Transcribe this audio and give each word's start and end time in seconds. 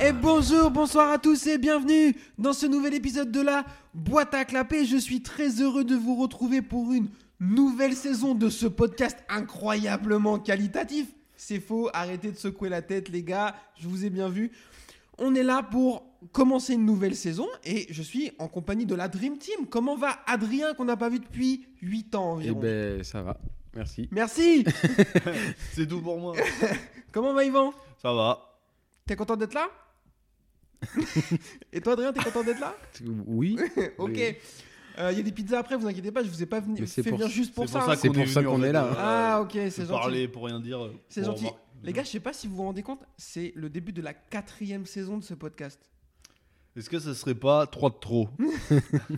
Et 0.00 0.12
bonjour, 0.12 0.70
bonsoir 0.70 1.10
à 1.10 1.18
tous 1.18 1.46
et 1.46 1.58
bienvenue 1.58 2.14
dans 2.36 2.52
ce 2.52 2.66
nouvel 2.66 2.94
épisode 2.94 3.32
de 3.32 3.40
la 3.40 3.64
boîte 3.94 4.34
à 4.34 4.44
clapper. 4.44 4.84
Je 4.84 4.96
suis 4.96 5.22
très 5.22 5.60
heureux 5.60 5.84
de 5.84 5.96
vous 5.96 6.16
retrouver 6.16 6.62
pour 6.62 6.92
une 6.92 7.08
nouvelle 7.40 7.94
saison 7.94 8.34
de 8.34 8.48
ce 8.48 8.66
podcast 8.66 9.18
incroyablement 9.28 10.38
qualitatif. 10.38 11.06
C'est 11.36 11.60
faux, 11.60 11.88
arrêtez 11.94 12.30
de 12.30 12.36
secouer 12.36 12.68
la 12.68 12.82
tête 12.82 13.08
les 13.08 13.22
gars, 13.22 13.54
je 13.80 13.88
vous 13.88 14.04
ai 14.04 14.10
bien 14.10 14.28
vu. 14.28 14.52
On 15.18 15.34
est 15.34 15.42
là 15.42 15.62
pour 15.62 16.07
commencer 16.32 16.74
une 16.74 16.84
nouvelle 16.84 17.14
saison 17.16 17.46
et 17.64 17.86
je 17.90 18.02
suis 18.02 18.32
en 18.38 18.48
compagnie 18.48 18.86
de 18.86 18.94
la 18.94 19.08
Dream 19.08 19.38
Team. 19.38 19.66
Comment 19.68 19.96
va 19.96 20.18
Adrien 20.26 20.74
qu'on 20.74 20.84
n'a 20.84 20.96
pas 20.96 21.08
vu 21.08 21.18
depuis 21.20 21.66
8 21.82 22.14
ans 22.14 22.38
Eh 22.40 22.50
environ 22.50 22.60
ben, 22.60 23.04
ça 23.04 23.22
va. 23.22 23.38
Merci. 23.74 24.08
Merci 24.10 24.64
C'est 25.72 25.86
tout 25.86 26.00
pour 26.02 26.18
moi. 26.18 26.34
Comment 27.12 27.32
va 27.34 27.44
Yvan? 27.44 27.72
Ça 28.02 28.12
va. 28.12 28.58
T'es 29.06 29.16
content 29.16 29.36
d'être 29.36 29.54
là? 29.54 29.68
Et 31.72 31.80
toi 31.80 31.94
Adrien, 31.94 32.12
t'es 32.12 32.22
content 32.22 32.44
d'être 32.44 32.60
là? 32.60 32.74
Oui. 33.26 33.58
Ok. 33.98 34.16
Il 34.16 35.16
y 35.16 35.20
a 35.20 35.22
des 35.22 35.32
pizzas 35.32 35.60
après, 35.60 35.76
vous 35.76 35.86
inquiétez 35.86 36.10
pas, 36.10 36.22
je 36.24 36.28
vous 36.28 36.42
ai 36.42 36.46
pas 36.46 36.58
venu, 36.60 36.76
Mais 36.80 36.86
c'est 36.86 37.02
fait 37.04 37.10
pour- 37.10 37.18
venir 37.18 37.30
juste 37.30 37.54
pour 37.54 37.66
c'est 37.66 37.72
ça. 37.72 37.78
pour 37.80 37.88
ça 37.88 37.96
C'est 37.96 38.08
qu'on 38.08 38.14
pour 38.14 38.22
est 38.24 38.26
ça 38.26 38.42
qu'on 38.42 38.62
est 38.64 38.72
là. 38.72 38.84
Euh, 38.84 38.94
Ah 38.96 39.40
ok, 39.42 39.52
c'est 39.52 39.70
gentil. 39.82 39.88
Parler 39.88 40.28
pour 40.28 40.44
rien 40.46 40.58
dire. 40.60 40.84
euh, 40.84 40.92
C'est 41.08 41.24
gentil. 41.24 41.46
Les 41.84 41.92
gars, 41.92 42.02
je 42.02 42.08
sais 42.08 42.18
pas 42.20 42.32
si 42.32 42.48
vous 42.48 42.56
vous 42.56 42.64
rendez 42.64 42.82
compte, 42.82 43.00
c'est 43.16 43.52
le 43.54 43.70
début 43.70 43.92
de 43.92 44.02
la 44.02 44.12
quatrième 44.12 44.86
saison 44.86 45.16
de 45.18 45.22
ce 45.22 45.34
podcast. 45.34 45.80
Est-ce 46.78 46.88
que 46.88 47.00
ce 47.00 47.12
serait 47.12 47.34
pas 47.34 47.66
3 47.66 47.90
de 47.90 47.94
trop 47.96 48.28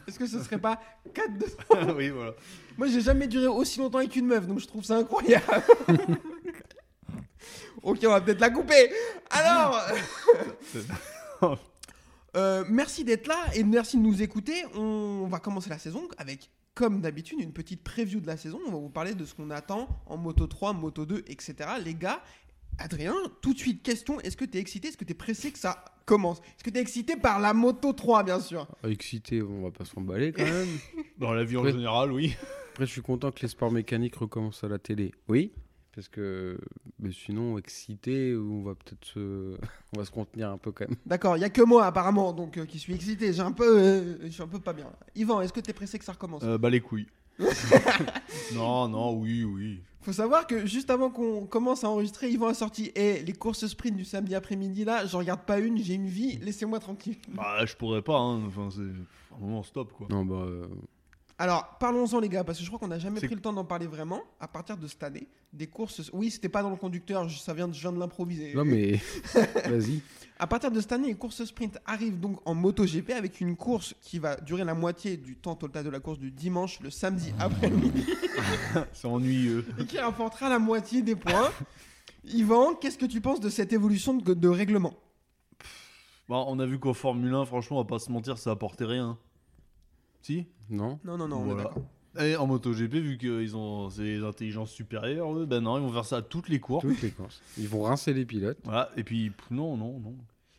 Est-ce 0.08 0.18
que 0.18 0.26
ce 0.26 0.42
serait 0.42 0.58
pas 0.58 0.80
4 1.12 1.36
de 1.36 1.92
Oui, 1.94 2.08
voilà. 2.08 2.32
Moi, 2.78 2.86
j'ai 2.86 3.02
jamais 3.02 3.26
duré 3.26 3.48
aussi 3.48 3.78
longtemps 3.78 3.98
avec 3.98 4.16
une 4.16 4.24
meuf, 4.24 4.46
donc 4.46 4.60
je 4.60 4.66
trouve 4.66 4.82
ça 4.82 4.96
incroyable. 4.96 5.44
ok, 7.82 7.98
on 8.06 8.08
va 8.08 8.22
peut-être 8.22 8.40
la 8.40 8.48
couper. 8.48 8.90
Alors, 9.28 9.78
euh, 12.34 12.64
merci 12.70 13.04
d'être 13.04 13.26
là 13.26 13.36
et 13.54 13.62
merci 13.62 13.98
de 13.98 14.02
nous 14.02 14.22
écouter. 14.22 14.64
On 14.74 15.26
va 15.26 15.38
commencer 15.38 15.68
la 15.68 15.78
saison 15.78 16.08
avec, 16.16 16.50
comme 16.72 17.02
d'habitude, 17.02 17.40
une 17.40 17.52
petite 17.52 17.84
preview 17.84 18.20
de 18.20 18.26
la 18.26 18.38
saison. 18.38 18.58
On 18.68 18.70
va 18.70 18.78
vous 18.78 18.88
parler 18.88 19.12
de 19.12 19.26
ce 19.26 19.34
qu'on 19.34 19.50
attend 19.50 19.86
en 20.06 20.16
Moto 20.16 20.46
3, 20.46 20.72
Moto 20.72 21.04
2, 21.04 21.24
etc. 21.26 21.56
Les 21.84 21.94
gars, 21.94 22.22
Adrien, 22.78 23.14
tout 23.42 23.52
de 23.52 23.58
suite, 23.58 23.82
question 23.82 24.20
est-ce 24.20 24.36
que 24.36 24.44
tu 24.44 24.56
es 24.58 24.60
excité 24.60 24.88
Est-ce 24.88 24.96
que 24.96 25.04
tu 25.04 25.12
es 25.12 25.14
pressé 25.14 25.50
que 25.50 25.58
ça 25.58 25.84
commence? 26.06 26.38
Est-ce 26.38 26.64
que 26.64 26.70
tu 26.70 26.78
es 26.78 26.80
excité 26.80 27.16
par 27.16 27.38
la 27.40 27.52
Moto 27.52 27.92
3, 27.92 28.22
bien 28.24 28.40
sûr? 28.40 28.66
Excité, 28.88 29.42
on 29.42 29.62
va 29.62 29.70
pas 29.70 29.84
s'emballer 29.84 30.32
quand 30.32 30.44
même. 30.50 30.68
Dans 31.18 31.32
la 31.32 31.44
vie 31.44 31.56
en 31.56 31.64
général, 31.66 32.12
oui. 32.12 32.34
Après, 32.72 32.86
je 32.86 32.90
suis 32.92 33.02
content 33.02 33.30
que 33.30 33.40
les 33.42 33.48
sports 33.48 33.70
mécaniques 33.70 34.16
recommencent 34.16 34.64
à 34.64 34.68
la 34.68 34.78
télé. 34.78 35.12
Oui. 35.28 35.52
Parce 35.94 36.08
que 36.08 36.56
mais 37.00 37.10
sinon, 37.12 37.58
excité, 37.58 38.34
on 38.36 38.62
va 38.62 38.74
peut-être 38.74 39.04
se... 39.04 39.56
on 39.94 39.98
va 39.98 40.04
se 40.04 40.10
contenir 40.10 40.50
un 40.50 40.56
peu 40.56 40.70
quand 40.72 40.88
même. 40.88 40.96
D'accord, 41.04 41.36
il 41.36 41.40
y 41.40 41.44
a 41.44 41.50
que 41.50 41.62
moi 41.62 41.84
apparemment, 41.84 42.32
donc 42.32 42.56
euh, 42.56 42.64
qui 42.64 42.78
suis 42.78 42.94
excité. 42.94 43.32
J'ai 43.32 43.42
un 43.42 43.52
peu, 43.52 43.78
euh, 43.78 44.18
je 44.22 44.28
suis 44.28 44.42
un 44.42 44.46
peu 44.48 44.60
pas 44.60 44.72
bien. 44.72 44.86
Yvan, 45.16 45.40
est-ce 45.42 45.52
que 45.52 45.60
tu 45.60 45.70
es 45.70 45.74
pressé 45.74 45.98
que 45.98 46.04
ça 46.04 46.12
recommence? 46.12 46.42
Euh, 46.44 46.56
bah 46.58 46.70
les 46.70 46.80
couilles. 46.80 47.08
non, 48.54 48.88
non, 48.88 49.12
oui, 49.14 49.44
oui. 49.44 49.80
Faut 50.02 50.12
savoir 50.12 50.46
que 50.46 50.64
juste 50.66 50.88
avant 50.88 51.10
qu'on 51.10 51.46
commence 51.46 51.84
à 51.84 51.90
enregistrer, 51.90 52.30
Yvan 52.30 52.48
a 52.48 52.54
sorti 52.54 52.90
et 52.94 53.20
les 53.22 53.32
courses 53.34 53.66
sprint 53.66 53.96
du 53.96 54.04
samedi 54.04 54.34
après-midi 54.34 54.84
là, 54.84 55.04
je 55.04 55.14
regarde 55.16 55.42
pas 55.42 55.58
une, 55.58 55.76
j'ai 55.76 55.94
une 55.94 56.06
vie, 56.06 56.38
laissez-moi 56.38 56.78
tranquille. 56.80 57.18
Bah 57.28 57.66
je 57.66 57.76
pourrais 57.76 58.00
pas, 58.00 58.16
hein. 58.16 58.42
Enfin, 58.46 58.68
c'est 58.70 58.80
un 58.80 59.38
moment 59.38 59.62
stop 59.62 59.92
quoi. 59.92 60.06
Non, 60.08 60.24
bah. 60.24 60.36
euh, 60.36 60.66
Alors, 61.40 61.78
parlons-en 61.78 62.20
les 62.20 62.28
gars, 62.28 62.44
parce 62.44 62.58
que 62.58 62.64
je 62.64 62.68
crois 62.68 62.78
qu'on 62.78 62.88
n'a 62.88 62.98
jamais 62.98 63.18
pris 63.18 63.34
le 63.34 63.40
temps 63.40 63.54
d'en 63.54 63.64
parler 63.64 63.86
vraiment. 63.86 64.20
À 64.40 64.46
partir 64.46 64.76
de 64.76 64.86
cette 64.86 65.02
année, 65.02 65.26
des 65.54 65.66
courses. 65.66 66.10
Oui, 66.12 66.30
c'était 66.30 66.50
pas 66.50 66.62
dans 66.62 66.68
le 66.68 66.76
conducteur, 66.76 67.26
je- 67.30 67.38
ça 67.38 67.54
vient 67.54 67.66
de, 67.66 67.72
je 67.72 67.80
viens 67.80 67.92
de 67.92 67.98
l'improviser. 67.98 68.52
Non, 68.54 68.64
mais. 68.66 69.00
Vas-y. 69.64 70.02
À 70.38 70.46
partir 70.46 70.70
de 70.70 70.78
cette 70.80 70.92
année, 70.92 71.08
les 71.08 71.14
courses 71.14 71.42
sprint 71.44 71.78
arrivent 71.86 72.20
donc 72.20 72.40
en 72.46 72.54
MotoGP 72.54 73.10
avec 73.12 73.40
une 73.40 73.56
course 73.56 73.94
qui 74.02 74.18
va 74.18 74.36
durer 74.36 74.64
la 74.64 74.74
moitié 74.74 75.16
du 75.16 75.36
temps 75.36 75.54
total 75.56 75.84
de 75.84 75.90
la 75.90 75.98
course 76.00 76.18
du 76.18 76.30
dimanche, 76.30 76.78
le 76.80 76.90
samedi 76.90 77.32
après-midi, 77.38 78.04
C'est 78.92 79.06
ennuyeux. 79.08 79.64
et 79.78 79.86
qui 79.86 79.98
rapportera 79.98 80.48
la 80.50 80.58
moitié 80.58 81.00
des 81.02 81.16
points. 81.16 81.50
Yvan, 82.24 82.74
qu'est-ce 82.74 82.98
que 82.98 83.06
tu 83.06 83.20
penses 83.22 83.40
de 83.40 83.48
cette 83.48 83.72
évolution 83.72 84.12
de, 84.14 84.34
de 84.34 84.48
règlement? 84.48 84.92
Bah, 86.28 86.44
on 86.46 86.58
a 86.58 86.66
vu 86.66 86.78
qu'en 86.78 86.92
Formule 86.94 87.34
1, 87.34 87.44
franchement, 87.46 87.78
on 87.78 87.82
va 87.82 87.88
pas 87.88 87.98
se 87.98 88.12
mentir, 88.12 88.36
ça 88.38 88.50
apportait 88.50 88.84
rien. 88.84 89.18
Si? 90.22 90.46
Non 90.70 90.98
Non, 91.04 91.16
non, 91.18 91.28
non, 91.28 91.38
on 91.42 91.52
est 91.54 91.62
d'accord. 91.62 91.82
Et 92.20 92.34
en 92.36 92.46
MotoGP, 92.48 92.94
vu 92.94 93.18
qu'ils 93.18 93.56
ont 93.56 93.88
ces 93.90 94.22
intelligences 94.24 94.70
supérieures, 94.72 95.32
eux, 95.36 95.46
ben 95.46 95.60
non, 95.60 95.78
ils 95.78 95.82
vont 95.82 95.92
faire 95.92 96.04
ça 96.04 96.16
à 96.18 96.22
toutes 96.22 96.48
les 96.48 96.58
courses. 96.58 96.84
Toutes 96.84 97.02
les 97.02 97.10
courses. 97.10 97.40
Ils 97.56 97.68
vont 97.68 97.82
rincer 97.82 98.12
les 98.12 98.24
pilotes. 98.24 98.58
Voilà, 98.64 98.90
et 98.96 99.04
puis 99.04 99.30
non, 99.50 99.76
non, 99.76 100.00
non. 100.00 100.16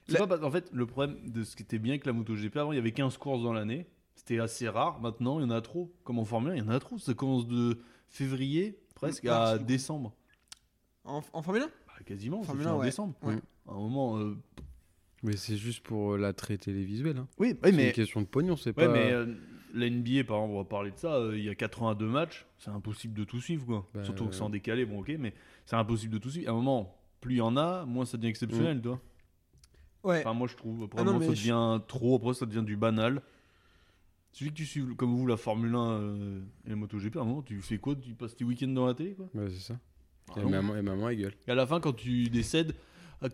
C'est 0.08 0.14
La- 0.14 0.20
pas 0.20 0.28
parce- 0.28 0.44
en 0.44 0.52
fait, 0.52 0.70
le 0.74 0.86
problème 0.86 1.18
de 1.30 1.44
ce 1.44 1.56
qui 1.56 1.64
était 1.64 1.78
bien 1.80 1.92
avec 1.94 2.06
la 2.06 2.14
MotoGP, 2.14 2.56
avant 2.58 2.72
il 2.72 2.76
y 2.76 2.80
avait 2.80 2.94
15 2.94 3.18
courses 3.18 3.44
dans 3.44 3.52
l'année, 3.54 3.86
c'était 4.16 4.40
assez 4.40 4.68
rare. 4.70 5.02
Maintenant, 5.02 5.40
il 5.40 5.44
y 5.44 5.46
en 5.46 5.50
a 5.52 5.62
trop. 5.62 5.92
Comme 6.06 6.20
en 6.20 6.26
Formule 6.26 6.52
1, 6.52 6.56
il 6.56 6.60
y 6.60 6.68
en 6.68 6.70
a 6.70 6.80
trop. 6.80 6.98
Ça 6.98 7.14
commence 7.14 7.48
de 7.48 7.80
février 8.08 8.78
presque 8.96 9.26
à 9.26 9.54
du 9.54 9.60
coup. 9.60 9.66
décembre. 9.66 10.14
En, 11.04 11.22
en 11.34 11.42
Formule 11.42 11.64
1 11.64 11.66
Bah, 11.66 11.94
quasiment, 12.06 12.42
c'est 12.42 12.48
Formule 12.48 12.64
fini 12.64 12.74
1, 12.74 12.76
en 12.76 12.80
ouais. 12.80 12.86
décembre. 12.86 13.14
Ouais. 13.24 13.36
À 13.68 13.72
un 13.72 13.76
moment. 13.76 14.18
euh, 14.20 14.38
Mais 15.24 15.36
c'est 15.36 15.58
juste 15.58 15.82
pour 15.84 16.14
euh, 16.14 16.18
l'attrait 16.18 16.58
télévisuel. 16.58 17.18
Hein. 17.18 17.28
Oui, 17.40 17.56
c'est 17.64 17.72
mais, 17.74 17.88
une 17.88 17.94
question 17.94 18.22
de 18.22 18.26
pognon, 18.28 18.56
c'est 18.56 18.76
ouais, 18.78 18.86
pas. 18.88 18.92
mais 18.92 19.12
euh, 19.12 19.26
la 19.74 19.88
NBA, 19.90 20.24
par 20.26 20.38
exemple, 20.38 20.54
on 20.54 20.58
va 20.58 20.64
parler 20.66 20.92
de 20.92 20.98
ça. 20.98 21.14
euh, 21.16 21.38
il 21.38 21.44
y 21.44 21.50
a 21.50 21.56
82 21.56 22.06
matchs, 22.08 22.46
c'est 22.59 22.70
impossible 22.72 23.14
de 23.14 23.24
tout 23.24 23.40
suivre. 23.42 23.66
Quoi. 23.66 23.88
Bah, 23.94 24.04
Surtout 24.04 24.28
que 24.28 24.36
c'est 24.36 24.42
euh, 24.42 24.46
en 24.46 24.50
décalé, 24.50 24.86
bon, 24.86 25.00
ok, 25.02 25.12
mais 25.20 25.34
c'est 25.66 25.76
impossible 25.76 26.14
de 26.14 26.20
tout 26.20 26.30
suivre. 26.30 26.50
À 26.50 26.52
un 26.52 26.56
moment, 26.56 26.98
plus 27.22 27.36
il 27.36 27.38
y 27.38 27.42
en 27.42 27.56
a, 27.58 27.86
moins 27.86 28.06
ça 28.06 28.18
devient 28.18 28.30
exceptionnel, 28.30 28.78
Mm. 28.78 28.81
toi. 28.81 29.02
Ouais. 30.04 30.20
Enfin, 30.22 30.34
moi 30.34 30.48
je 30.48 30.56
trouve. 30.56 30.84
Après, 30.84 31.00
Ah 31.02 31.04
non, 31.04 31.12
moi, 31.12 31.20
mais 31.20 31.28
ça 31.28 31.34
je- 31.36 31.42
devient 31.42 31.80
trop. 31.88 32.16
Après, 32.16 32.34
ça 32.34 32.46
devient 32.46 32.64
du 32.66 32.76
banal. 32.76 33.22
Celui 34.34 34.52
que 34.52 34.56
tu 34.56 34.66
suis 34.66 34.84
comme 34.96 35.14
vous 35.16 35.28
la 35.28 35.36
Formule 35.38 35.76
1 35.76 35.90
euh, 35.92 36.42
et 36.66 36.70
la 36.70 36.76
MotoGP, 36.76 37.18
à 37.18 37.22
un 37.22 37.26
moment, 37.26 37.42
tu 37.42 37.60
fais 37.62 37.78
quoi? 37.78 37.96
Tu 37.96 38.14
passes 38.14 38.36
tes 38.36 38.46
week-ends 38.46 38.68
dans 38.70 38.86
la 38.88 38.94
télé 38.94 39.14
quoi? 39.14 39.28
Ouais, 39.36 39.50
c'est 39.50 39.60
ça. 39.60 39.80
Ah 40.36 40.40
et, 40.42 40.46
maman, 40.46 40.76
et 40.78 40.81
maman, 40.81 41.10
elle 41.10 41.18
gueule. 41.18 41.34
Et 41.48 41.52
à 41.52 41.56
la 41.56 41.68
fin, 41.68 41.80
quand 41.81 41.92
tu 41.94 42.30
décèdes, 42.30 42.74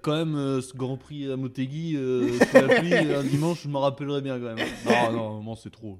quand 0.01 0.15
même, 0.15 0.35
euh, 0.35 0.59
ce 0.59 0.75
Grand 0.75 0.97
Prix 0.97 1.31
à 1.31 1.37
Motegi, 1.37 1.95
euh, 1.95 2.39
sous 2.39 2.55
la 2.55 2.69
pluie, 2.69 2.91
un 3.13 3.23
dimanche, 3.23 3.61
je 3.63 3.69
me 3.69 3.77
rappellerai 3.77 4.21
bien 4.21 4.39
quand 4.39 4.55
même. 4.55 4.65
Non, 4.85 5.11
non, 5.13 5.43
non, 5.43 5.55
c'est 5.55 5.69
trop. 5.69 5.99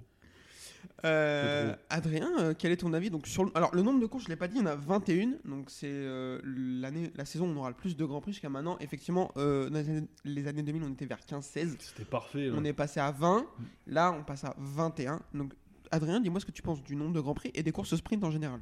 Euh. 1.05 1.75
Adrien, 1.89 2.27
euh, 2.39 2.53
quel 2.57 2.71
est 2.71 2.77
ton 2.77 2.91
avis 2.93 3.09
donc, 3.09 3.27
sur 3.27 3.43
le... 3.45 3.51
Alors, 3.55 3.73
le 3.75 3.81
nombre 3.83 3.99
de 3.99 4.05
courses, 4.07 4.23
je 4.23 4.29
ne 4.29 4.33
l'ai 4.33 4.37
pas 4.37 4.47
dit, 4.47 4.55
il 4.57 4.61
y 4.61 4.63
en 4.63 4.65
a 4.67 4.75
21. 4.75 5.33
Donc, 5.45 5.69
c'est 5.69 5.87
euh, 5.89 6.39
l'année, 6.43 7.11
la 7.15 7.25
saison 7.25 7.47
où 7.47 7.51
on 7.53 7.57
aura 7.57 7.69
le 7.69 7.75
plus 7.75 7.95
de 7.95 8.03
Grands 8.05 8.21
Prix 8.21 8.33
jusqu'à 8.33 8.49
maintenant. 8.49 8.77
Effectivement, 8.79 9.31
euh, 9.37 9.69
dans 9.69 9.77
les 9.79 9.89
années, 9.89 10.07
les 10.25 10.47
années 10.47 10.63
2000, 10.63 10.83
on 10.83 10.91
était 10.93 11.05
vers 11.05 11.19
15-16. 11.19 11.75
C'était 11.79 12.03
parfait. 12.05 12.47
là. 12.49 12.55
On 12.57 12.63
est 12.63 12.73
passé 12.73 12.99
à 12.99 13.11
20. 13.11 13.45
Là, 13.87 14.11
on 14.17 14.23
passe 14.23 14.43
à 14.43 14.55
21. 14.57 15.21
Donc, 15.33 15.53
Adrien, 15.91 16.19
dis-moi 16.19 16.39
ce 16.39 16.45
que 16.45 16.51
tu 16.51 16.61
penses 16.63 16.83
du 16.83 16.95
nombre 16.95 17.13
de 17.13 17.19
Grands 17.21 17.35
Prix 17.35 17.51
et 17.53 17.63
des 17.63 17.71
courses 17.71 17.95
sprint 17.95 18.23
en 18.23 18.31
général. 18.31 18.59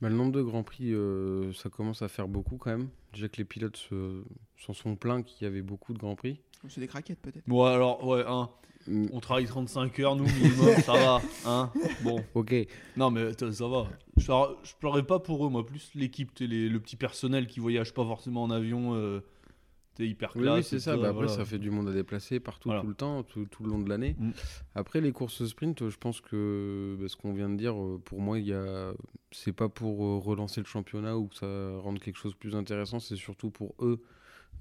Bah, 0.00 0.08
le 0.08 0.16
nombre 0.16 0.32
de 0.32 0.42
grands 0.42 0.64
prix, 0.64 0.92
ça 1.54 1.70
commence 1.70 2.02
à 2.02 2.08
faire 2.08 2.26
beaucoup 2.28 2.56
quand 2.56 2.70
même. 2.70 2.88
Déjà 3.12 3.28
que 3.28 3.36
les 3.36 3.44
pilotes 3.44 3.76
se- 3.76 4.24
s'en 4.56 4.72
sont 4.74 4.96
plaints 4.96 5.22
qu'il 5.22 5.44
y 5.44 5.46
avait 5.48 5.62
beaucoup 5.62 5.92
de 5.94 5.98
grands 5.98 6.16
prix. 6.16 6.40
C'est 6.68 6.80
des 6.80 6.86
craquettes, 6.88 7.20
peut-être. 7.20 7.44
Bon, 7.46 7.64
alors, 7.64 8.06
ouais, 8.06 8.24
hein, 8.26 8.48
Mm, 8.86 9.06
on 9.14 9.20
travaille 9.20 9.46
35 9.46 9.98
heures, 10.00 10.14
nous, 10.14 10.24
minimum, 10.24 10.74
ça 10.84 10.92
va. 10.92 11.22
Hein 11.46 11.72
bon. 12.02 12.22
Ok. 12.34 12.54
Non, 12.98 13.10
mais 13.10 13.32
ça 13.32 13.66
va. 13.66 13.86
Je, 14.18 14.26
alors, 14.30 14.58
je 14.62 14.74
pleurais 14.78 15.02
pas 15.06 15.18
pour 15.18 15.46
eux, 15.46 15.48
moi, 15.48 15.64
plus 15.64 15.90
l'équipe, 15.94 16.30
les- 16.38 16.68
le 16.68 16.80
petit 16.80 16.96
personnel 16.96 17.46
qui 17.46 17.60
voyage 17.60 17.94
pas 17.94 18.04
forcément 18.04 18.42
en 18.42 18.50
avion. 18.50 18.94
Euh, 18.94 19.20
T'es 19.94 20.06
hyper 20.06 20.32
classe. 20.32 20.56
oui, 20.56 20.62
c'est 20.64 20.80
ça. 20.80 20.96
Bah, 20.98 21.04
après, 21.10 21.12
voilà. 21.26 21.28
ça 21.28 21.44
fait 21.46 21.58
du 21.58 21.70
monde 21.70 21.88
à 21.88 21.92
déplacer 21.94 22.40
partout, 22.40 22.68
Voilà. 22.68 22.82
tout 22.82 22.88
le 22.88 22.94
temps, 22.94 23.22
tout, 23.22 23.46
tout 23.50 23.62
le 23.62 23.70
long 23.70 23.78
de 23.78 23.88
l'année. 23.88 24.16
Mm. 24.18 24.30
Après, 24.74 25.00
les 25.00 25.12
courses 25.12 25.46
sprint, 25.46 25.88
je 25.88 25.96
pense 25.96 26.20
que 26.20 26.94
bah, 27.00 27.06
ce 27.08 27.16
qu'on 27.16 27.32
vient 27.32 27.48
de 27.48 27.56
dire, 27.56 27.80
euh, 27.80 27.98
pour 28.04 28.20
moi, 28.20 28.38
il 28.38 28.46
y 28.48 28.52
a... 28.52 28.92
c'est 29.30 29.52
pas 29.54 29.70
pour 29.70 30.04
euh, 30.04 30.18
relancer 30.18 30.60
le 30.60 30.66
championnat 30.66 31.16
ou 31.16 31.28
que 31.28 31.36
ça 31.36 31.78
rende 31.78 32.00
quelque 32.00 32.16
chose 32.18 32.32
de 32.32 32.38
plus 32.38 32.54
intéressant, 32.54 32.98
c'est 33.00 33.16
surtout 33.16 33.48
pour 33.50 33.74
eux 33.80 34.02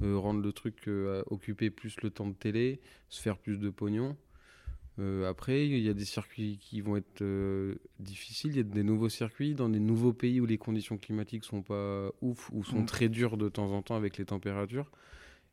euh, 0.01 0.17
rendre 0.17 0.41
le 0.41 0.51
truc, 0.51 0.87
euh, 0.87 1.21
à 1.21 1.33
occuper 1.33 1.69
plus 1.69 1.95
le 2.01 2.09
temps 2.09 2.27
de 2.27 2.33
télé, 2.33 2.79
se 3.09 3.21
faire 3.21 3.37
plus 3.37 3.59
de 3.59 3.69
pognon. 3.69 4.17
Euh, 4.99 5.27
après, 5.27 5.67
il 5.67 5.79
y 5.79 5.89
a 5.89 5.93
des 5.93 6.05
circuits 6.05 6.59
qui 6.59 6.81
vont 6.81 6.95
être 6.97 7.21
euh, 7.21 7.75
difficiles. 7.99 8.51
Il 8.51 8.57
y 8.57 8.59
a 8.59 8.63
des 8.63 8.83
nouveaux 8.83 9.09
circuits 9.09 9.55
dans 9.55 9.69
des 9.69 9.79
nouveaux 9.79 10.13
pays 10.13 10.39
où 10.39 10.45
les 10.45 10.57
conditions 10.57 10.97
climatiques 10.97 11.45
sont 11.45 11.63
pas 11.63 12.11
ouf 12.21 12.51
ou 12.51 12.63
sont 12.63 12.81
Mm. 12.81 12.85
très 12.85 13.09
dures 13.09 13.37
de 13.37 13.49
temps 13.49 13.71
en 13.71 13.81
temps 13.81 13.95
avec 13.95 14.17
les 14.17 14.25
températures. 14.25 14.91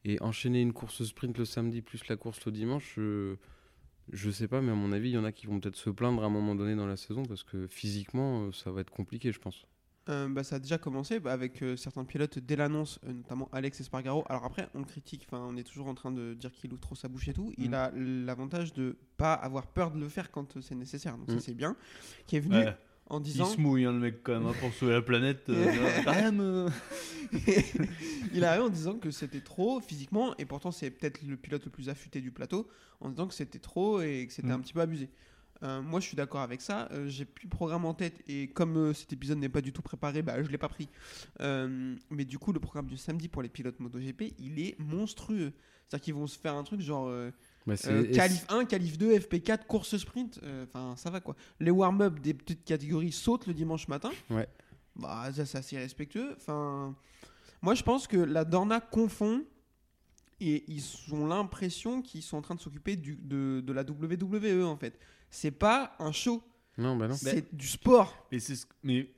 Et 0.04 0.20
enchaîner 0.22 0.60
une 0.60 0.72
course 0.72 1.04
sprint 1.04 1.36
le 1.38 1.44
samedi 1.44 1.82
plus 1.82 2.06
la 2.08 2.16
course 2.16 2.44
le 2.46 2.52
dimanche, 2.52 2.98
je, 4.12 4.30
sais 4.30 4.48
pas, 4.48 4.62
mais 4.62 4.72
à 4.72 4.74
mon 4.74 4.92
avis, 4.92 5.10
il 5.10 5.12
y 5.12 5.18
en 5.18 5.24
a 5.24 5.32
qui 5.32 5.46
vont 5.46 5.60
peut-être 5.60 5.76
se 5.76 5.90
plaindre 5.90 6.22
à 6.22 6.26
un 6.26 6.30
moment 6.30 6.54
donné 6.54 6.74
dans 6.74 6.86
la 6.86 6.96
saison 6.96 7.22
parce 7.22 7.42
que 7.42 7.66
physiquement, 7.66 8.50
ça 8.52 8.70
va 8.70 8.80
être 8.80 8.90
compliqué, 8.90 9.30
je 9.30 9.38
pense. 9.38 9.66
Euh, 10.10 10.28
bah, 10.28 10.42
ça 10.44 10.56
a 10.56 10.58
déjà 10.58 10.76
commencé 10.78 11.20
bah, 11.20 11.32
avec 11.32 11.62
euh, 11.62 11.76
certains 11.76 12.04
pilotes 12.04 12.38
dès 12.38 12.56
l'annonce, 12.56 12.98
euh, 13.06 13.12
notamment 13.12 13.48
Alex 13.52 13.80
Espargaro. 13.80 14.24
Alors 14.28 14.44
après, 14.44 14.68
on 14.74 14.80
le 14.80 14.84
critique, 14.84 15.26
on 15.32 15.56
est 15.56 15.62
toujours 15.62 15.86
en 15.86 15.94
train 15.94 16.10
de 16.10 16.34
dire 16.34 16.52
qu'il 16.52 16.72
ouvre 16.72 16.80
trop 16.80 16.94
sa 16.94 17.08
bouche 17.08 17.28
et 17.28 17.32
tout. 17.32 17.52
Il 17.58 17.70
Mm. 17.70 17.74
a 17.74 17.90
l'avantage 17.94 18.72
de 18.72 18.96
pas 19.16 19.34
avoir 19.34 19.66
peur 19.68 19.90
de 19.92 20.00
le 20.00 20.08
faire 20.08 20.30
quand 20.30 20.60
c'est 20.60 20.74
nécessaire, 20.74 21.16
donc 21.16 21.28
ça 21.30 21.36
Mm. 21.36 21.40
c'est 21.40 21.54
bien. 21.54 21.76
Qui 22.26 22.36
est 22.36 22.40
venu 22.40 22.56
Ouais. 22.56 22.76
en 23.06 23.18
Il 23.20 23.22
disant. 23.24 23.44
se 23.44 23.60
mouille, 23.60 23.84
hein, 23.84 23.92
le 23.92 23.98
mec, 23.98 24.22
quand 24.22 24.32
même, 24.32 24.46
hein, 24.46 24.54
pour 24.60 24.72
sauver 24.72 24.92
la 24.94 25.02
planète. 25.02 25.44
quand 26.04 26.14
même, 26.14 26.40
euh. 26.40 26.68
il 28.34 28.44
arrive 28.44 28.62
en 28.62 28.68
disant 28.68 28.94
que 28.94 29.10
c'était 29.10 29.40
trop 29.40 29.80
physiquement, 29.80 30.34
et 30.38 30.44
pourtant 30.44 30.70
c'est 30.72 30.90
peut-être 30.90 31.22
le 31.22 31.36
pilote 31.36 31.64
le 31.64 31.70
plus 31.70 31.88
affûté 31.88 32.20
du 32.20 32.30
plateau, 32.30 32.68
en 33.00 33.08
disant 33.10 33.26
que 33.26 33.34
c'était 33.34 33.58
trop 33.58 34.00
et 34.00 34.26
que 34.26 34.32
c'était 34.32 34.48
Mm. 34.48 34.52
un 34.52 34.60
petit 34.60 34.72
peu 34.72 34.80
abusé. 34.80 35.08
Euh, 35.62 35.82
moi 35.82 36.00
je 36.00 36.06
suis 36.06 36.16
d'accord 36.16 36.40
avec 36.40 36.60
ça, 36.62 36.88
Euh, 36.90 37.06
j'ai 37.08 37.24
plus 37.26 37.44
le 37.44 37.50
programme 37.50 37.84
en 37.84 37.92
tête 37.92 38.22
et 38.26 38.48
comme 38.48 38.76
euh, 38.78 38.94
cet 38.94 39.12
épisode 39.12 39.38
n'est 39.38 39.50
pas 39.50 39.60
du 39.60 39.72
tout 39.72 39.82
préparé, 39.82 40.22
bah, 40.22 40.42
je 40.42 40.48
l'ai 40.48 40.58
pas 40.58 40.68
pris. 40.70 40.88
Mais 41.38 42.24
du 42.24 42.38
coup 42.38 42.52
le 42.52 42.60
programme 42.60 42.86
du 42.86 42.96
samedi 42.96 43.28
pour 43.28 43.42
les 43.42 43.48
pilotes 43.48 43.78
MotoGP 43.78 44.34
il 44.38 44.58
est 44.58 44.78
monstrueux. 44.78 45.52
C'est-à-dire 45.86 46.04
qu'ils 46.04 46.14
vont 46.14 46.26
se 46.26 46.38
faire 46.38 46.54
un 46.54 46.62
truc 46.62 46.80
genre 46.80 47.12
Bah, 47.66 47.74
qualif 47.76 48.46
1, 48.48 48.64
qualif 48.64 48.96
2, 48.96 49.18
FP4, 49.18 49.66
course 49.66 49.96
sprint, 49.98 50.40
enfin 50.64 50.94
ça 50.96 51.10
va 51.10 51.20
quoi. 51.20 51.36
Les 51.58 51.70
warm-up 51.70 52.20
des 52.20 52.32
petites 52.34 52.64
catégories 52.64 53.12
sautent 53.12 53.46
le 53.46 53.54
dimanche 53.54 53.86
matin. 53.88 54.10
Ouais. 54.30 54.48
Bah 54.96 55.30
ça 55.32 55.44
c'est 55.44 55.58
assez 55.58 55.76
respectueux. 55.78 56.34
Enfin, 56.36 56.94
moi 57.60 57.74
je 57.74 57.82
pense 57.82 58.06
que 58.06 58.16
la 58.16 58.44
Dorna 58.44 58.80
confond 58.80 59.44
et 60.40 60.64
ils 60.68 60.82
ont 61.12 61.26
l'impression 61.26 62.00
qu'ils 62.00 62.22
sont 62.22 62.38
en 62.38 62.42
train 62.42 62.54
de 62.54 62.60
s'occuper 62.60 62.96
de, 62.96 63.60
de 63.60 63.72
la 63.72 63.82
WWE 63.82 64.64
en 64.64 64.76
fait. 64.76 64.98
C'est 65.30 65.50
pas 65.52 65.94
un 65.98 66.12
show, 66.12 66.42
Non, 66.76 66.96
bah 66.96 67.08
non. 67.08 67.14
c'est 67.14 67.54
du 67.54 67.66
sport. 67.66 68.26
Mais 68.32 68.38
c'est 68.40 68.56
ce- 68.56 68.66
mais 68.82 69.08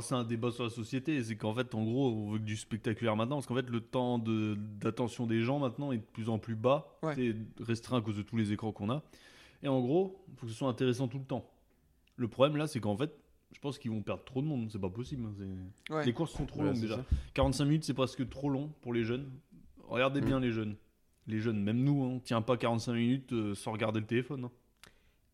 c'est 0.00 0.14
un 0.14 0.24
débat 0.24 0.50
sur 0.50 0.64
la 0.64 0.70
société, 0.70 1.22
c'est 1.22 1.36
qu'en 1.36 1.54
fait, 1.54 1.74
en 1.74 1.82
gros, 1.84 2.10
on 2.12 2.30
veut 2.32 2.38
que 2.38 2.44
du 2.44 2.56
spectaculaire 2.56 3.16
maintenant, 3.16 3.36
parce 3.36 3.46
qu'en 3.46 3.54
fait, 3.54 3.70
le 3.70 3.80
temps 3.80 4.18
de- 4.18 4.54
d'attention 4.80 5.26
des 5.26 5.40
gens 5.40 5.58
maintenant 5.60 5.92
est 5.92 5.98
de 5.98 6.02
plus 6.02 6.28
en 6.28 6.38
plus 6.38 6.56
bas, 6.56 6.98
Ouais. 7.02 7.14
c'est 7.14 7.34
restreint 7.64 7.98
à 7.98 8.00
cause 8.02 8.16
de 8.16 8.22
tous 8.22 8.36
les 8.36 8.52
écrans 8.52 8.70
qu'on 8.72 8.90
a. 8.90 9.02
Et 9.62 9.68
en 9.68 9.80
gros, 9.80 10.22
il 10.28 10.34
faut 10.36 10.46
que 10.46 10.52
ce 10.52 10.58
soit 10.58 10.68
intéressant 10.68 11.08
tout 11.08 11.18
le 11.18 11.24
temps. 11.24 11.48
Le 12.16 12.28
problème 12.28 12.56
là, 12.56 12.66
c'est 12.66 12.80
qu'en 12.80 12.96
fait, 12.96 13.12
je 13.52 13.58
pense 13.60 13.78
qu'ils 13.78 13.90
vont 13.90 14.02
perdre 14.02 14.24
trop 14.24 14.42
de 14.42 14.46
monde, 14.46 14.68
c'est 14.70 14.78
pas 14.80 14.90
possible. 14.90 15.24
hein, 15.26 15.32
c'est- 15.38 15.94
Ouais. 15.94 16.04
Les 16.04 16.12
courses 16.12 16.32
sont 16.32 16.44
trop 16.44 16.60
Ouais, 16.60 16.66
longues 16.66 16.80
déjà. 16.80 16.96
ça. 16.96 17.04
45 17.32 17.64
minutes, 17.64 17.84
c'est 17.84 17.94
presque 17.94 18.28
trop 18.28 18.50
long 18.50 18.68
pour 18.82 18.92
les 18.92 19.04
jeunes. 19.04 19.30
Regardez 19.84 20.20
Mm. 20.20 20.24
bien 20.24 20.40
les 20.40 20.50
jeunes. 20.52 20.76
Les 21.28 21.38
jeunes, 21.40 21.62
même 21.62 21.82
nous, 21.82 22.02
hein, 22.04 22.08
on 22.16 22.20
tient 22.20 22.42
pas 22.42 22.56
45 22.58 22.92
minutes 22.94 23.32
euh, 23.32 23.54
sans 23.54 23.72
regarder 23.72 24.00
le 24.00 24.06
téléphone. 24.06 24.44
hein. 24.44 24.50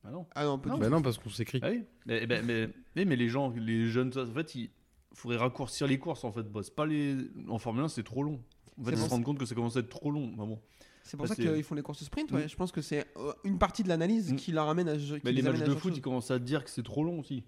Ah 0.05 0.11
non. 0.11 0.27
Ah 0.35 0.45
non, 0.45 0.59
Bah 0.59 0.89
non, 0.91 1.01
parce 1.03 1.19
qu'on 1.19 1.31
s'écrit. 1.31 1.61
Ah 1.63 1.71
oui. 1.71 1.83
Mais, 2.07 2.27
mais, 2.27 2.43
mais, 2.43 2.69
mais- 2.95 3.05
mais 3.05 3.17
les 3.17 3.29
gens, 3.29 3.51
les 3.57 3.87
jeunes, 3.87 4.13
en 4.17 4.27
fait, 4.27 4.55
il 4.55 4.71
faudrait 5.15 5.39
raccourcir 5.39 5.87
les 5.87 5.99
courses 5.99 6.25
en 6.25 6.33
fait. 6.33 6.43
Bah, 6.45 6.61
pas 6.77 6.87
les... 6.87 7.17
En 7.49 7.59
Formule 7.59 7.85
1, 7.85 7.89
c'est 7.89 8.03
trop 8.03 8.23
long. 8.23 8.41
En 8.81 8.85
fait, 8.85 8.93
ils 8.93 8.99
se 8.99 9.09
rendent 9.09 9.25
compte 9.25 9.39
que 9.39 9.47
ça 9.47 9.55
commence 9.55 9.77
à 9.77 9.81
être 9.81 9.89
trop 9.89 10.11
long. 10.11 10.29
Bah 10.37 10.45
bon. 10.45 10.61
C'est 11.05 11.17
pour 11.17 11.27
Bah, 11.27 11.35
ça 11.35 11.41
qu'ils 11.43 11.63
font 11.63 11.75
les 11.75 11.83
courses 11.83 12.03
sprint. 12.03 12.33
Ouais. 12.33 12.45
Mm. 12.45 12.49
Je 12.49 12.57
pense 12.57 12.73
que 12.73 12.81
c'est 12.81 13.07
euh, 13.17 13.33
une 13.45 13.59
partie 13.59 13.83
de 13.83 13.89
l'analyse 13.89 14.33
Mm. 14.33 14.37
qui 14.37 14.53
leur 14.53 14.69
amène 14.69 14.89
à. 14.89 14.97
qui 14.97 15.13
Mais 15.25 15.33
les 15.33 15.43
les 15.43 15.43
matchs 15.43 15.61
de 15.63 15.75
foot, 15.75 15.93
ils 15.97 16.01
commencent 16.01 16.31
à 16.31 16.39
dire 16.39 16.65
que 16.65 16.71
c'est 16.71 16.83
trop 16.83 17.05
long 17.05 17.21
aussi. 17.21 17.45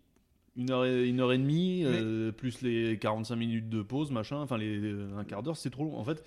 Une 0.57 0.71
heure 0.71 0.85
et, 0.87 1.09
une 1.09 1.21
heure 1.21 1.33
et 1.33 1.39
demie, 1.39 1.83
Mais- 1.85 1.91
euh, 2.01 2.33
plus 2.33 2.63
les 2.63 2.99
45 2.99 3.37
minutes 3.37 3.69
de 3.69 3.83
pause, 3.83 4.11
machin, 4.11 4.37
enfin 4.39 4.57
les, 4.57 4.95
un 5.17 5.25
quart 5.25 5.43
d'heure, 5.43 5.57
c'est 5.57 5.69
trop 5.71 5.85
long. 5.85 5.97
En 5.99 6.05
fait, 6.05 6.23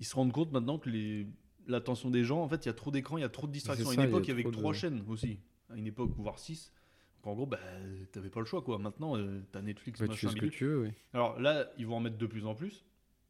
ils 0.00 0.06
se 0.06 0.14
rendent 0.14 0.32
compte 0.32 0.50
maintenant 0.52 0.78
que 0.78 0.88
les, 0.88 1.26
l'attention 1.66 2.08
des 2.10 2.24
gens, 2.24 2.40
en 2.42 2.48
fait, 2.48 2.64
il 2.64 2.68
y 2.68 2.70
a 2.70 2.74
trop 2.74 2.90
d'écrans, 2.90 3.18
il 3.18 3.22
y 3.22 3.24
a 3.24 3.28
trop 3.28 3.46
de 3.46 3.52
distractions. 3.52 3.88
À 3.90 3.94
une 3.94 4.00
époque, 4.02 4.24
il 4.26 4.28
y 4.28 4.32
avait 4.32 4.44
que 4.44 4.48
trois 4.50 4.72
de- 4.72 4.76
chaînes 4.78 5.02
aussi. 5.08 5.38
À 5.70 5.76
une 5.76 5.86
époque, 5.86 6.10
voire 6.16 6.38
six. 6.38 6.72
Donc, 7.24 7.32
en 7.32 7.34
gros, 7.34 7.46
bah, 7.46 7.58
t'avais 8.12 8.30
pas 8.30 8.40
le 8.40 8.46
choix, 8.46 8.62
quoi. 8.62 8.78
Maintenant, 8.78 9.16
euh, 9.16 9.40
t'as 9.52 9.62
Netflix, 9.62 10.00
Bah, 10.00 10.08
tu 10.08 10.16
fais 10.18 10.28
ce 10.28 10.36
que 10.36 10.46
tu 10.46 10.64
veux, 10.64 10.80
oui. 10.82 10.92
Alors 11.12 11.38
là, 11.40 11.66
ils 11.78 11.86
vont 11.86 11.96
en 11.96 12.00
mettre 12.00 12.18
de 12.18 12.26
plus 12.26 12.46
en 12.46 12.54
plus. 12.54 12.84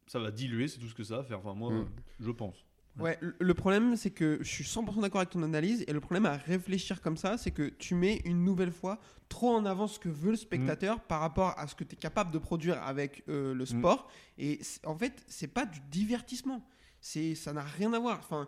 Ça 0.05 0.19
va 0.19 0.31
diluer, 0.31 0.67
c'est 0.67 0.79
tout 0.79 0.87
ce 0.87 0.95
que 0.95 1.03
ça 1.03 1.17
va 1.17 1.23
faire. 1.23 1.39
Enfin, 1.39 1.53
moi, 1.53 1.71
Mm. 1.73 1.89
je 2.19 2.31
pense. 2.31 2.63
Ouais, 2.99 3.17
le- 3.21 3.35
le 3.39 3.53
problème, 3.53 3.95
c'est 3.95 4.09
que 4.09 4.39
je 4.41 4.47
suis 4.49 4.63
100% 4.63 5.01
d'accord 5.01 5.21
avec 5.21 5.29
ton 5.29 5.43
analyse. 5.43 5.83
Et 5.87 5.93
le 5.93 5.99
problème 5.99 6.25
à 6.25 6.35
réfléchir 6.37 6.99
comme 7.01 7.15
ça, 7.17 7.37
c'est 7.37 7.51
que 7.51 7.69
tu 7.69 7.93
mets 7.93 8.21
une 8.25 8.43
nouvelle 8.43 8.71
fois 8.71 8.99
trop 9.29 9.49
en 9.51 9.65
avant 9.65 9.85
ce 9.87 9.99
que 9.99 10.09
veut 10.09 10.31
le 10.31 10.37
spectateur 10.37 11.01
par 11.01 11.19
rapport 11.21 11.53
à 11.59 11.67
ce 11.67 11.75
que 11.75 11.83
tu 11.83 11.93
es 11.93 11.97
capable 11.97 12.31
de 12.31 12.39
produire 12.39 12.81
avec 12.81 13.23
euh, 13.29 13.53
le 13.53 13.65
sport. 13.67 14.09
Et 14.39 14.57
c'est- 14.63 14.85
en 14.87 14.97
fait, 14.97 15.23
c'est 15.27 15.47
pas 15.47 15.65
du 15.67 15.79
divertissement. 15.91 16.67
C'est, 16.99 17.35
ça 17.35 17.53
n'a 17.53 17.61
rien 17.61 17.93
à 17.93 17.99
voir. 17.99 18.17
Enfin, 18.19 18.47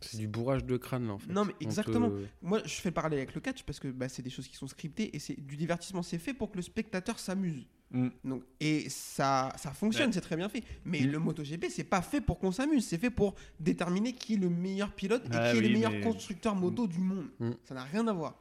C'est 0.00 0.18
du 0.18 0.28
bourrage 0.28 0.64
de 0.64 0.76
crâne, 0.76 1.06
là, 1.06 1.14
en 1.14 1.18
fait. 1.18 1.32
Non, 1.32 1.44
mais 1.44 1.52
te- 1.54 1.64
exactement. 1.64 2.10
moi, 2.42 2.60
je 2.64 2.74
fais 2.74 2.90
le 2.90 2.94
parallèle 2.94 3.18
avec 3.20 3.34
le 3.34 3.40
catch 3.40 3.62
parce 3.62 3.80
que 3.80 3.88
bah, 3.88 4.08
c'est 4.08 4.22
des 4.22 4.30
choses 4.30 4.46
qui 4.46 4.56
sont 4.56 4.66
scriptées 4.66 5.14
et 5.16 5.18
c'est 5.18 5.40
du 5.40 5.56
divertissement. 5.56 6.02
C'est 6.02 6.18
fait 6.18 6.34
pour 6.34 6.50
que 6.50 6.56
le 6.56 6.62
spectateur 6.62 7.18
s'amuse. 7.18 7.66
Mm. 7.92 8.08
Donc, 8.24 8.42
et 8.60 8.90
ça, 8.90 9.52
ça 9.56 9.70
fonctionne, 9.72 10.08
Ouais. 10.08 10.12
c'est 10.12 10.20
très 10.20 10.36
bien 10.36 10.48
fait. 10.48 10.62
Mais 10.84 11.00
Mm. 11.00 11.10
le 11.12 11.18
MotoGP, 11.20 11.66
c'est 11.70 11.84
pas 11.84 12.02
fait 12.02 12.20
pour 12.20 12.38
qu'on 12.38 12.52
s'amuse, 12.52 12.84
c'est 12.86 12.98
fait 12.98 13.10
pour 13.10 13.36
déterminer 13.58 14.12
qui 14.12 14.34
est 14.34 14.38
le 14.38 14.50
meilleur 14.50 14.92
pilote 14.92 15.24
et 15.26 15.28
Ah 15.32 15.52
qui 15.52 15.58
est 15.58 15.60
le 15.62 15.68
meilleur 15.70 15.92
mais- 15.92 16.00
constructeur 16.00 16.54
moto 16.54 16.86
du 16.86 16.98
monde. 16.98 17.28
Mm. 17.40 17.50
Ça 17.64 17.74
n'a 17.74 17.84
rien 17.84 18.06
à 18.08 18.12
voir. 18.12 18.34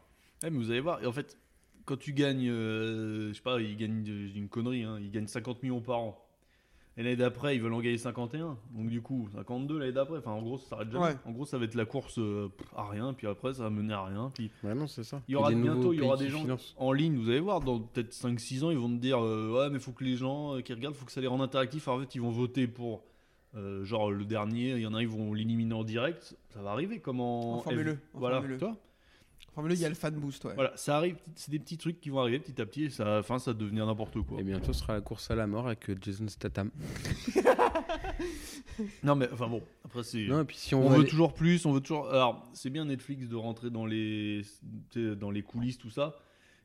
Ouais, 0.44 0.50
mais 0.50 0.57
vous 0.57 0.72
allez 0.72 0.81
voir, 0.81 1.02
et 1.02 1.06
en 1.06 1.12
fait, 1.13 1.38
quand 1.86 1.96
tu 1.98 2.12
gagnes, 2.13 2.50
euh, 2.50 3.30
je 3.30 3.34
sais 3.34 3.42
pas, 3.42 3.60
je 3.60 3.66
dis 3.66 4.34
une 4.36 4.50
connerie, 4.50 4.84
hein, 4.84 4.98
ils 5.00 5.12
gagnent 5.12 5.28
50 5.28 5.62
millions 5.63 5.80
par 5.81 6.00
an. 6.00 6.25
Et 6.97 7.03
l'année 7.03 7.18
d'après, 7.18 7.56
ils 7.56 7.62
veulent 7.62 7.74
en 7.74 7.81
gagner 7.81 7.97
51. 7.97 8.57
Donc 8.74 8.88
du 8.89 9.01
coup, 9.01 9.27
52 9.33 9.77
l'année 9.80 9.92
d'après. 9.92 10.18
Enfin, 10.19 10.31
en 10.31 10.42
gros, 10.42 10.57
ça 10.57 10.69
s'arrête 10.69 10.92
jamais. 10.92 11.06
Ouais. 11.06 11.15
En 11.25 11.31
gros, 11.31 11.45
ça 11.45 11.57
va 11.57 11.65
être 11.65 11.75
la 11.75 11.83
course 11.86 12.18
euh, 12.19 12.47
à 12.75 12.88
rien, 12.88 13.13
puis 13.13 13.27
après, 13.27 13.53
ça 13.53 13.63
va 13.63 13.69
mener 13.69 13.94
à 13.94 14.06
rien. 14.06 14.31
Puis 14.33 14.50
Ouais, 14.63 14.74
non, 14.74 14.88
c'est 14.88 15.03
ça. 15.03 15.21
il 15.27 15.33
y 15.33 15.36
aura 15.36 15.51
bientôt, 15.51 15.92
il 15.94 16.00
y 16.00 16.01
aura 16.01 16.15
des 16.18 16.30
gens 16.30 16.45
en 16.77 16.92
ligne, 16.94 17.18
vous 17.18 17.30
allez 17.30 17.42
voir, 17.42 17.59
dans 17.59 17.80
peut-être 17.80 18.13
5-6 18.13 18.63
ans, 18.63 18.71
ils 18.71 18.77
vont 18.77 18.88
te 18.89 19.01
dire 19.01 19.19
euh, 19.21 19.51
Ouais, 19.51 19.69
mais 19.69 19.80
faut 19.80 19.92
que 19.92 20.03
les 20.06 20.15
gens 20.15 20.56
euh, 20.56 20.62
qui 20.62 20.74
regardent, 20.74 20.95
faut 20.95 21.06
que 21.06 21.12
ça 21.12 21.19
les 21.21 21.27
rende 21.27 21.42
interactifs. 21.42 21.88
En 21.89 22.00
fait, 22.00 22.15
ils 22.15 22.21
vont 22.21 22.31
voter 22.31 22.65
pour. 22.68 23.03
euh, 23.56 23.83
genre 23.83 24.09
le 24.12 24.24
dernier, 24.25 24.71
il 24.71 24.80
y 24.81 24.88
en 24.88 24.94
a, 24.94 25.01
ils 25.01 25.07
vont 25.09 25.33
l'éliminer 25.33 25.74
en 25.74 25.83
direct. 25.83 26.38
Ça 26.53 26.62
va 26.62 26.71
arriver 26.71 27.00
comme 27.00 27.19
en. 27.19 27.56
En 27.57 27.59
Formule 27.59 27.88
E, 27.89 27.97
en 28.13 28.19
Voilà, 28.19 28.42
toi? 28.57 28.77
Enfin, 29.56 29.68
là, 29.68 29.74
il 29.74 29.80
y 29.80 29.86
a 29.86 29.90
le 29.90 29.96
fan 29.96 30.14
boost, 30.16 30.44
ouais. 30.46 30.54
Voilà, 30.56 30.76
ça 30.76 30.98
arrive, 30.98 31.16
c'est 31.36 31.50
des 31.50 31.60
petits 31.60 31.78
trucs 31.78 32.02
qui 32.02 32.10
vont 32.10 32.20
arriver 32.20 32.40
petit 32.40 32.62
à 32.62 32.66
petit 32.66 32.84
et 32.86 32.90
ça, 32.90 33.24
fin, 33.24 33.40
ça 33.40 33.52
va 33.52 33.58
devenir 33.58 33.86
n'importe 33.86 34.22
quoi. 34.22 34.40
Et 34.40 34.44
bientôt 34.44 34.74
ce 34.74 34.80
sera 34.82 34.94
la 34.94 35.02
course 35.02 35.32
à 35.32 35.36
la 35.36 35.48
mort 35.48 35.68
avec 35.68 35.90
euh, 35.90 35.96
Jason 36.02 36.28
Statham. 36.28 36.72
Non, 39.04 39.16
mais 39.16 39.30
enfin 39.32 39.48
bon, 39.48 39.62
après, 39.86 40.04
c'est. 40.04 40.26
Non, 40.26 40.42
et 40.42 40.46
puis 40.46 40.58
si 40.58 40.76
on, 40.76 40.90
veut 40.90 41.00
aller- 41.00 41.08
toujours 41.08 41.34
plus, 41.34 41.66
on 41.66 41.72
veut 41.72 41.80
toujours. 41.80 42.10
Alors, 42.10 42.50
c'est 42.54 42.70
bien 42.70 42.86
Netflix 42.86 43.28
de 43.28 43.36
rentrer 43.36 43.70
dans 43.70 43.86
les, 43.86 44.42
dans 44.96 45.32
les 45.32 45.44
coulisses, 45.44 45.78
tout 45.78 45.90
ça, 45.90 46.16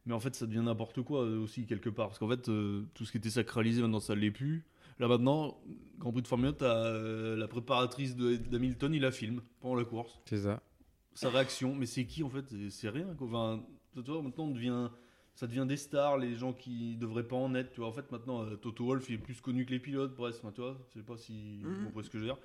mais 0.07 0.15
en 0.15 0.21
fait, 0.21 0.35
ça 0.35 0.47
devient 0.47 0.63
n'importe 0.65 1.03
quoi 1.03 1.23
euh, 1.23 1.39
aussi, 1.39 1.67
quelque 1.67 1.91
part. 1.91 2.09
Parce 2.09 2.19
qu'en 2.19 2.29
fait, 2.29 2.49
euh, 2.49 2.83
tout 2.95 3.05
ce 3.05 3.13
qui 3.13 3.19
était 3.19 3.31
sacralisé, 3.31 3.83
maintenant, 3.83 4.01
ça 4.01 4.15
l'est 4.15 4.31
plus. 4.31 4.65
Là, 4.99 5.09
maintenant, 5.09 5.57
Grand 5.99 6.13
Prix 6.13 6.23
de 6.23 6.29
Formule 6.29 6.49
1, 6.49 6.53
t'as 6.55 6.77
euh, 6.85 7.37
la 7.37 7.49
préparatrice 7.49 8.17
d'Hamilton, 8.17 8.93
il 8.93 9.03
la 9.03 9.13
filme 9.13 9.41
pendant 9.61 9.77
la 9.77 9.85
course. 9.85 10.21
C'est 10.27 10.39
ça. 10.43 10.61
Sa 11.15 11.29
réaction, 11.31 11.75
mais 11.75 11.87
c'est 11.87 12.07
qui 12.07 12.23
en 12.23 12.31
fait? 12.31 12.45
C'est- 12.71 12.89
rien. 12.89 13.15
Quoi. 13.19 13.27
Enfin, 13.29 13.63
tu 13.95 14.03
vois, 14.11 14.23
maintenant, 14.23 14.45
on 14.45 14.51
devient. 14.53 14.89
Ça 15.35 15.47
devient 15.47 15.65
des 15.67 15.77
stars, 15.77 16.19
les 16.19 16.35
gens 16.35 16.53
qui 16.53 16.97
devraient 16.97 17.27
pas 17.27 17.37
en 17.37 17.55
être. 17.55 17.71
Tu 17.73 17.81
vois, 17.81 17.89
en 17.89 17.93
fait, 17.93 18.11
maintenant, 18.13 18.43
euh, 18.45 18.57
Toto 18.57 18.85
Wolff 18.85 19.09
il 19.09 19.15
est 19.15 19.19
plus 19.19 19.41
connu 19.41 19.65
que 19.65 19.71
les 19.71 19.79
pilotes, 19.79 20.15
presque. 20.15 20.41
Enfin, 20.45 20.53
tu 20.53 20.61
vois, 20.61 20.77
je 20.89 20.99
sais 21.01 21.05
pas 21.05 21.17
si 21.17 21.61
Mhm. 21.65 21.73
vous 21.75 21.85
comprenez 21.87 22.05
ce 22.05 22.11
que 22.11 22.19
je 22.19 22.25
veux 22.25 22.29
dire. 22.31 22.39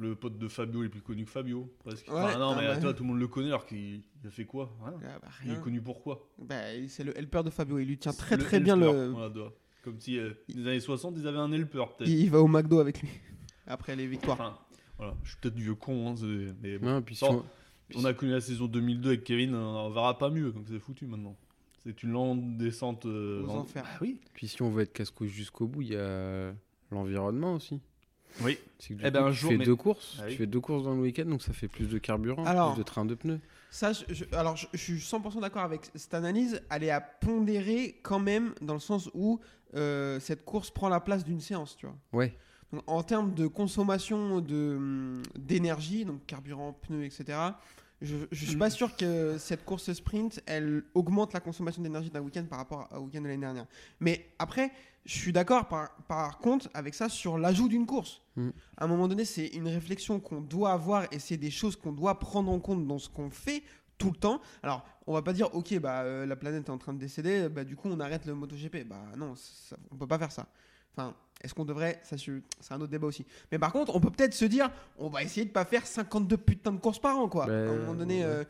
Le 0.00 0.14
pote 0.14 0.38
de 0.38 0.46
Fabio 0.46 0.84
est 0.84 0.88
plus 0.88 1.00
connu 1.02 1.24
que 1.24 1.30
Fabio, 1.30 1.72
presque. 1.80 2.06
Ouais, 2.08 2.14
Enfin, 2.14 2.38
non, 2.38 2.50
ah 2.50 2.60
mais 2.60 2.68
ouais. 2.68 2.78
toi, 2.80 2.94
tout 2.94 3.02
le 3.02 3.08
monde 3.08 3.18
le 3.18 3.26
connaît 3.26 3.48
alors 3.48 3.66
qu'il 3.66 3.96
il 4.22 4.26
a 4.26 4.30
fait 4.30 4.44
quoi? 4.44 4.72
Rien. 4.84 4.94
Ah, 5.04 5.18
bah, 5.20 5.28
Il 5.44 5.50
est 5.52 5.60
connu 5.60 5.80
pourquoi 5.82 6.28
Bah, 6.38 6.54
c'est 6.88 7.02
le 7.02 7.16
helper 7.18 7.42
de 7.42 7.50
Fabio. 7.50 7.78
Il 7.80 7.88
lui 7.88 7.98
tient 7.98 8.12
très 8.12 8.36
Le 8.36 8.44
très 8.44 8.60
bien 8.60 8.80
helper. 8.80 8.92
le. 8.92 9.08
Voilà. 9.08 9.50
Comme 9.82 9.98
si, 9.98 10.16
euh, 10.18 10.32
les 10.48 10.66
années 10.68 10.80
60, 10.80 11.14
ils 11.18 11.26
avaient 11.26 11.38
un 11.38 11.50
helper, 11.52 11.84
peut-être. 11.96 12.08
Il, 12.10 12.18
il 12.20 12.30
va 12.30 12.40
au 12.40 12.46
McDo 12.46 12.78
avec 12.78 13.00
lui. 13.00 13.08
Après 13.66 13.96
les 13.96 14.06
victoires. 14.06 14.40
Enfin, 14.40 14.58
voilà, 14.98 15.14
je 15.22 15.28
suis 15.30 15.38
peut-être 15.40 15.54
vieux 15.56 15.74
con, 15.74 16.10
hein, 16.10 16.14
mais 16.62 16.78
bon. 16.78 16.86
Non, 16.86 17.02
puis 17.02 17.18
Non. 17.22 17.28
on- 17.30 17.44
On 18.00 18.04
a 18.04 18.12
connu 18.12 18.32
la 18.32 18.40
saison 18.42 18.66
2002 18.66 19.08
avec 19.08 19.24
Kevin, 19.24 19.54
on 19.54 19.88
verra 19.90 20.18
pas 20.18 20.28
mieux, 20.28 20.52
donc 20.52 20.64
c'est 20.68 20.78
foutu 20.78 21.06
maintenant. 21.06 21.34
C'est 21.86 22.02
une 22.02 22.10
lente 22.10 22.58
descente 22.58 23.06
euh, 23.06 23.42
Aux 23.46 23.48
en- 23.50 23.58
enfers. 23.60 23.84
Ah 23.86 23.96
oui. 24.02 24.20
puis 24.34 24.46
si 24.46 24.60
on 24.60 24.68
veut 24.70 24.82
être 24.82 24.92
casse-couille 24.92 25.30
jusqu'au 25.30 25.66
bout, 25.66 25.80
il 25.80 25.92
y 25.92 25.96
a 25.96 26.52
l'environnement 26.90 27.54
aussi. 27.54 27.80
Oui. 28.42 28.58
C'est 28.78 28.88
que 28.94 28.98
du 29.00 29.06
Eh 29.06 29.10
ben, 29.10 29.24
un 29.24 29.30
tu 29.30 29.36
jour, 29.38 29.50
fais 29.52 29.56
mais- 29.56 29.64
deux 29.64 29.74
courses, 29.76 30.18
Ah 30.20 30.24
oui. 30.26 30.32
tu 30.32 30.36
fais 30.38 30.46
deux 30.46 30.60
courses 30.60 30.82
dans 30.84 30.94
le 30.94 31.00
week-end, 31.00 31.24
donc 31.24 31.42
ça 31.42 31.54
fait 31.54 31.68
plus 31.68 31.88
de 31.88 31.96
carburant, 31.96 32.44
Alors- 32.44 32.74
plus 32.74 32.78
de 32.80 32.84
trains 32.84 33.06
de 33.06 33.14
pneus. 33.14 33.40
Ça, 33.70 33.92
je, 33.94 34.04
je- 34.12 34.24
alors 34.32 34.56
je, 34.56 34.66
je 34.74 34.78
suis 34.78 34.98
100% 35.00 35.40
d'accord 35.40 35.62
avec 35.62 35.90
cette 35.94 36.12
analyse. 36.14 36.60
Elle 36.70 36.84
est 36.84 36.90
à 36.90 37.00
pondérer 37.00 37.98
quand 38.02 38.18
même 38.20 38.54
dans 38.60 38.74
le 38.74 38.80
sens 38.80 39.08
où 39.14 39.40
euh, 39.74 40.20
cette 40.20 40.44
course 40.44 40.70
prend 40.70 40.88
la 40.90 41.00
place 41.00 41.24
d'une 41.24 41.40
séance, 41.40 41.74
tu 41.76 41.86
vois. 41.86 41.96
Ouais. 42.12 42.36
Donc, 42.72 42.82
en 42.86 43.02
termes 43.02 43.34
de 43.34 43.46
consommation 43.46 44.40
de, 44.40 44.76
hum, 44.76 45.22
d'énergie, 45.38 46.04
donc 46.04 46.24
carburant, 46.26 46.72
pneus, 46.72 47.04
etc., 47.04 47.38
je 48.00 48.14
ne 48.14 48.36
suis 48.36 48.56
pas 48.56 48.70
sûr 48.70 48.94
que 48.94 49.38
cette 49.38 49.64
course 49.64 49.92
sprint, 49.92 50.40
elle 50.46 50.84
augmente 50.94 51.32
la 51.32 51.40
consommation 51.40 51.82
d'énergie 51.82 52.10
d'un 52.10 52.20
week-end 52.20 52.44
par 52.44 52.60
rapport 52.60 52.88
au 52.92 53.00
week-end 53.00 53.22
de 53.22 53.26
l'année 53.26 53.40
dernière. 53.40 53.66
Mais 53.98 54.30
après, 54.38 54.70
je 55.04 55.14
suis 55.14 55.32
d'accord 55.32 55.66
par, 55.66 55.90
par 56.06 56.38
contre 56.38 56.68
avec 56.74 56.94
ça 56.94 57.08
sur 57.08 57.38
l'ajout 57.38 57.68
d'une 57.68 57.86
course. 57.86 58.20
Mm. 58.36 58.50
À 58.76 58.84
un 58.84 58.86
moment 58.86 59.08
donné, 59.08 59.24
c'est 59.24 59.48
une 59.48 59.66
réflexion 59.66 60.20
qu'on 60.20 60.40
doit 60.40 60.72
avoir 60.72 61.12
et 61.12 61.18
c'est 61.18 61.36
des 61.36 61.50
choses 61.50 61.74
qu'on 61.74 61.92
doit 61.92 62.20
prendre 62.20 62.52
en 62.52 62.60
compte 62.60 62.86
dans 62.86 62.98
ce 62.98 63.08
qu'on 63.08 63.30
fait 63.30 63.64
tout 63.96 64.10
le 64.10 64.16
temps. 64.16 64.40
Alors, 64.62 64.86
on 65.08 65.12
va 65.12 65.22
pas 65.22 65.32
dire, 65.32 65.52
ok, 65.54 65.78
bah, 65.80 66.02
euh, 66.02 66.24
la 66.24 66.36
planète 66.36 66.66
est 66.66 66.70
en 66.70 66.78
train 66.78 66.92
de 66.92 66.98
décéder, 66.98 67.48
bah, 67.48 67.64
du 67.64 67.74
coup, 67.74 67.88
on 67.90 67.98
arrête 67.98 68.26
le 68.26 68.34
MotoGP. 68.34 68.86
Bah 68.86 69.02
non, 69.16 69.34
ça, 69.34 69.76
on 69.90 69.96
peut 69.96 70.06
pas 70.06 70.18
faire 70.18 70.30
ça. 70.30 70.46
Enfin, 70.98 71.14
est-ce 71.42 71.54
qu'on 71.54 71.64
devrait 71.64 72.00
Ça, 72.02 72.16
c'est 72.18 72.74
un 72.74 72.80
autre 72.80 72.90
débat 72.90 73.06
aussi. 73.06 73.24
Mais 73.52 73.58
par 73.60 73.72
contre, 73.72 73.94
on 73.94 74.00
peut 74.00 74.10
peut-être 74.10 74.34
se 74.34 74.44
dire, 74.44 74.70
on 74.98 75.08
va 75.08 75.22
essayer 75.22 75.46
de 75.46 75.52
pas 75.52 75.64
faire 75.64 75.86
52 75.86 76.36
putains 76.36 76.72
de 76.72 76.78
courses 76.78 76.98
par 76.98 77.16
an, 77.18 77.28
quoi. 77.28 77.46
Ben, 77.46 77.68
à 77.68 77.72
un 77.72 77.76
moment 77.78 77.94
donné, 77.94 78.18
ouais. 78.20 78.24
euh, 78.24 78.44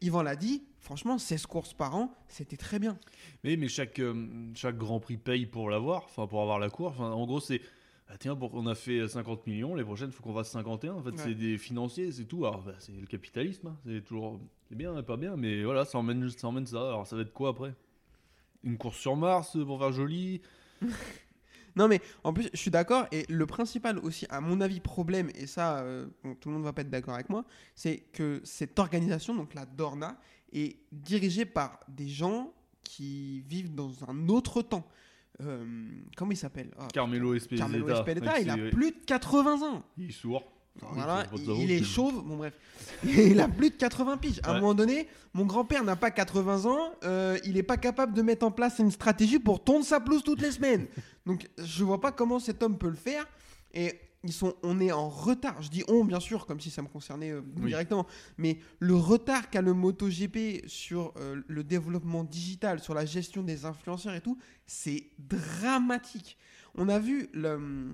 Yvan 0.00 0.22
l'a 0.22 0.34
dit, 0.36 0.62
franchement, 0.80 1.18
16 1.18 1.44
courses 1.46 1.74
par 1.74 1.94
an, 1.94 2.14
c'était 2.28 2.56
très 2.56 2.78
bien. 2.78 2.98
Mais, 3.44 3.56
mais 3.56 3.68
chaque, 3.68 3.98
euh, 3.98 4.26
chaque 4.54 4.78
Grand 4.78 5.00
Prix 5.00 5.18
paye 5.18 5.44
pour 5.44 5.68
l'avoir, 5.68 6.04
enfin 6.04 6.26
pour 6.26 6.40
avoir 6.40 6.58
la 6.58 6.70
course. 6.70 6.94
Enfin, 6.98 7.10
en 7.10 7.26
gros, 7.26 7.40
c'est. 7.40 7.60
ah, 8.08 8.16
tiens, 8.18 8.34
pour, 8.34 8.54
on 8.54 8.66
a 8.66 8.74
fait 8.74 9.06
50 9.06 9.46
millions, 9.46 9.74
les 9.74 9.84
prochaines, 9.84 10.08
il 10.08 10.12
faut 10.12 10.22
qu'on 10.22 10.32
fasse 10.34 10.50
51. 10.52 10.94
En 10.94 11.02
fait, 11.02 11.10
Ouais. 11.10 11.16
c'est 11.18 11.34
des 11.34 11.58
financiers, 11.58 12.10
c'est 12.12 12.24
tout. 12.24 12.46
Alors, 12.46 12.62
bah, 12.62 12.72
c'est 12.78 12.92
le 12.98 13.06
capitalisme, 13.06 13.66
hein. 13.68 13.76
c'est 13.86 14.02
toujours. 14.02 14.40
C'est 14.70 14.76
bien, 14.76 15.02
pas 15.02 15.18
bien, 15.18 15.36
mais 15.36 15.62
voilà, 15.64 15.84
ça 15.84 15.98
emmène, 15.98 16.30
ça 16.30 16.48
emmène 16.48 16.66
ça. 16.66 16.78
Alors, 16.80 17.06
ça 17.06 17.14
va 17.14 17.20
être 17.22 17.32
quoi 17.34 17.50
après? 17.50 17.74
Une 18.64 18.78
course 18.78 18.96
sur 18.96 19.16
Mars 19.16 19.54
euh, 19.56 19.64
pour 19.66 19.78
faire 19.78 19.92
joli? 19.92 20.40
Non, 21.76 21.88
mais 21.88 22.00
en 22.24 22.32
plus, 22.32 22.48
je 22.52 22.58
suis 22.58 22.70
d'accord. 22.70 23.06
Et 23.12 23.24
le 23.28 23.46
principal 23.46 23.98
aussi, 23.98 24.26
à 24.30 24.40
mon 24.40 24.60
avis, 24.60 24.80
problème, 24.80 25.30
et 25.34 25.46
ça, 25.46 25.78
euh, 25.78 26.06
bon, 26.22 26.34
tout 26.34 26.48
le 26.48 26.56
monde 26.56 26.64
va 26.64 26.72
pas 26.72 26.82
être 26.82 26.90
d'accord 26.90 27.14
avec 27.14 27.30
moi, 27.30 27.44
c'est 27.74 27.98
que 28.12 28.40
cette 28.44 28.78
organisation, 28.78 29.34
donc 29.34 29.54
la 29.54 29.66
Dorna, 29.66 30.18
est 30.52 30.76
dirigée 30.92 31.46
par 31.46 31.80
des 31.88 32.08
gens 32.08 32.52
qui 32.84 33.40
vivent 33.42 33.74
dans 33.74 33.92
un 34.08 34.28
autre 34.28 34.62
temps. 34.62 34.86
Euh, 35.40 35.64
comment 36.16 36.30
il 36.30 36.36
s'appelle? 36.36 36.70
Ah, 36.78 36.88
Carmelo 36.92 37.34
Espeleta. 37.34 37.64
Carmelo 37.64 37.88
Espeleta, 37.88 38.40
il 38.40 38.50
a 38.50 38.56
plus 38.70 38.90
de 38.92 39.04
80 39.06 39.62
ans. 39.62 39.82
Il 39.96 40.10
est 40.10 40.12
sourd. 40.12 40.44
Voilà, 40.80 41.26
Il 41.58 41.70
est 41.70 41.82
chauve, 41.84 42.24
bon 42.24 42.36
bref. 42.38 42.54
il 43.04 43.38
a 43.40 43.48
plus 43.48 43.70
de 43.70 43.74
80 43.76 44.16
piges. 44.16 44.40
À 44.42 44.50
un 44.50 44.54
Ouais. 44.54 44.60
moment 44.60 44.74
donné, 44.74 45.06
mon 45.34 45.44
grand-père 45.44 45.84
n'a 45.84 45.96
pas 45.96 46.10
80 46.10 46.64
ans, 46.64 46.94
euh, 47.04 47.38
il 47.44 47.54
n'est 47.54 47.62
pas 47.62 47.76
capable 47.76 48.14
de 48.14 48.22
mettre 48.22 48.44
en 48.46 48.50
place 48.50 48.78
une 48.78 48.90
stratégie 48.90 49.38
pour 49.38 49.62
tondre 49.62 49.84
sa 49.84 50.00
pelouse 50.00 50.22
toutes 50.24 50.40
les 50.40 50.50
semaines. 50.52 50.86
Donc 51.26 51.48
je 51.58 51.84
vois 51.84 52.00
pas 52.00 52.10
comment 52.10 52.38
cet 52.40 52.62
homme 52.62 52.78
peut 52.78 52.88
le 52.88 52.96
faire. 52.96 53.26
Et 53.74 53.92
ils 54.24 54.32
sont, 54.32 54.54
on 54.62 54.80
est 54.80 54.92
en 54.92 55.08
retard. 55.08 55.60
Je 55.62 55.68
dis 55.68 55.84
on, 55.88 56.04
bien 56.04 56.20
sûr, 56.20 56.46
comme 56.46 56.60
si 56.60 56.70
ça 56.70 56.80
me 56.80 56.88
concernait 56.88 57.30
euh, 57.32 57.42
Oui. 57.60 57.66
directement. 57.68 58.06
Mais 58.38 58.58
le 58.78 58.94
retard 58.94 59.50
qu'a 59.50 59.60
le 59.60 59.74
MotoGP 59.74 60.64
sur 60.68 61.12
euh, 61.18 61.42
le 61.46 61.64
développement 61.64 62.24
digital, 62.24 62.80
sur 62.80 62.94
la 62.94 63.04
gestion 63.04 63.42
des 63.42 63.66
influenceurs 63.66 64.14
et 64.14 64.20
tout, 64.22 64.38
c'est 64.66 65.10
dramatique. 65.18 66.38
On 66.74 66.88
a 66.88 66.98
vu 66.98 67.28
le- 67.34 67.92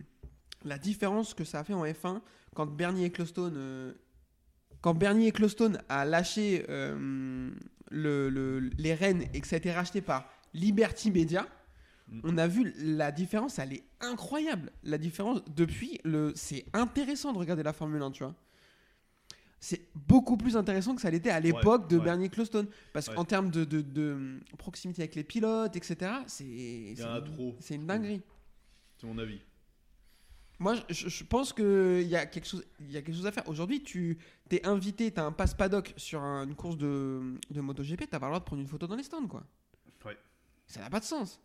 la 0.65 0.79
différence 0.79 1.35
que 1.35 1.45
ça 1.45 1.61
a 1.61 1.65
fait 1.65 1.75
en 1.75 1.85
F1 1.85 2.21
quand 2.55 2.67
Bernie 2.67 3.05
Ecclestone, 3.05 3.55
euh, 3.57 3.93
quand 4.81 4.95
Bernie 4.95 5.29
Ecclestone 5.29 5.81
a 5.89 6.05
lâché 6.05 6.65
euh, 6.69 7.51
le- 7.91 8.29
le- 8.31 8.59
les 8.79 8.95
rênes 8.95 9.25
et 9.35 9.41
que 9.41 9.47
ça 9.47 9.57
a 9.57 9.59
été 9.59 9.73
racheté 9.73 10.01
par 10.01 10.29
Liberty 10.55 11.11
Media, 11.11 11.47
Mm. 12.09 12.21
on 12.25 12.39
a 12.39 12.47
vu 12.47 12.73
la 12.79 13.13
différence, 13.13 13.59
elle 13.59 13.75
est 13.75 13.83
incroyable. 14.01 14.73
La 14.83 14.97
différence 14.99 15.43
depuis, 15.55 16.01
le, 16.05 16.33
c'est 16.35 16.65
intéressant 16.73 17.33
de 17.35 17.39
regarder 17.39 17.63
la 17.63 17.73
Formule 17.75 18.01
1, 18.03 18.11
tu 18.13 18.23
vois. 18.25 18.35
C'est 19.61 19.89
beaucoup 19.95 20.37
plus 20.37 20.57
intéressant 20.57 20.95
que 20.95 21.03
ça 21.03 21.11
l'était 21.11 21.31
à 21.31 21.41
l'époque 21.41 21.91
de 21.91 21.99
ouais. 21.99 22.05
Bernie 22.05 22.27
Ecclestone. 22.27 22.67
Parce 22.93 23.09
Ouais. 23.09 23.15
qu'en 23.17 23.25
termes 23.25 23.51
de, 23.51 23.65
de- 23.65 23.83
de 23.83 24.39
proximité 24.57 25.03
avec 25.03 25.17
les 25.17 25.25
pilotes, 25.25 25.75
etc., 25.77 26.13
c'est, 26.29 26.95
trop. 27.25 27.57
c'est 27.61 27.75
une 27.75 27.87
dinguerie. 27.87 28.23
C'est 29.01 29.07
mon 29.07 29.19
avis. 29.19 29.41
Moi, 30.61 30.75
je, 30.91 31.09
je 31.09 31.25
pense 31.25 31.53
qu'il 31.53 32.03
y, 32.09 32.17
a 32.17 32.27
quelque 32.27 32.47
chose- 32.47 32.65
y 32.81 32.97
a 32.97 33.03
quelque 33.03 33.15
chose 33.15 33.27
à 33.27 33.33
faire. 33.33 33.49
Aujourd'hui, 33.49 33.83
tu 33.83 34.19
t'es 34.49 34.67
invité, 34.67 35.13
tu 35.13 35.21
as 35.21 35.25
un 35.25 35.31
passe 35.33 35.55
paddock 35.55 35.95
sur 35.97 36.21
un- 36.21 36.45
une 36.47 36.55
course 36.57 36.77
de, 36.77 37.35
de 37.51 37.61
MotoGP, 37.61 38.01
tu 38.01 38.07
pas 38.09 38.17
le 38.19 38.27
droit 38.27 38.41
de 38.41 38.45
prendre 38.45 38.61
une 38.63 38.67
photo 38.69 38.87
dans 38.89 38.97
les 38.97 39.05
stands, 39.05 39.27
quoi. 39.29 39.45
Ouais. 40.05 40.17
Ça 40.67 40.81
n'a 40.81 40.91
pas 40.91 40.99
de 41.01 41.05
sens. 41.05 41.41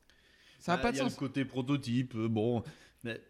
Ça 0.60 0.72
n'a 0.74 0.80
Ah, 0.80 0.82
pas 0.82 0.92
de 0.92 0.96
Il 0.96 1.00
y 1.00 1.02
a 1.02 1.10
sens. 1.10 1.16
côté 1.16 1.46
prototype, 1.46 2.16
euh, 2.16 2.28
bon. 2.28 2.64
Mais. 3.04 3.22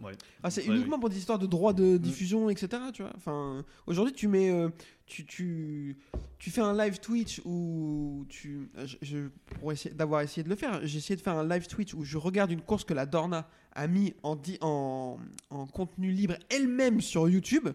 Ouais. 0.00 0.12
Ah, 0.42 0.50
c'est 0.50 0.68
Ouais, 0.68 0.74
uniquement 0.76 0.98
pour 0.98 1.08
des 1.10 1.18
histoires 1.18 1.38
de 1.38 1.46
droits 1.46 1.72
de 1.72 1.96
diffusion, 1.96 2.48
etc. 2.50 2.82
Tu 2.92 3.02
vois. 3.02 3.12
Enfin, 3.16 3.64
aujourd'hui, 3.86 4.12
tu 4.14 4.26
mets, 4.28 4.50
euh, 4.50 4.68
tu, 5.12 5.26
tu, 5.26 5.96
tu 6.38 6.50
fais 6.50 6.62
un 6.62 6.74
live 6.76 6.98
Twitch 6.98 7.42
où 7.44 8.24
tu, 8.30 8.70
je, 8.86 8.96
je- 9.02 9.28
pour 9.60 9.70
essayer 9.72 9.94
d'avoir 9.94 10.22
essayé 10.22 10.42
de 10.42 10.48
le 10.48 10.56
faire, 10.56 10.80
j'ai 10.86 10.98
essayé 10.98 11.16
de 11.16 11.20
faire 11.20 11.36
un 11.36 11.46
live 11.46 11.66
Twitch 11.66 11.92
où 11.92 12.02
je 12.02 12.16
regarde 12.16 12.50
une 12.50 12.62
course 12.62 12.84
que 12.84 12.94
la 12.94 13.04
Dorna 13.04 13.46
a 13.74 13.86
mis 13.86 14.14
en, 14.22 14.36
di- 14.36 14.56
en, 14.62 15.18
en 15.50 15.66
contenu 15.66 16.10
libre 16.12 16.34
elle-même 16.48 17.00
sur 17.02 17.28
YouTube. 17.28 17.68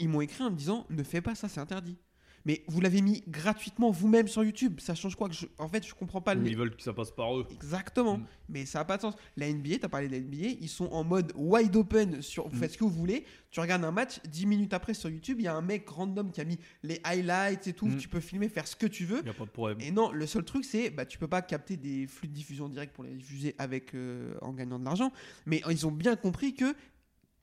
Ils 0.00 0.08
m'ont 0.08 0.20
écrit 0.20 0.42
en 0.42 0.50
me 0.50 0.56
disant 0.56 0.84
ne 0.90 1.02
fais 1.04 1.20
pas 1.20 1.34
ça, 1.36 1.48
c'est 1.48 1.60
interdit. 1.60 1.96
Mais 2.44 2.64
vous 2.66 2.80
l'avez 2.80 3.02
mis 3.02 3.22
gratuitement 3.28 3.90
vous-même 3.90 4.26
sur 4.26 4.42
YouTube. 4.42 4.80
Ça 4.80 4.94
change 4.94 5.14
quoi 5.14 5.28
que 5.28 5.34
je, 5.34 5.46
En 5.58 5.68
fait, 5.68 5.86
je 5.86 5.94
comprends 5.94 6.20
pas 6.20 6.34
le. 6.34 6.46
Ils 6.46 6.56
veulent 6.56 6.74
que 6.74 6.82
ça 6.82 6.92
passe 6.92 7.10
par 7.12 7.36
eux. 7.38 7.46
Exactement. 7.52 8.18
Mm. 8.18 8.26
Mais 8.48 8.66
ça 8.66 8.80
n'a 8.80 8.84
pas 8.84 8.96
de 8.96 9.02
sens. 9.02 9.14
La 9.36 9.50
NBA, 9.52 9.78
tu 9.78 9.84
as 9.84 9.88
parlé 9.88 10.08
de 10.08 10.12
la 10.12 10.20
NBA, 10.20 10.56
ils 10.60 10.68
sont 10.68 10.86
en 10.86 11.04
mode 11.04 11.32
wide 11.36 11.74
open 11.76 12.20
sur 12.20 12.48
vous 12.48 12.56
Mm. 12.56 12.58
faites 12.58 12.72
ce 12.72 12.78
que 12.78 12.84
vous 12.84 12.90
voulez. 12.90 13.24
Tu 13.50 13.60
regardes 13.60 13.84
un 13.84 13.92
match, 13.92 14.20
10 14.28 14.46
minutes 14.46 14.72
après 14.74 14.94
sur 14.94 15.08
YouTube, 15.08 15.38
il 15.40 15.44
y 15.44 15.48
a 15.48 15.54
un 15.54 15.62
mec 15.62 15.88
random 15.88 16.30
qui 16.32 16.40
a 16.40 16.44
mis 16.44 16.58
les 16.82 17.00
highlights 17.04 17.66
et 17.68 17.72
tout. 17.72 17.86
Mm. 17.86 17.96
Tu 17.98 18.08
peux 18.08 18.20
filmer, 18.20 18.48
faire 18.48 18.66
ce 18.66 18.74
que 18.76 18.86
tu 18.86 19.04
veux. 19.04 19.18
Il 19.20 19.24
n'y 19.24 19.30
a 19.30 19.34
pas 19.34 19.44
de 19.44 19.50
problème. 19.50 19.78
Et 19.80 19.90
non, 19.92 20.10
le 20.10 20.26
seul 20.26 20.44
truc, 20.44 20.64
c'est 20.64 20.90
bah, 20.90 21.06
tu 21.06 21.18
peux 21.18 21.28
pas 21.28 21.42
capter 21.42 21.76
des 21.76 22.06
flux 22.06 22.28
de 22.28 22.32
diffusion 22.34 22.68
direct 22.68 22.92
pour 22.92 23.04
les 23.04 23.14
diffuser 23.14 23.54
avec, 23.58 23.94
euh, 23.94 24.34
en 24.42 24.52
gagnant 24.52 24.78
de 24.80 24.84
l'argent. 24.84 25.12
Mais 25.46 25.62
ils 25.70 25.86
ont 25.86 25.92
bien 25.92 26.16
compris 26.16 26.54
que 26.54 26.74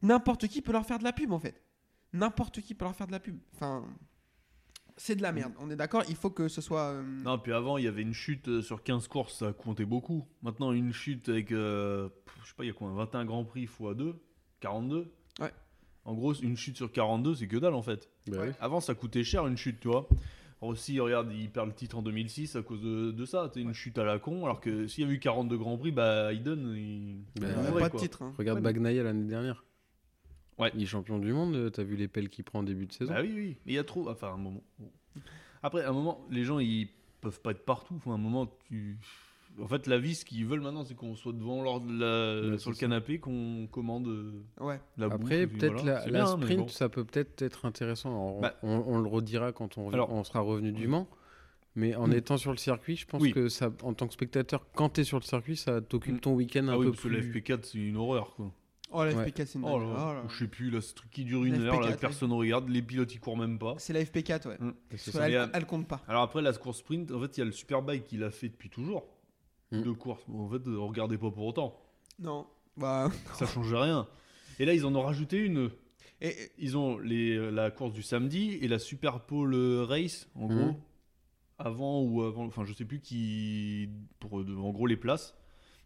n'importe 0.02 0.48
qui 0.48 0.62
peut 0.62 0.72
leur 0.72 0.86
faire 0.86 1.00
de 1.00 1.04
la 1.04 1.14
pub 1.14 1.32
en 1.32 1.40
fait. 1.40 1.62
N'importe 2.14 2.62
qui 2.62 2.74
peut 2.74 2.86
leur 2.86 2.96
faire 2.96 3.08
de 3.08 3.12
la 3.12 3.20
pub. 3.20 3.38
Enfin, 3.56 3.86
c'est 5.02 5.16
de 5.16 5.22
la 5.22 5.32
merde. 5.32 5.54
On 5.60 5.70
est 5.72 5.76
d'accord, 5.76 6.04
il 6.10 6.16
faut 6.16 6.30
que 6.30 6.48
ce 6.48 6.62
soit. 6.62 6.92
euh, 6.92 7.02
Non, 7.24 7.40
puis 7.40 7.54
avant, 7.54 7.78
il 7.78 7.86
y 7.86 7.88
avait 7.88 8.02
une 8.04 8.14
chute 8.14 8.48
euh, 8.50 8.62
sur 8.62 8.84
15 8.84 9.08
courses, 9.08 9.40
ça 9.40 9.54
comptait 9.54 9.86
beaucoup. 9.86 10.28
Maintenant, 10.44 10.72
une 10.74 10.94
chute 10.94 11.30
avec, 11.30 11.52
euh, 11.52 12.10
pff, 12.10 12.36
je 12.44 12.50
sais 12.50 12.54
pas, 12.56 12.64
il 12.66 12.68
y 12.68 12.70
a 12.70 12.74
quoi, 12.74 12.92
21 12.94 13.26
Grand 13.26 13.44
Prix 13.46 13.64
x 13.64 13.74
2, 13.96 14.16
42 14.60 15.12
Ouais. 15.40 15.52
En 16.06 16.14
gros, 16.14 16.34
une 16.34 16.58
chute 16.58 16.76
sur 16.78 16.92
42, 16.92 17.36
c'est 17.36 17.48
que 17.48 17.58
dalle 17.58 17.74
en 17.74 17.82
fait. 17.82 18.10
Bah 18.28 18.38
Ouais. 18.40 18.48
oui. 18.50 18.54
Avant, 18.60 18.80
ça 18.82 18.94
coûtait 18.96 19.24
cher 19.24 19.48
une 19.48 19.58
chute, 19.58 19.80
tu 19.80 19.88
vois. 19.88 20.08
Aussi, 20.62 21.00
regarde, 21.00 21.32
il 21.32 21.50
perd 21.50 21.68
le 21.68 21.74
titre 21.74 21.98
en 21.98 22.02
2006 22.02 22.58
à 22.58 22.62
cause 22.62 22.82
de, 22.82 23.12
de 23.12 23.26
ça. 23.26 23.50
C'est 23.54 23.62
une 23.62 23.74
chute 23.74 23.98
à 23.98 24.04
la 24.04 24.20
con. 24.20 24.44
Alors 24.44 24.60
que 24.60 24.88
s'il 24.88 25.06
y 25.06 25.10
a 25.10 25.14
eu 25.14 25.18
42 25.20 25.58
Grands 25.58 25.78
Prix, 25.78 25.92
bah, 25.94 26.34
Hayden, 26.34 26.74
il. 26.76 27.24
Bah, 27.40 27.48
il 27.48 27.48
y 27.48 27.52
il 27.52 27.54
aurait 27.58 27.70
mourrait, 27.70 27.82
pas 27.84 27.90
quoi. 27.92 28.00
de 28.00 28.04
titre. 28.06 28.22
hein. 28.24 28.34
Regarde 28.38 28.58
Ouais, 28.58 28.64
Bagnaia 28.64 29.04
l'année 29.04 29.24
dernière. 29.28 29.64
Ouais. 30.60 30.72
Il 30.76 30.84
est 30.84 30.86
champion 30.86 31.20
du 31.20 31.32
monde, 31.34 31.56
euh, 31.56 31.70
t'as 31.70 31.84
vu 31.84 31.96
les 31.96 32.08
pelles 32.08 32.30
qu'il 32.30 32.44
prend 32.44 32.60
en 32.60 32.64
début 32.64 32.86
de 32.86 32.92
saison 32.94 33.14
Bah 33.14 33.22
oui, 33.22 33.32
oui. 33.34 33.58
Mais 33.66 33.74
il 33.74 33.76
y 33.76 33.80
a 33.80 33.84
trop. 33.84 34.10
Enfin, 34.10 34.34
un 34.34 34.38
moment. 34.38 34.64
Après, 35.64 35.84
un 35.86 35.92
moment, 35.94 36.26
les 36.30 36.44
gens, 36.44 36.60
ils 36.60 36.88
peuvent 37.22 37.42
pas 37.42 37.52
être 37.52 37.66
partout. 37.66 37.96
Enfin, 37.98 38.12
un 38.14 38.18
moment, 38.18 38.48
tu. 38.68 38.98
En 39.60 39.68
fait, 39.68 39.88
la 39.88 39.98
vie, 39.98 40.16
ce 40.16 40.24
qu'ils 40.26 40.46
veulent 40.46 40.62
maintenant, 40.62 40.86
c'est 40.86 40.94
qu'on 40.96 41.16
soit 41.16 41.34
devant 41.34 41.62
leur, 41.64 41.80
la- 41.86 42.52
Ouais, 42.52 42.58
sur 42.60 42.70
le 42.70 42.76
ça. 42.76 42.80
canapé, 42.82 43.20
qu'on 43.20 43.68
commande 43.72 44.08
euh, 44.08 44.44
Ouais. 44.62 44.80
la 44.98 45.08
Après, 45.08 45.48
peut-être 45.48 45.74
voilà. 45.82 46.06
la, 46.06 46.12
bien, 46.12 46.28
sprint, 46.28 46.60
bon. 46.60 46.68
ça 46.70 46.88
peut 46.88 47.04
peut-être 47.04 47.42
être 47.42 47.66
intéressant. 47.66 48.12
On- 48.38 48.42
Bah. 48.42 48.56
on, 48.64 48.84
on 48.88 49.00
le 49.00 49.08
redira 49.10 49.52
quand 49.52 49.78
on, 49.78 49.88
rev- 49.88 49.94
Alors- 49.96 50.12
on 50.14 50.24
sera 50.24 50.40
revenu 50.42 50.72
du. 50.72 50.88
Mans. 50.88 51.10
Mais 51.76 51.96
en 51.96 52.08
Mm. 52.08 52.14
étant 52.14 52.38
sur 52.38 52.52
le 52.52 52.58
circuit, 52.58 52.96
je 52.96 53.06
pense 53.06 53.22
Oui. 53.22 53.32
que 53.34 53.50
ça, 53.50 53.72
en 53.84 53.94
tant 53.94 54.08
que 54.08 54.14
spectateur, 54.14 54.66
quand 54.76 54.90
tu 54.90 55.02
es 55.02 55.04
sur 55.04 55.18
le 55.20 55.24
circuit, 55.24 55.58
ça 55.58 55.82
t'occupe 55.82 56.16
Mm. 56.16 56.20
ton 56.20 56.34
week-end 56.36 56.68
un 56.68 56.74
Ah 56.74 56.78
oui, 56.78 56.86
peu 56.86 56.92
parce 56.92 57.04
que 57.04 57.08
plus. 57.10 57.18
la 57.18 57.24
FP4, 57.24 57.64
c'est 57.66 57.78
une 57.80 57.98
horreur, 57.98 58.36
quoi. 58.36 58.52
Oh, 58.92 59.04
la 59.04 59.14
Ouais. 59.14 59.26
FP4, 59.30 59.46
c'est 59.46 59.60
une 59.60 59.66
Oh 59.66 59.80
dinguerie. 59.80 59.94
Oh 59.98 60.14
là. 60.14 60.24
Je 60.30 60.38
sais 60.40 60.48
plus, 60.48 60.70
là, 60.72 60.82
ce 60.82 60.94
truc 60.96 61.12
qui 61.12 61.24
dure 61.24 61.46
une 61.46 61.64
La 61.64 61.74
heure, 61.74 61.82
là, 61.82 61.92
FP4, 61.92 62.00
personne 62.00 62.30
ne 62.30 62.36
regarde, 62.36 62.70
les 62.70 62.82
pilotes, 62.82 63.14
ils 63.14 63.20
courent 63.20 63.38
même 63.38 63.60
pas. 63.60 63.76
C'est 63.78 63.94
la 63.94 64.04
FP4, 64.04 64.48
ouais. 64.48 64.58
Ça. 64.98 65.12
que 65.12 65.18
elle, 65.26 65.36
euh, 65.36 65.62
compte 65.62 65.88
pas. 65.88 66.02
Alors 66.08 66.24
après, 66.24 66.42
la 66.42 66.54
course 66.54 66.80
sprint, 66.80 67.12
en 67.12 67.20
fait, 67.22 67.38
il 67.38 67.40
y 67.40 67.44
a 67.44 67.46
le 67.46 67.52
Superbike 67.52 68.06
qui 68.06 68.18
l'a 68.18 68.32
fait 68.32 68.50
depuis 68.50 68.70
toujours. 68.70 69.06
Mm. 69.72 69.84
Deux 69.84 69.94
courses. 69.94 70.24
Bon, 70.28 70.46
en 70.46 70.50
fait, 70.50 70.68
euh, 70.68 70.80
regardez 70.80 71.18
pas 71.20 71.30
pour 71.30 71.46
autant. 71.46 71.80
Non. 72.20 72.48
Bah. 72.78 73.12
Ça 73.36 73.46
change 73.46 73.74
rien. 73.74 74.08
Et 74.60 74.66
là, 74.66 74.74
ils 74.74 74.86
en 74.86 74.96
ont 74.96 75.02
rajouté 75.04 75.38
une. 75.38 75.70
Et, 76.22 76.30
et- 76.30 76.52
Ils 76.58 76.76
ont 76.76 76.98
les, 76.98 77.36
euh, 77.38 77.50
la 77.52 77.70
course 77.72 77.94
du 77.94 78.02
samedi 78.02 78.58
et 78.62 78.68
la 78.68 78.80
Super 78.80 79.22
Pole 79.22 79.56
Race, 79.84 80.28
en 80.36 80.48
Mhm. 80.50 80.58
gros, 80.58 80.76
avant 81.60 82.02
ou 82.02 82.24
avant, 82.24 82.46
enfin 82.46 82.64
je 82.66 82.74
sais 82.74 82.86
plus 82.86 83.00
qui, 83.02 83.90
pour 84.20 84.40
euh, 84.40 84.58
en 84.58 84.72
gros 84.72 84.88
les 84.88 84.98
places. 84.98 85.36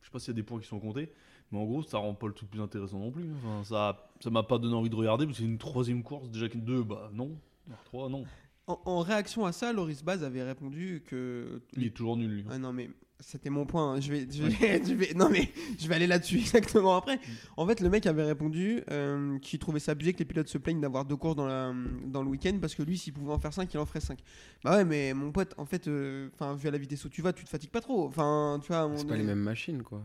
Je 0.02 0.08
sais 0.08 0.12
pas 0.12 0.20
s'il 0.20 0.30
y 0.30 0.32
a 0.32 0.36
des 0.36 0.44
points 0.44 0.60
qui 0.60 0.68
sont 0.68 0.80
comptés, 0.80 1.12
mais 1.52 1.60
en 1.60 1.66
gros 1.66 1.84
ça 1.84 1.98
rend 1.98 2.14
pas 2.14 2.28
le 2.28 2.34
truc 2.34 2.50
plus 2.50 2.62
intéressant 2.62 3.00
non 3.00 3.12
plus. 3.12 3.30
Enfin, 3.38 3.64
ça, 3.64 4.10
ça 4.20 4.30
m'a 4.30 4.44
pas 4.44 4.58
donné 4.58 4.76
envie 4.76 4.90
de 4.90 4.96
regarder 4.96 5.26
parce 5.26 5.38
que 5.38 5.44
c'est 5.44 5.50
une 5.50 5.58
troisième 5.58 6.04
course 6.04 6.30
déjà 6.30 6.50
qu'une 6.50 6.64
deux, 6.64 6.84
bah 6.84 7.10
non, 7.14 7.38
trois 7.86 8.10
non. 8.10 8.26
en, 8.68 8.80
en 8.86 9.00
réaction 9.02 9.46
à 9.46 9.52
ça, 9.52 9.74
Loris 9.74 10.04
Baz 10.04 10.24
avait 10.24 10.44
répondu 10.44 11.04
que. 11.06 11.62
Il 11.76 11.86
est 11.86 11.92
toujours 11.92 12.18
nul. 12.18 12.32
Lui. 12.32 12.46
Ah 12.50 12.58
non, 12.58 12.74
mais 12.74 12.90
c'était 13.26 13.50
mon 13.50 13.66
point. 13.66 13.94
hein. 13.94 14.00
Je 14.02 14.12
vais, 14.12 14.28
je 14.32 14.44
vais, 14.44 14.84
je 14.86 14.94
vais- 14.94 15.14
non, 15.14 15.30
mais 15.30 15.52
je 15.80 15.88
vais 15.88 15.96
aller 15.96 16.08
là-dessus 16.08 16.38
exactement 16.40 16.96
après. 16.96 17.20
En 17.58 17.66
fait, 17.66 17.80
le 17.80 17.90
mec 17.90 18.06
avait 18.06 18.24
répondu 18.24 18.82
euh, 18.92 19.40
qu'il 19.40 19.60
trouvait 19.60 19.80
ça 19.80 19.94
abusé 19.94 20.14
que 20.14 20.20
les 20.20 20.26
pilotes 20.26 20.48
se 20.50 20.58
plaignent 20.58 20.82
d'avoir 20.82 21.06
deux 21.06 21.16
courses 21.16 21.36
dans, 21.36 21.46
la, 21.48 21.74
dans 22.06 22.22
le 22.22 22.30
week-end 22.30 22.58
parce 22.62 22.76
que 22.76 22.84
lui, 22.84 22.98
s'il 22.98 23.14
pouvait 23.14 23.32
en 23.34 23.40
faire 23.40 23.54
5, 23.54 23.74
il 23.74 23.78
en 23.78 23.86
ferait 23.86 24.00
5. 24.02 24.20
Bah 24.64 24.78
ouais, 24.78 24.86
mais 24.86 25.14
mon 25.14 25.32
pote, 25.32 25.54
en 25.58 25.66
fait, 25.66 25.88
euh, 25.88 26.30
enfin 26.34 26.54
vu 26.56 26.68
à 26.68 26.72
la 26.72 26.78
vitesse 26.78 27.04
où 27.06 27.10
tu 27.10 27.22
vas, 27.22 27.34
tu 27.34 27.44
te 27.44 27.50
fatigues 27.50 27.72
pas 27.72 27.82
trop. 27.82 28.06
Enfin, 28.08 28.60
tu 28.62 28.68
vois, 28.72 28.90
C'est 28.96 29.08
pas 29.08 29.16
les 29.18 29.24
mêmes 29.24 29.40
machines, 29.40 29.84
quoi. 29.84 30.04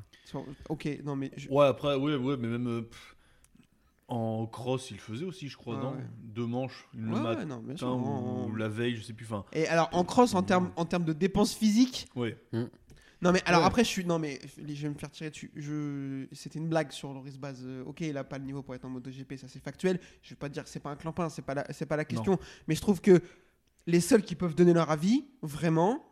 Ok, 0.68 0.88
non, 1.04 1.16
mais. 1.16 1.30
je- 1.36 1.48
Ouais 1.48 1.66
après 1.66 1.94
ouais 1.96 2.16
ouais 2.16 2.36
mais 2.36 2.48
même 2.48 2.66
euh, 2.68 2.82
pff, 2.82 3.16
en 4.08 4.46
cross 4.46 4.90
il 4.90 4.94
le 4.96 5.00
faisait 5.02 5.24
aussi 5.24 5.48
je 5.48 5.56
crois 5.56 5.76
Ouais, 5.76 5.82
non? 5.82 5.92
ouais. 5.92 6.04
Deux 6.22 6.46
manches, 6.46 6.86
une 6.94 7.12
Ouais, 7.12 7.20
matin 7.20 7.44
non, 7.44 7.58
bien 7.58 7.76
sûr. 7.76 7.88
ou 7.88 7.90
en- 7.90 8.54
la 8.56 8.68
veille 8.68 8.96
je 8.96 9.02
sais 9.02 9.12
plus. 9.12 9.26
Enfin 9.26 9.44
Et 9.52 9.66
alors, 9.68 9.88
en 9.92 10.04
cross, 10.04 10.34
en 10.34 10.42
termes 10.42 10.70
en 10.76 10.84
termes 10.84 11.04
de 11.04 11.12
dépenses 11.12 11.54
physiques, 11.54 12.08
ouais. 12.16 12.36
Non 13.20 13.32
mais 13.32 13.42
alors 13.46 13.60
Ouais. 13.62 13.66
après 13.66 13.82
je 13.84 13.88
suis 13.88 14.04
non 14.04 14.18
mais 14.18 14.38
je 14.56 14.82
vais 14.82 14.88
me 14.90 14.94
faire 14.94 15.10
tirer 15.10 15.30
dessus. 15.30 15.50
Je 15.56 16.26
c'était 16.32 16.58
une 16.58 16.68
blague 16.68 16.92
sur 16.92 17.12
Loris 17.12 17.36
Baz. 17.38 17.62
Euh, 17.64 17.82
ok 17.84 18.00
il 18.02 18.16
a 18.16 18.22
pas 18.24 18.38
le 18.38 18.44
niveau 18.44 18.62
pour 18.62 18.74
être 18.74 18.84
en 18.84 18.90
MotoGP 18.90 19.36
ça 19.36 19.48
c'est 19.48 19.62
factuel. 19.62 19.98
Je 20.22 20.30
vais 20.30 20.36
pas 20.36 20.48
dire 20.48 20.62
que 20.62 20.70
c'est 20.70 20.78
pas 20.80 20.90
un 20.90 20.96
clampin 20.96 21.28
c'est 21.28 21.42
pas 21.42 21.54
la 21.54 21.64
c'est 21.72 21.86
pas 21.86 21.96
la 21.96 22.04
question. 22.04 22.38
Mais 22.68 22.74
je 22.74 22.80
trouve 22.80 23.00
que 23.00 23.20
Les 23.86 24.00
seuls 24.00 24.22
qui 24.22 24.34
peuvent 24.34 24.54
donner 24.54 24.74
leur 24.74 24.90
avis, 24.90 25.24
vraiment, 25.40 26.04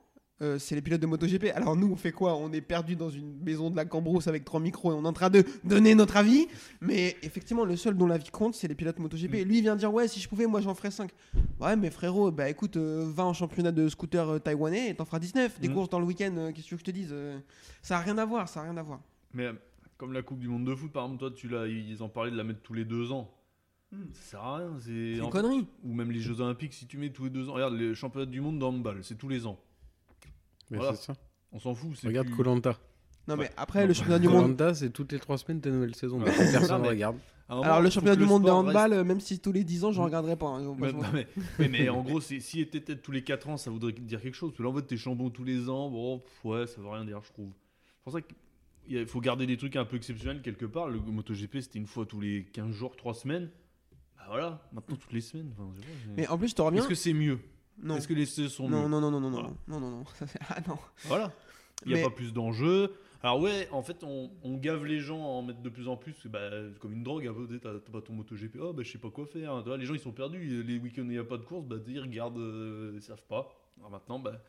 euh, 0.42 0.58
c'est 0.58 0.74
les 0.74 0.82
pilotes 0.82 1.00
de 1.00 1.06
MotoGP. 1.06 1.46
Alors 1.54 1.76
nous, 1.76 1.90
on 1.90 1.96
fait 1.96 2.12
quoi? 2.12 2.36
On 2.36 2.52
est 2.52 2.60
perdu 2.60 2.94
dans 2.96 3.08
une 3.08 3.38
maison 3.42 3.70
de 3.70 3.76
la 3.76 3.84
Cambrousse 3.86 4.26
avec 4.28 4.44
trois 4.44 4.60
micros 4.60 4.92
et 4.92 4.94
on 4.94 5.04
est 5.04 5.08
en 5.08 5.12
train 5.12 5.30
de 5.30 5.44
donner 5.64 5.94
notre 5.94 6.16
avis. 6.16 6.46
Mais 6.80 7.16
effectivement, 7.22 7.64
le 7.64 7.76
seul 7.76 7.96
dont 7.96 8.06
l'avis 8.06 8.28
compte, 8.30 8.54
c'est 8.54 8.68
les 8.68 8.74
pilotes 8.74 8.98
MotoGP. 8.98 9.34
Et 9.34 9.44
lui, 9.44 9.58
il 9.58 9.62
vient 9.62 9.76
dire 9.76 9.92
ouais, 9.92 10.08
si 10.08 10.20
je 10.20 10.28
pouvais, 10.28 10.46
moi, 10.46 10.60
j'en 10.60 10.74
ferais 10.74 10.90
5. 10.90 11.10
Ouais, 11.60 11.74
mais 11.76 11.90
frérot, 11.90 12.30
bah 12.30 12.48
écoute, 12.50 12.76
euh, 12.76 13.04
va 13.14 13.24
en 13.24 13.32
championnat 13.32 13.72
de 13.72 13.88
scooter 13.88 14.28
euh, 14.28 14.38
taïwanais 14.38 14.90
et 14.90 14.94
t'en 14.94 15.04
feras 15.06 15.18
19. 15.20 15.58
Des 15.60 15.68
Mm. 15.68 15.74
courses 15.74 15.88
dans 15.88 16.00
le 16.00 16.06
week-end, 16.06 16.34
euh, 16.36 16.52
qu'est-ce 16.52 16.64
que 16.64 16.68
tu 16.68 16.74
veux 16.74 16.78
que 16.78 16.86
je 16.86 16.92
te 16.92 16.96
dise 16.96 17.10
Euh, 17.12 17.38
Ça 17.82 17.96
a 17.96 18.00
rien 18.00 18.18
à 18.18 18.24
voir, 18.26 18.48
ça 18.48 18.60
a 18.60 18.64
rien 18.64 18.76
à 18.76 18.82
voir. 18.82 19.00
Mais 19.32 19.48
comme 19.96 20.12
la 20.12 20.20
Coupe 20.22 20.40
du 20.40 20.48
Monde 20.48 20.66
de 20.66 20.74
foot, 20.74 20.92
par 20.92 21.04
exemple, 21.04 21.20
toi, 21.20 21.30
tu 21.34 21.48
l'as, 21.48 21.66
ils 21.66 22.02
en 22.02 22.08
parlaient 22.10 22.30
de 22.30 22.36
la 22.36 22.44
mettre 22.44 22.60
tous 22.60 22.74
les 22.74 22.84
deux 22.84 23.10
ans. 23.12 23.32
Hmm. 23.92 24.02
Ça 24.12 24.20
sert 24.32 24.40
à 24.40 24.56
rien. 24.58 24.72
C'est 24.80 24.90
C'est 24.90 25.12
une 25.18 25.22
en- 25.22 25.30
connerie. 25.30 25.66
Ou 25.84 25.94
même 25.94 26.10
les 26.10 26.20
Jeux 26.20 26.40
Olympiques, 26.40 26.74
si 26.74 26.86
tu 26.86 26.98
mets 26.98 27.10
tous 27.10 27.24
les 27.24 27.30
deux 27.30 27.48
ans. 27.48 27.54
Regarde, 27.54 27.74
les 27.74 27.94
championnats 27.94 28.26
du 28.26 28.40
monde 28.42 28.58
d'handball, 28.58 28.98
c'est 29.02 29.14
tous 29.16 29.28
les 29.28 29.46
ans. 29.46 29.58
Mais 30.70 30.78
Voilà. 30.78 30.94
c'est 30.94 31.04
ça. 31.06 31.14
On 31.52 31.58
s'en 31.58 31.74
fout. 31.74 31.90
c'est 31.96 32.06
Regarde 32.08 32.26
plus- 32.28 32.36
Colanta. 32.36 32.78
Non, 33.28 33.36
mais 33.36 33.44
Ouais. 33.44 33.50
après, 33.56 33.80
Non, 33.82 33.88
le 33.88 33.94
championnat 33.94 34.18
du 34.18 34.28
monde. 34.28 34.42
Colanta, 34.56 34.74
c'est 34.74 34.90
toutes 34.90 35.12
les 35.12 35.18
trois 35.18 35.36
semaines 35.38 35.60
ta 35.60 35.70
nouvelle 35.70 35.94
saison. 35.94 36.20
Personne 36.20 36.82
mais- 36.82 36.88
regarde. 36.88 37.16
Alors, 37.48 37.80
le 37.80 37.90
championnat 37.90 38.16
du 38.16 38.24
monde 38.24 38.42
de 38.44 38.50
reste- 38.50 38.76
handball, 38.76 39.04
même 39.04 39.20
si 39.20 39.38
tous 39.38 39.52
les 39.52 39.62
10 39.62 39.84
ans, 39.84 39.92
je 39.92 40.00
Mm. 40.00 40.04
regarderai 40.04 40.36
pas. 40.36 40.46
hein, 40.46 40.74
Mais, 40.78 40.88
franchement. 40.88 41.02
non, 41.02 41.08
mais, 41.12 41.26
mais, 41.60 41.68
mais 41.68 41.88
en 41.88 42.02
gros, 42.02 42.20
si 42.20 42.60
était 42.60 42.80
peut-être 42.80 43.02
tous 43.02 43.12
les 43.12 43.22
4 43.22 43.48
ans, 43.48 43.56
ça 43.56 43.70
voudrait 43.70 43.92
dire 43.92 44.20
quelque 44.20 44.34
chose. 44.34 44.50
Parce 44.50 44.58
que 44.58 44.62
là, 44.64 44.68
en 44.70 44.74
fait, 44.74 44.82
t'es 44.82 44.96
chambon 44.96 45.30
tous 45.30 45.44
les 45.44 45.68
ans. 45.68 45.88
Bon, 45.88 46.18
pff, 46.18 46.44
ouais, 46.44 46.66
ça 46.66 46.80
veut 46.80 46.88
rien 46.88 47.04
dire, 47.04 47.20
je 47.24 47.32
trouve. 47.32 47.50
C'est 47.52 48.02
pour 48.04 48.12
ça 48.12 48.20
qu'il 48.20 49.06
faut 49.06 49.20
garder 49.20 49.46
des 49.46 49.56
trucs 49.56 49.76
un 49.76 49.84
peu 49.84 49.96
exceptionnels 49.96 50.42
quelque 50.42 50.66
part. 50.66 50.88
Le 50.88 50.98
MotoGP, 50.98 51.60
c'était 51.60 51.78
une 51.78 51.86
fois 51.86 52.04
tous 52.04 52.20
les 52.20 52.44
15 52.46 52.72
jours, 52.72 52.96
3 52.96 53.14
semaines. 53.14 53.50
Bah 54.16 54.24
voilà, 54.28 54.68
maintenant 54.72 54.96
toutes 54.96 55.12
les 55.12 55.20
semaines. 55.20 55.50
Enfin, 55.52 55.68
je 55.76 55.80
sais 55.82 55.86
pas, 55.86 55.92
c'est- 56.04 56.10
Mais 56.16 56.26
en 56.28 56.36
plus, 56.38 56.48
je 56.48 56.54
te 56.56 56.62
reviens. 56.62 56.80
Est-ce 56.80 56.88
que 56.88 56.94
c'est 56.96 57.12
mieux? 57.12 57.38
Non. 57.82 57.96
Est-ce 57.96 58.08
que 58.08 58.14
les 58.14 58.22
essais 58.22 58.48
sont 58.48 58.68
Non, 58.68 58.88
non, 58.88 59.00
non, 59.00 59.10
non, 59.10 59.20
non, 59.20 59.30
non, 59.30 59.42
non, 59.68 59.80
non, 59.80 59.90
non, 59.90 60.04
ah 60.48 60.58
non. 60.66 60.78
Voilà. 61.04 61.32
Il 61.84 61.88
n'y 61.88 61.94
a 61.94 61.96
Mais- 61.98 62.02
pas 62.04 62.10
plus 62.14 62.32
d'enjeux. 62.32 62.92
Alors 63.22 63.40
ouais, 63.40 63.68
en 63.72 63.82
fait, 63.82 64.04
on, 64.04 64.30
on 64.44 64.56
gave 64.56 64.84
les 64.84 65.00
gens 65.00 65.18
à 65.22 65.26
en 65.28 65.42
mettre 65.42 65.60
de 65.60 65.68
plus 65.68 65.88
en 65.88 65.96
plus. 65.96 66.14
Bah, 66.26 66.38
comme 66.80 66.92
une 66.92 67.02
drogue, 67.02 67.28
T'as 67.60 67.72
pas 67.92 68.00
ton 68.00 68.12
MotoGP. 68.12 68.56
Oh, 68.60 68.72
bah, 68.72 68.82
je 68.84 68.92
sais 68.92 68.98
pas 68.98 69.10
quoi 69.10 69.26
faire. 69.26 69.62
Vois, 69.62 69.76
les 69.76 69.84
gens, 69.86 69.94
ils 69.94 70.00
sont 70.00 70.12
perdus. 70.12 70.62
Les 70.62 70.78
week-ends, 70.78 71.02
il 71.02 71.08
n'y 71.08 71.18
a 71.18 71.24
pas 71.24 71.36
de 71.38 71.42
course. 71.42 71.64
Bah, 71.66 71.76
ils 71.88 72.00
regardent, 72.00 72.38
euh, 72.38 72.92
ils 72.94 73.02
savent 73.02 73.22
pas. 73.28 73.48
Alors 73.78 73.90
maintenant, 73.90 74.18
bah, 74.18 74.40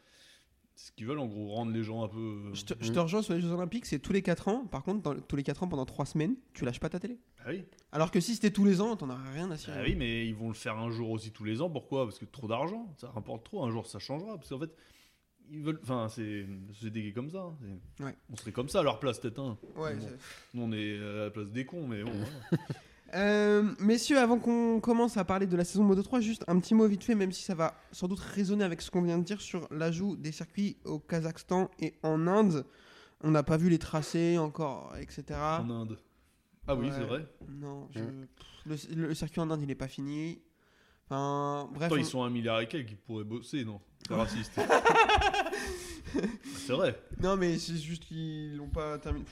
ce 0.77 0.91
qu'ils 0.91 1.07
veulent, 1.07 1.19
en 1.19 1.25
gros, 1.25 1.47
rendre 1.49 1.71
les 1.71 1.83
gens 1.83 2.03
un 2.03 2.07
peu... 2.07 2.17
euh, 2.19 2.53
Je 2.53 2.63
te, 2.65 2.73
je 2.79 2.91
te 2.91 2.99
rejoins 2.99 3.21
sur 3.21 3.33
les 3.33 3.41
Jeux 3.41 3.51
Olympiques, 3.51 3.85
c'est 3.87 3.99
tous 3.99 4.13
les 4.13 4.21
4 4.21 4.47
ans. 4.47 4.65
Par 4.65 4.83
contre, 4.83 5.01
dans- 5.01 5.19
tous 5.19 5.35
les 5.35 5.43
4 5.43 5.63
ans, 5.63 5.67
pendant 5.67 5.85
3 5.85 6.05
semaines, 6.05 6.35
tu 6.53 6.63
lâches 6.65 6.79
pas 6.79 6.87
ta 6.89 6.99
télé. 6.99 7.19
Ah 7.39 7.49
oui. 7.49 7.65
Alors 7.91 8.11
que 8.11 8.19
si 8.19 8.35
c'était 8.35 8.51
tous 8.51 8.63
les 8.63 8.79
ans, 8.79 8.95
t'en 8.95 9.09
as 9.09 9.17
rien 9.33 9.49
à 9.51 9.57
cirer. 9.57 9.77
Ah 9.79 9.83
oui, 9.83 9.95
mais 9.95 10.27
ils 10.27 10.35
vont 10.35 10.47
le 10.49 10.53
faire 10.53 10.77
un 10.77 10.89
jour 10.91 11.09
aussi 11.09 11.31
tous 11.31 11.43
les 11.43 11.61
ans. 11.61 11.69
Pourquoi? 11.69 12.05
Parce 12.05 12.19
que 12.19 12.25
trop 12.25 12.47
d'argent. 12.47 12.93
Ça 12.97 13.09
rapporte 13.09 13.43
trop. 13.43 13.63
Un 13.65 13.71
jour, 13.71 13.85
ça 13.87 13.99
changera. 13.99 14.35
Parce 14.37 14.49
qu'en 14.49 14.59
fait, 14.59 14.71
ils 15.49 15.63
veulent... 15.63 15.79
Enfin, 15.81 16.07
c'est 16.09 16.45
c'est 16.79 16.91
des 16.91 17.11
comme 17.13 17.29
ça. 17.31 17.39
hein. 17.41 17.57
C'est- 17.97 18.03
Ouais. 18.03 18.15
On 18.31 18.35
serait 18.35 18.51
comme 18.51 18.69
ça 18.69 18.81
à 18.81 18.83
leur 18.83 18.99
place, 18.99 19.19
peut-être. 19.19 19.39
hein. 19.39 19.57
Ouais, 19.77 19.95
Bon. 19.95 20.01
c'est- 20.07 20.17
Nous, 20.57 20.61
on 20.63 20.71
est 20.73 20.99
à 20.99 21.23
la 21.25 21.29
place 21.31 21.47
des 21.49 21.65
cons, 21.65 21.87
mais 21.87 22.03
bon. 22.03 22.11
voilà. 22.51 22.63
Euh, 23.15 23.63
messieurs, 23.79 24.17
avant 24.19 24.37
qu'on 24.37 24.79
commence 24.81 25.15
à 25.17 25.23
parler 25.23 25.47
de 25.47 25.55
la 25.55 25.63
saison 25.63 25.83
Moto 25.83 26.03
3, 26.03 26.19
juste 26.19 26.43
un 26.47 26.59
petit 26.59 26.73
mot 26.75 26.87
vite 26.87 27.03
fait, 27.03 27.15
même 27.15 27.31
si 27.31 27.43
ça 27.43 27.55
va 27.55 27.73
sans 27.91 28.07
doute 28.07 28.19
résonner 28.19 28.63
avec 28.65 28.81
ce 28.81 28.91
qu'on 28.91 29.01
vient 29.01 29.17
de 29.17 29.23
dire 29.23 29.39
sur 29.41 29.67
l'ajout 29.71 30.15
des 30.17 30.31
circuits 30.31 30.77
au 30.85 30.99
Kazakhstan 30.99 31.69
et 31.79 31.93
en 32.03 32.27
Inde. 32.27 32.65
On 33.23 33.31
n'a 33.31 33.43
pas 33.43 33.57
vu 33.57 33.69
les 33.69 33.79
tracés 33.79 34.37
encore, 34.37 34.93
etc. 34.99 35.23
En 35.39 35.69
Inde. 35.69 35.97
Ah 36.67 36.75
oui, 36.75 36.87
Ouais. 36.87 36.93
c'est 36.97 37.03
vrai. 37.05 37.25
Non, 37.49 37.87
je- 37.95 38.01
pff, 38.03 38.89
le, 38.95 39.07
le 39.07 39.13
circuit 39.15 39.39
en 39.39 39.49
Inde, 39.49 39.61
il 39.61 39.67
n'est 39.67 39.75
pas 39.75 39.87
fini. 39.87 40.41
Enfin, 41.09 41.69
bref. 41.73 41.83
Attends, 41.85 41.95
on- 41.95 41.99
ils 41.99 42.05
sont 42.05 42.23
un 42.23 42.29
milliard 42.29 42.59
et 42.59 42.67
quelques, 42.67 42.91
ils 42.91 42.97
pourraient 42.97 43.23
bosser, 43.23 43.63
non? 43.63 43.79
C'est 44.07 44.13
raciste. 44.15 44.59
c'est 46.55 46.73
vrai. 46.73 46.99
Non, 47.21 47.35
mais 47.37 47.57
c'est 47.57 47.77
juste 47.77 48.03
qu'ils 48.05 48.55
l'ont 48.57 48.69
pas 48.69 48.97
terminé. 48.97 49.25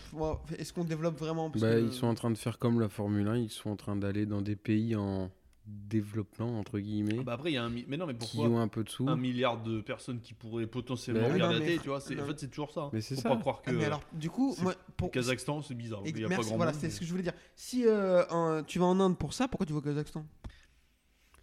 Est-ce 0.58 0.74
qu'on 0.74 0.84
développe 0.84 1.18
vraiment? 1.20 1.50
Parce 1.50 1.62
Bah, 1.62 1.76
que- 1.76 1.82
Ils 1.86 1.94
sont 1.94 2.08
en 2.08 2.16
train 2.16 2.32
de 2.32 2.38
faire 2.38 2.58
comme 2.60 2.80
la 2.80 2.90
Formule 2.90 3.28
1, 3.28 3.38
ils 3.38 3.50
sont 3.50 3.70
en 3.70 3.76
train 3.76 3.96
d'aller 3.96 4.26
dans 4.26 4.42
des 4.42 4.56
pays 4.56 4.96
en 4.96 5.32
développement, 5.68 6.60
entre 6.60 6.78
guillemets, 6.78 7.18
Ah 7.22 7.24
bah 7.24 7.34
après, 7.34 7.50
il 7.52 7.56
y 7.56 7.58
a 7.58 7.64
un. 7.64 7.70
mi- 7.72 7.86
Mais 7.88 7.98
non, 7.98 8.06
mais 8.06 8.14
qui 8.14 8.20
pourquoi 8.38 8.50
ont 8.50 8.60
un 8.60 8.68
peu 8.68 8.84
de 8.84 8.90
sous. 8.90 9.10
un 9.10 9.16
milliard 9.16 9.64
de 9.64 9.82
personnes 9.82 10.22
qui 10.22 10.36
pourraient 10.36 10.68
potentiellement 10.68 11.28
Bah 11.28 11.34
regarder 11.34 11.60
mais- 11.60 11.78
tu 11.80 11.88
vois 11.90 12.00
c'est- 12.00 12.20
En 12.22 12.26
fait, 12.26 12.40
c'est 12.40 12.50
toujours 12.50 12.72
ça. 12.72 12.82
hein. 12.82 12.90
Mais 12.94 13.02
c'est 13.02 13.16
Faut 13.16 13.22
ça. 13.22 13.30
pas 13.30 13.38
croire 13.38 13.62
que. 13.64 13.72
Ah, 13.72 13.74
mais 13.74 13.86
alors, 13.86 14.02
du 14.14 14.30
coup, 14.30 14.54
c'est- 14.56 14.62
moi, 14.62 14.76
pour... 14.96 15.10
Kazakhstan, 15.10 15.64
c'est 15.64 15.74
bizarre. 15.74 16.02
Il 16.06 16.20
y 16.20 16.24
a 16.24 16.28
merci, 16.28 16.44
pas 16.44 16.48
grand 16.50 16.58
voilà, 16.58 16.74
c'est 16.74 16.84
mais- 16.84 16.90
ce 16.92 17.00
que 17.00 17.06
je 17.06 17.10
voulais 17.10 17.24
dire. 17.24 17.34
Si 17.56 17.84
euh, 17.88 18.24
un- 18.30 18.64
tu 18.64 18.78
vas 18.78 18.86
en 18.86 19.00
Inde 19.00 19.18
pour 19.18 19.34
ça, 19.34 19.48
pourquoi 19.48 19.66
tu 19.66 19.74
vas 19.74 19.80
au 19.80 19.82
Kazakhstan? 19.82 20.24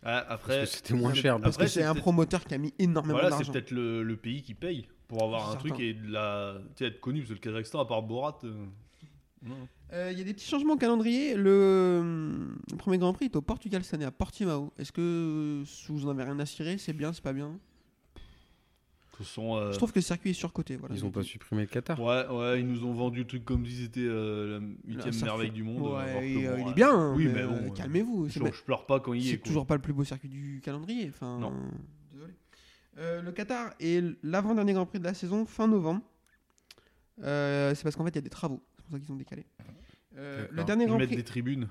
Ah, 0.04 0.18
après. 0.28 0.58
Parce 0.58 0.70
que 0.70 0.76
c'était 0.76 0.94
moins 0.94 1.14
cher, 1.14 1.40
Parce 1.40 1.54
Après, 1.56 1.66
que 1.66 1.70
c'est 1.72 1.82
un 1.84 1.92
peut-être- 1.92 2.02
promoteur 2.02 2.44
qui 2.44 2.54
a 2.54 2.58
mis 2.58 2.72
énormément 2.78 3.14
Voilà, 3.14 3.30
c'est 3.30 3.38
d'argent. 3.38 3.52
peut-être 3.52 3.70
le, 3.72 4.02
le 4.04 4.16
pays 4.16 4.42
qui 4.42 4.54
paye 4.54 4.88
pour 5.12 5.22
avoir 5.24 5.48
un 5.50 5.52
Certain. 5.52 5.68
truc 5.68 5.80
et 5.80 5.92
de 5.92 6.10
la. 6.10 6.54
Être 6.80 7.00
connu, 7.00 7.18
parce 7.20 7.28
que 7.28 7.34
le 7.34 7.40
Kazakhstan, 7.40 7.80
à 7.80 7.84
part 7.86 8.02
Borat. 8.02 8.38
euh, 8.44 8.64
non. 9.42 9.68
Euh, 9.92 10.08
Il 10.10 10.18
y 10.18 10.22
a 10.22 10.24
des 10.24 10.32
petits 10.32 10.48
changements 10.48 10.72
au 10.72 10.78
calendrier. 10.78 11.34
Le, 11.34 12.48
le 12.70 12.76
premier 12.78 12.96
Grand 12.96 13.12
Prix 13.12 13.26
est 13.26 13.36
au 13.36 13.42
Portugal 13.42 13.84
cette 13.84 13.94
année, 13.94 14.06
à 14.06 14.10
Portimao. 14.10 14.72
Est-ce 14.78 14.90
que 14.90 15.00
euh, 15.02 15.64
vous 15.90 16.06
en 16.06 16.10
avez 16.10 16.24
rien 16.24 16.38
à 16.38 16.46
cirer? 16.46 16.78
C'est 16.78 16.94
bien, 16.94 17.12
c'est 17.12 17.22
pas 17.22 17.34
bien? 17.34 17.58
Euh, 19.38 19.70
Je 19.72 19.76
trouve 19.76 19.92
que 19.92 19.98
le 19.98 20.02
circuit 20.02 20.30
est 20.30 20.32
surcoté. 20.32 20.76
Voilà, 20.76 20.94
Ils 20.96 21.00
je 21.00 21.04
ont 21.04 21.10
pas 21.12 21.22
supprimé 21.22 21.62
le 21.62 21.68
Qatar. 21.68 22.00
Ouais, 22.00 22.26
ouais, 22.28 22.60
ils 22.60 22.66
nous 22.66 22.84
ont 22.84 22.92
vendu 22.92 23.20
le 23.20 23.26
truc 23.26 23.44
comme 23.44 23.64
si 23.66 23.82
c'était 23.82 24.00
euh, 24.00 24.58
la 24.58 24.58
Là, 24.58 24.66
huitième 24.86 25.12
ça 25.12 25.26
merveille 25.26 25.48
fait- 25.48 25.54
du 25.54 25.62
monde. 25.62 25.76
alors 25.78 25.98
Ouais, 25.98 26.20
que 26.20 26.24
et, 26.24 26.34
bon, 26.34 26.40
euh, 26.48 26.56
il 26.58 26.64
ouais. 26.64 26.70
est 26.70 26.74
bien, 26.74 26.90
hein, 26.90 27.14
Oui, 27.14 27.26
mais, 27.26 27.32
mais 27.34 27.42
bon, 27.46 27.52
euh, 27.54 27.66
euh, 27.66 27.70
calmez-vous. 27.70 28.28
Je, 28.28 28.32
C'est 28.40 28.52
je 28.52 28.62
pleure 28.64 28.84
pas 28.86 28.98
quand 28.98 29.12
il 29.12 29.20
y 29.22 29.28
c'est 29.28 29.34
est. 29.34 29.38
quoi. 29.38 29.46
toujours 29.46 29.66
pas 29.66 29.74
le 29.76 29.80
plus 29.82 29.92
beau 29.92 30.02
circuit 30.02 30.28
du 30.30 30.60
calendrier. 30.64 31.08
Enfin, 31.10 31.38
Non. 31.38 31.52
Euh, 32.98 33.22
le 33.22 33.32
Qatar 33.32 33.72
est 33.80 34.04
l'avant-dernier 34.22 34.74
Grand 34.74 34.86
Prix 34.86 34.98
de 34.98 35.04
la 35.04 35.14
saison, 35.14 35.46
fin 35.46 35.66
novembre. 35.66 36.02
Euh, 37.22 37.74
c'est 37.74 37.82
parce 37.82 37.96
qu'en 37.96 38.04
fait, 38.04 38.10
il 38.10 38.16
y 38.16 38.18
a 38.18 38.22
des 38.22 38.30
travaux. 38.30 38.62
C'est 38.76 38.82
pour 38.84 38.92
ça 38.92 38.98
qu'ils 39.00 39.12
ont 39.12 39.16
décalé. 39.16 39.46
Euh, 40.18 40.46
le 40.50 40.64
dernier 40.64 40.84
Ils 40.84 40.88
Grand 40.88 40.98
mettent 40.98 41.08
Prix. 41.08 41.16
des 41.16 41.24
tribunes. 41.24 41.68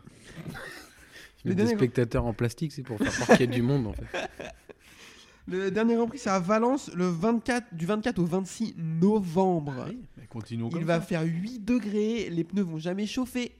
Ils 1.45 1.49
mettent 1.49 1.57
des 1.57 1.67
spectateurs 1.67 2.25
en 2.25 2.33
plastique, 2.33 2.71
c'est 2.71 2.83
pour 2.83 2.97
faire 2.97 3.11
croire 3.13 3.37
qu'il 3.37 3.45
y 3.49 3.53
a 3.53 3.55
du 3.55 3.61
monde 3.61 3.87
en 3.87 3.93
fait. 3.93 4.05
Le 5.47 5.71
dernier 5.71 5.95
Grand 5.95 6.07
Prix, 6.07 6.19
c'est 6.19 6.29
à 6.29 6.39
Valence, 6.39 6.91
le 6.93 7.07
24, 7.07 7.73
du 7.73 7.85
24 7.87 8.19
au 8.19 8.25
26 8.25 8.75
novembre. 8.77 9.85
Oui, 9.89 9.99
mais 10.15 10.27
continuons 10.27 10.69
Il 10.75 10.85
va 10.85 10.95
ça. 10.99 11.01
faire 11.01 11.23
8 11.23 11.59
degrés, 11.65 12.29
les 12.29 12.43
pneus 12.43 12.61
vont 12.61 12.77
jamais 12.77 13.07
chauffer. 13.07 13.51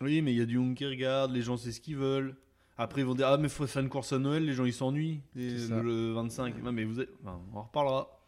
Oui, 0.00 0.22
mais 0.22 0.32
il 0.32 0.38
y 0.38 0.40
a 0.40 0.46
du 0.46 0.58
monde 0.58 0.74
qui 0.76 0.86
regarde, 0.86 1.32
les 1.32 1.42
gens 1.42 1.56
c'est 1.56 1.72
ce 1.72 1.80
qu'ils 1.80 1.96
veulent. 1.96 2.36
Après, 2.78 3.00
ils 3.00 3.04
vont 3.06 3.14
dire 3.14 3.28
Ah, 3.28 3.38
mais 3.38 3.48
faut 3.48 3.66
faire 3.66 3.82
une 3.82 3.88
course 3.88 4.12
à 4.12 4.18
Noël, 4.18 4.44
les 4.44 4.52
gens 4.52 4.64
ils 4.64 4.72
s'ennuient. 4.72 5.20
Le 5.34 6.12
25. 6.12 6.62
Ouais, 6.64 6.72
mais 6.72 6.84
vous 6.84 7.00
êtes... 7.00 7.10
enfin, 7.22 7.40
on 7.52 7.58
en 7.58 7.62
reparlera. 7.62 8.20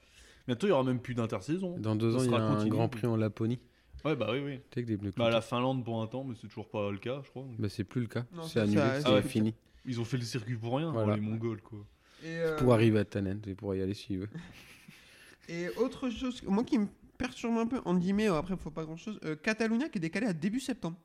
Bientôt, 0.47 0.67
il 0.67 0.71
y 0.71 0.73
aura 0.73 0.85
même 0.85 1.01
plus 1.01 1.15
d'intersaison. 1.15 1.77
Dans 1.79 1.95
deux 1.95 2.17
ans, 2.17 2.23
il 2.25 2.31
y 2.31 2.35
a 2.35 2.39
un. 2.41 2.67
Grand 2.67 2.89
Prix 2.89 3.07
en 3.07 3.17
Laponie. 3.17 3.61
Ouais, 4.05 4.17
bah 4.17 4.29
oui, 4.33 4.39
oui. 4.39 4.53
Tu 4.57 4.61
sais, 4.61 4.65
avec 4.79 4.87
des 4.87 4.97
pneus 4.97 5.13
Bah, 5.17 5.29
la 5.29 5.41
Finlande 5.41 5.85
pour 5.85 6.01
un 6.01 6.07
temps, 6.07 6.25
mais 6.25 6.35
c'est 6.41 6.47
toujours 6.47 6.69
pas 6.71 6.91
le 6.91 6.99
cas, 6.99 7.21
je 7.25 7.31
crois. 7.31 7.45
Bah, 7.59 7.69
c'est 7.69 7.85
plus 7.85 8.01
le 8.01 8.07
cas. 8.07 8.25
Non, 8.33 8.45
C'est 8.45 8.61
annulé, 8.61 8.77
ça- 8.79 9.01
c'est 9.01 9.07
ah 9.09 9.15
ouais. 9.15 9.23
fini. 9.23 9.55
Ils 9.85 10.01
ont 10.01 10.05
fait 10.05 10.17
le 10.17 10.23
circuit 10.23 10.57
pour 10.57 10.77
rien, 10.77 10.93
Voilà. 10.93 11.17
les 11.17 11.21
Mongols, 11.21 11.61
quoi. 11.61 11.81
Et, 12.23 12.29
euh, 12.29 12.57
Pour 12.57 12.73
arriver 12.73 13.01
à 13.01 13.05
Tannen, 13.05 13.41
c'est 13.45 13.55
pour 13.55 13.75
y 13.75 13.83
aller 13.83 13.95
si 13.95 14.07
tu 14.07 14.17
veux. 14.19 14.29
et 15.49 15.69
autre 15.77 16.11
chose, 16.11 16.43
moi 16.47 16.65
qui 16.65 16.79
me 16.79 16.87
perturbe 17.17 17.57
un 17.59 17.67
peu, 17.67 17.81
en 17.85 17.95
guillemets, 17.97 18.29
euh, 18.29 18.37
après 18.37 18.57
faut 18.57 18.71
pas 18.71 18.85
grand 18.85 18.97
chose, 18.97 19.19
Catalunya 19.43 19.89
qui 19.89 19.99
est 19.99 20.01
décalé 20.01 20.27
à 20.27 20.33
début 20.33 20.61
septembre. 20.61 20.97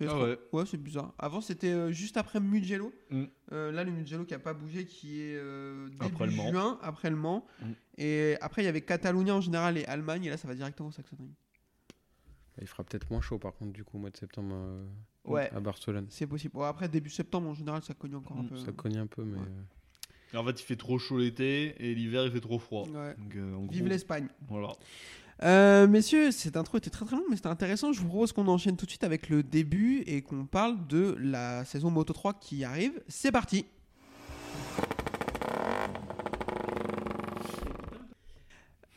Ah 0.00 0.18
ouais. 0.22 0.38
Ouais, 0.52 0.64
c'est 0.66 0.76
bizarre. 0.80 1.12
Avant, 1.18 1.40
c'était 1.40 1.72
euh, 1.72 1.90
juste 1.90 2.16
après 2.16 2.38
Mugello. 2.40 2.92
Mm. 3.10 3.24
Euh, 3.52 3.72
là, 3.72 3.82
le 3.82 3.90
Mugello 3.90 4.24
qui 4.24 4.34
a 4.34 4.38
pas 4.38 4.54
bougé, 4.54 4.84
qui 4.84 5.20
est 5.22 5.34
euh, 5.36 5.88
début 5.88 6.04
Après 6.06 6.26
le 6.26 6.32
Mans. 6.32 6.50
juin, 6.50 6.78
après 6.82 7.10
le 7.10 7.16
Mans. 7.16 7.44
Mm. 7.60 7.66
Et 7.98 8.36
après, 8.40 8.62
il 8.62 8.66
y 8.66 8.68
avait 8.68 8.82
Catalunya 8.82 9.34
en 9.34 9.40
général 9.40 9.76
et 9.76 9.84
Allemagne. 9.86 10.24
Et 10.24 10.30
là, 10.30 10.36
ça 10.36 10.46
va 10.46 10.54
directement 10.54 10.90
au 10.90 10.92
Saxony. 10.92 11.34
Bah, 12.56 12.62
Il 12.62 12.68
fera 12.68 12.84
peut-être 12.84 13.10
moins 13.10 13.20
chaud 13.20 13.38
par 13.38 13.54
contre, 13.56 13.72
du 13.72 13.82
coup, 13.84 13.96
au 13.96 14.00
mois 14.00 14.10
de 14.10 14.16
septembre 14.16 14.54
euh, 14.54 14.84
Ouais, 15.24 15.50
à 15.52 15.60
Barcelone. 15.60 16.06
c'est 16.10 16.26
possible. 16.28 16.54
Bon, 16.54 16.62
après, 16.62 16.88
début 16.88 17.10
septembre, 17.10 17.48
en 17.48 17.54
général, 17.54 17.82
ça 17.82 17.92
cogne 17.94 18.14
encore 18.14 18.36
un 18.38 18.42
Mm, 18.44 18.48
peu. 18.50 18.56
Ça 18.56 18.72
cogne 18.72 18.98
un 18.98 19.06
peu, 19.08 19.24
mais. 19.24 19.38
Ouais. 19.38 19.44
Et 20.32 20.36
en 20.36 20.44
fait, 20.44 20.60
il 20.60 20.64
fait 20.64 20.76
trop 20.76 20.98
chaud 20.98 21.18
l'été 21.18 21.74
et 21.84 21.94
l'hiver, 21.94 22.24
il 22.26 22.30
fait 22.30 22.40
trop 22.40 22.58
froid. 22.58 22.86
Ouais. 22.86 23.14
Donc, 23.16 23.34
euh, 23.34 23.54
en 23.54 23.66
Vive 23.66 23.80
gros, 23.80 23.88
l'Espagne. 23.88 24.28
Voilà. 24.48 24.72
Euh, 25.44 25.86
messieurs, 25.86 26.32
cette 26.32 26.56
intro 26.56 26.78
était 26.78 26.90
très 26.90 27.04
très 27.04 27.16
longue, 27.16 27.26
mais 27.30 27.36
c'était 27.36 27.48
intéressant. 27.48 27.92
Je 27.92 28.00
vous 28.00 28.08
propose 28.08 28.32
qu'on 28.32 28.48
enchaîne 28.48 28.76
tout 28.76 28.86
de 28.86 28.90
suite 28.90 29.04
avec 29.04 29.28
le 29.28 29.42
début 29.42 30.02
et 30.06 30.22
qu'on 30.22 30.46
parle 30.46 30.86
de 30.88 31.16
la 31.20 31.64
saison 31.64 31.90
Moto 31.90 32.12
3 32.12 32.34
qui 32.34 32.64
arrive. 32.64 33.00
C'est 33.08 33.30
parti 33.30 33.66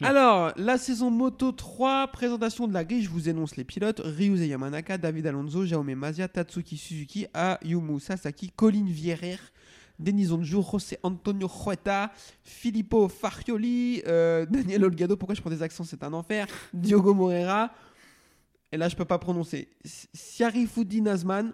Alors, 0.04 0.52
la 0.58 0.80
saison 0.80 1.12
Moto 1.12 1.52
3, 1.52 2.08
présentation 2.08 2.68
de 2.68 2.74
la 2.74 2.84
grille, 2.84 3.04
je 3.04 3.10
vous 3.10 3.30
énonce 3.30 3.56
les 3.56 3.64
pilotes. 3.64 4.02
Ryuze 4.04 4.42
Yamanaka, 4.48 4.98
David 4.98 5.28
Alonso, 5.28 5.64
Jaume 5.64 5.94
Mazia, 5.94 6.28
Tatsuki 6.28 6.76
Suzuki, 6.76 7.28
Ayumu 7.36 8.00
Sasaki, 8.00 8.50
Colin 8.50 8.86
Vierer, 8.88 9.38
Denis 10.02 10.32
Onjou, 10.32 10.62
José 10.62 10.98
Antonio 11.04 11.48
Jueta, 11.48 12.12
Filippo 12.44 13.08
Farioli, 13.08 14.02
euh, 14.08 14.46
Daniel 14.46 14.84
Olgado, 14.86 15.16
pourquoi 15.16 15.36
je 15.36 15.42
prends 15.42 15.50
des 15.50 15.64
accents, 15.64 15.84
c'est 15.84 16.04
un 16.04 16.14
enfer, 16.14 16.48
Diogo 16.74 17.14
Moreira, 17.14 17.72
et 18.72 18.78
là 18.78 18.90
je 18.90 18.96
peux 18.96 19.06
pas 19.06 19.20
prononcer, 19.20 19.70
Siarifudi 20.14 21.02
Nazman, 21.02 21.54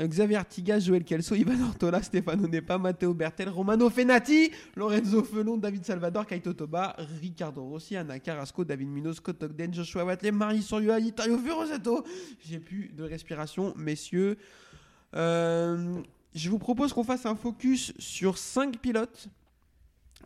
Euh, 0.00 0.08
Xavier 0.08 0.36
Artigas, 0.36 0.80
Joël 0.80 1.04
Kelso, 1.04 1.36
Ivan 1.36 1.60
Ortola, 1.68 2.02
Stefano 2.02 2.48
Nepa, 2.48 2.76
Matteo 2.76 3.14
Bertel, 3.14 3.48
Romano 3.50 3.88
Fenati, 3.88 4.50
Lorenzo 4.74 5.22
Felon, 5.22 5.58
David 5.58 5.84
Salvador, 5.84 6.26
Kaito 6.26 6.52
Toba, 6.52 6.96
Ricardo 7.20 7.62
Rossi, 7.62 7.94
Anna 7.96 8.18
Carrasco, 8.18 8.64
David 8.64 8.88
Minos, 8.88 9.18
Scott 9.18 9.40
Ogden, 9.44 9.72
Joshua 9.72 10.04
Watley, 10.04 10.32
Marie 10.32 10.62
Soryua, 10.62 10.98
Itario 10.98 11.38
Furosato. 11.38 12.04
J'ai 12.44 12.58
plus 12.58 12.88
de 12.92 13.04
respiration, 13.04 13.72
messieurs. 13.76 14.38
Euh, 15.14 16.02
je 16.34 16.48
vous 16.50 16.58
propose 16.58 16.92
qu'on 16.92 17.04
fasse 17.04 17.26
un 17.26 17.36
focus 17.36 17.92
sur 17.98 18.38
5 18.38 18.78
pilotes 18.78 19.28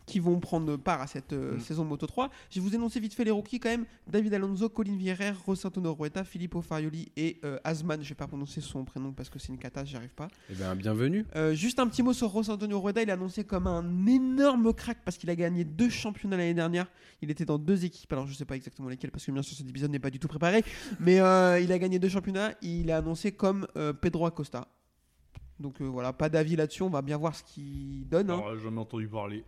qui 0.05 0.19
vont 0.19 0.39
prendre 0.39 0.75
part 0.77 1.01
à 1.01 1.07
cette 1.07 1.33
euh, 1.33 1.55
Mm. 1.55 1.59
saison 1.61 1.83
de 1.83 1.89
Moto 1.89 2.05
3. 2.05 2.29
Je 2.51 2.59
vais 2.59 2.61
vous 2.69 2.75
énoncer 2.75 2.99
vite 2.99 3.15
fait 3.15 3.23
les 3.23 3.31
rookies 3.31 3.59
quand 3.59 3.69
même. 3.69 3.85
David 4.05 4.35
Alonso, 4.35 4.69
Colin 4.69 4.95
Vierer, 4.97 5.31
Rosantono 5.47 5.95
Rueta, 5.95 6.23
Filippo 6.23 6.61
Farioli 6.61 7.11
et 7.17 7.39
euh, 7.43 7.57
Asman. 7.63 8.03
Je 8.03 8.09
vais 8.09 8.13
pas 8.15 8.27
prononcer 8.27 8.61
son 8.61 8.85
prénom 8.85 9.13
parce 9.13 9.29
que 9.31 9.39
c'est 9.39 9.47
une 9.47 9.57
cata, 9.57 9.83
j'y 9.83 9.95
arrive 9.95 10.13
pas. 10.13 10.27
Eh 10.51 10.53
bien, 10.53 10.75
bienvenue. 10.75 11.25
Euh, 11.35 11.55
juste 11.55 11.79
un 11.79 11.87
petit 11.87 12.03
mot 12.03 12.13
sur 12.13 12.29
José 12.31 12.51
Antonio 12.51 12.79
Rueda, 12.79 13.01
il 13.01 13.09
est 13.09 13.13
annoncé 13.13 13.45
comme 13.45 13.65
un 13.65 14.05
énorme 14.05 14.75
crack 14.75 14.99
parce 15.03 15.17
qu'il 15.17 15.29
a 15.31 15.35
gagné 15.35 15.63
deux 15.63 15.89
championnats 15.89 16.37
l'année 16.37 16.53
dernière. 16.53 16.85
Il 17.23 17.31
était 17.31 17.45
dans 17.45 17.57
deux 17.57 17.83
équipes, 17.83 18.13
alors 18.13 18.27
je 18.27 18.33
sais 18.35 18.45
pas 18.45 18.57
exactement 18.57 18.89
lesquelles 18.89 19.11
parce 19.11 19.25
que 19.25 19.31
bien 19.31 19.41
sûr 19.41 19.57
cet 19.57 19.67
épisode 19.67 19.89
n'est 19.89 19.97
pas 19.97 20.11
du 20.11 20.19
tout 20.19 20.27
préparé, 20.27 20.63
mais 20.99 21.15
il 21.15 21.71
a 21.71 21.79
gagné 21.79 21.97
deux 21.97 22.09
championnats. 22.09 22.51
Il 22.61 22.89
est 22.91 22.93
annoncé 22.93 23.31
comme 23.31 23.65
Pedro 24.01 24.27
Acosta. 24.27 24.67
Donc 25.59 25.79
euh, 25.81 25.85
voilà, 25.85 26.11
pas 26.13 26.29
d'avis 26.29 26.55
là-dessus, 26.55 26.83
on 26.83 26.89
va 26.89 27.01
bien 27.01 27.17
voir 27.17 27.35
ce 27.35 27.43
qu'il 27.43 28.07
donne. 28.09 28.29
hein. 28.29 28.35
Alors, 28.39 28.55
j'ai 28.57 28.63
jamais 28.63 28.79
entendu 28.81 29.07
parler. 29.07 29.43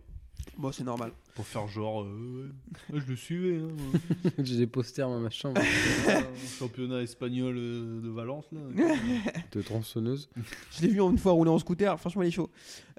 Bon, 0.56 0.72
c'est 0.72 0.84
normal. 0.84 1.12
Pour 1.34 1.46
faire 1.46 1.68
genre, 1.68 2.02
euh, 2.04 2.50
ouais, 2.90 3.00
je 3.04 3.10
le 3.10 3.16
suivais. 3.16 3.58
Hein. 3.58 4.30
J'ai 4.38 4.56
des 4.56 4.66
posters 4.66 5.08
dans 5.08 5.20
ma 5.20 5.30
chambre 5.30 5.60
Ah, 6.08 6.20
championnat 6.58 7.02
espagnol 7.02 7.54
euh, 7.58 8.00
de 8.00 8.08
Valence 8.08 8.46
là. 8.52 8.60
de 9.52 9.62
tronçonneuse. 9.62 10.30
Je 10.72 10.82
l'ai 10.82 10.88
vu 10.88 11.00
une 11.00 11.18
fois 11.18 11.32
rouler 11.32 11.50
en 11.50 11.58
scooter, 11.58 11.98
franchement 12.00 12.22
il 12.22 12.28
est 12.28 12.32
chaud. 12.32 12.50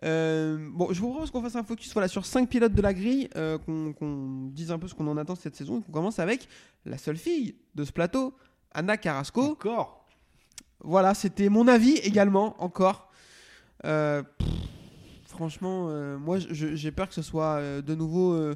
Euh, 0.04 0.70
bon, 0.72 0.94
je 0.94 1.00
vous 1.02 1.10
propose 1.12 1.32
qu'on 1.32 1.42
fasse 1.42 1.56
un 1.56 1.64
focus 1.64 1.92
voilà, 1.94 2.08
sur 2.08 2.26
5 2.26 2.48
pilotes 2.48 2.74
de 2.74 2.82
la 2.82 2.94
grille, 2.94 3.30
euh, 3.36 3.58
qu'on 3.58 3.94
qu'on 3.94 4.50
dise 4.52 4.72
un 4.72 4.78
peu 4.80 4.88
ce 4.88 4.94
qu'on 4.94 5.08
en 5.08 5.18
attend 5.18 5.36
cette 5.36 5.56
saison 5.56 5.80
et 5.80 5.84
qu'on 5.84 5.92
commence 5.92 6.20
avec 6.20 6.48
la 6.86 6.98
seule 6.98 7.18
fille 7.18 7.56
de 7.76 7.84
ce 7.84 7.92
plateau, 7.92 8.34
Anna 8.72 8.96
Carrasco. 8.98 9.42
Encore? 9.42 9.99
Voilà, 10.82 11.14
c'était 11.14 11.50
mon 11.50 11.68
avis 11.68 11.94
également, 11.98 12.62
encore. 12.64 13.12
Euh, 13.86 14.24
pff, 14.24 14.48
franchement, 15.26 15.88
euh, 15.90 16.18
moi 16.18 16.38
j'ai 16.40 16.92
peur 16.92 17.08
que 17.08 17.14
ce 17.14 17.22
soit 17.22 17.56
euh, 17.58 17.82
de 17.82 17.96
nouveau 17.96 18.34
euh, 18.34 18.56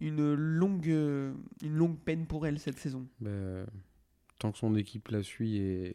une, 0.00 0.34
longue, 0.34 0.88
euh, 0.88 1.32
une 1.62 1.74
longue 1.76 1.98
peine 1.98 2.26
pour 2.26 2.46
elle 2.46 2.58
cette 2.58 2.78
saison. 2.78 3.06
Ben, 3.20 3.66
tant 4.38 4.50
que 4.52 4.58
son 4.58 4.74
équipe 4.74 5.08
la 5.08 5.22
suit 5.22 5.58
et, 5.58 5.94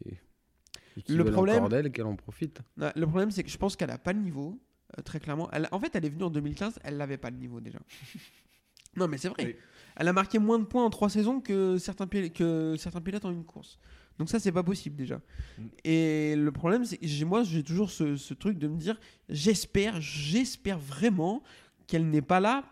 Le 1.08 1.24
problème- 1.24 1.68
d'elle, 1.68 1.92
qu'elle 1.92 2.06
en 2.06 2.16
profite. 2.16 2.60
Le 2.76 3.04
problème, 3.04 3.30
c'est 3.30 3.42
que 3.44 3.50
je 3.50 3.58
pense 3.58 3.76
qu'elle 3.76 3.90
a 3.90 3.98
pas 3.98 4.12
le 4.12 4.20
niveau, 4.20 4.58
très 5.04 5.20
clairement. 5.20 5.48
Elle, 5.52 5.68
en 5.72 5.78
fait, 5.78 5.94
elle 5.94 6.04
est 6.04 6.10
venue 6.10 6.24
en 6.24 6.30
2015, 6.30 6.78
elle 6.82 6.96
n'avait 6.96 7.18
pas 7.18 7.30
le 7.30 7.36
niveau 7.36 7.60
déjà. 7.60 7.78
non, 8.96 9.08
mais 9.08 9.18
c'est 9.18 9.28
vrai. 9.28 9.44
Oui. 9.44 9.56
Elle 9.96 10.08
a 10.08 10.12
marqué 10.12 10.38
moins 10.38 10.58
de 10.58 10.64
points 10.64 10.84
en 10.84 10.90
trois 10.90 11.10
saisons 11.10 11.40
que 11.40 11.76
certains, 11.78 12.06
que 12.06 12.76
certains 12.78 13.00
pilotes 13.00 13.24
en 13.24 13.30
une 13.30 13.44
course. 13.44 13.78
Donc 14.18 14.28
ça, 14.28 14.38
c'est 14.38 14.52
pas 14.52 14.62
possible 14.62 14.96
déjà. 14.96 15.20
Mm. 15.58 15.66
Et 15.84 16.36
le 16.36 16.52
problème, 16.52 16.84
c'est 16.84 16.98
que 16.98 17.24
moi, 17.24 17.42
j'ai 17.42 17.62
toujours 17.62 17.90
ce, 17.90 18.16
ce 18.16 18.34
truc 18.34 18.58
de 18.58 18.68
me 18.68 18.76
dire, 18.76 18.98
j'espère, 19.28 20.00
j'espère 20.00 20.78
vraiment 20.78 21.42
qu'elle 21.86 22.08
n'est 22.08 22.22
pas 22.22 22.40
là 22.40 22.64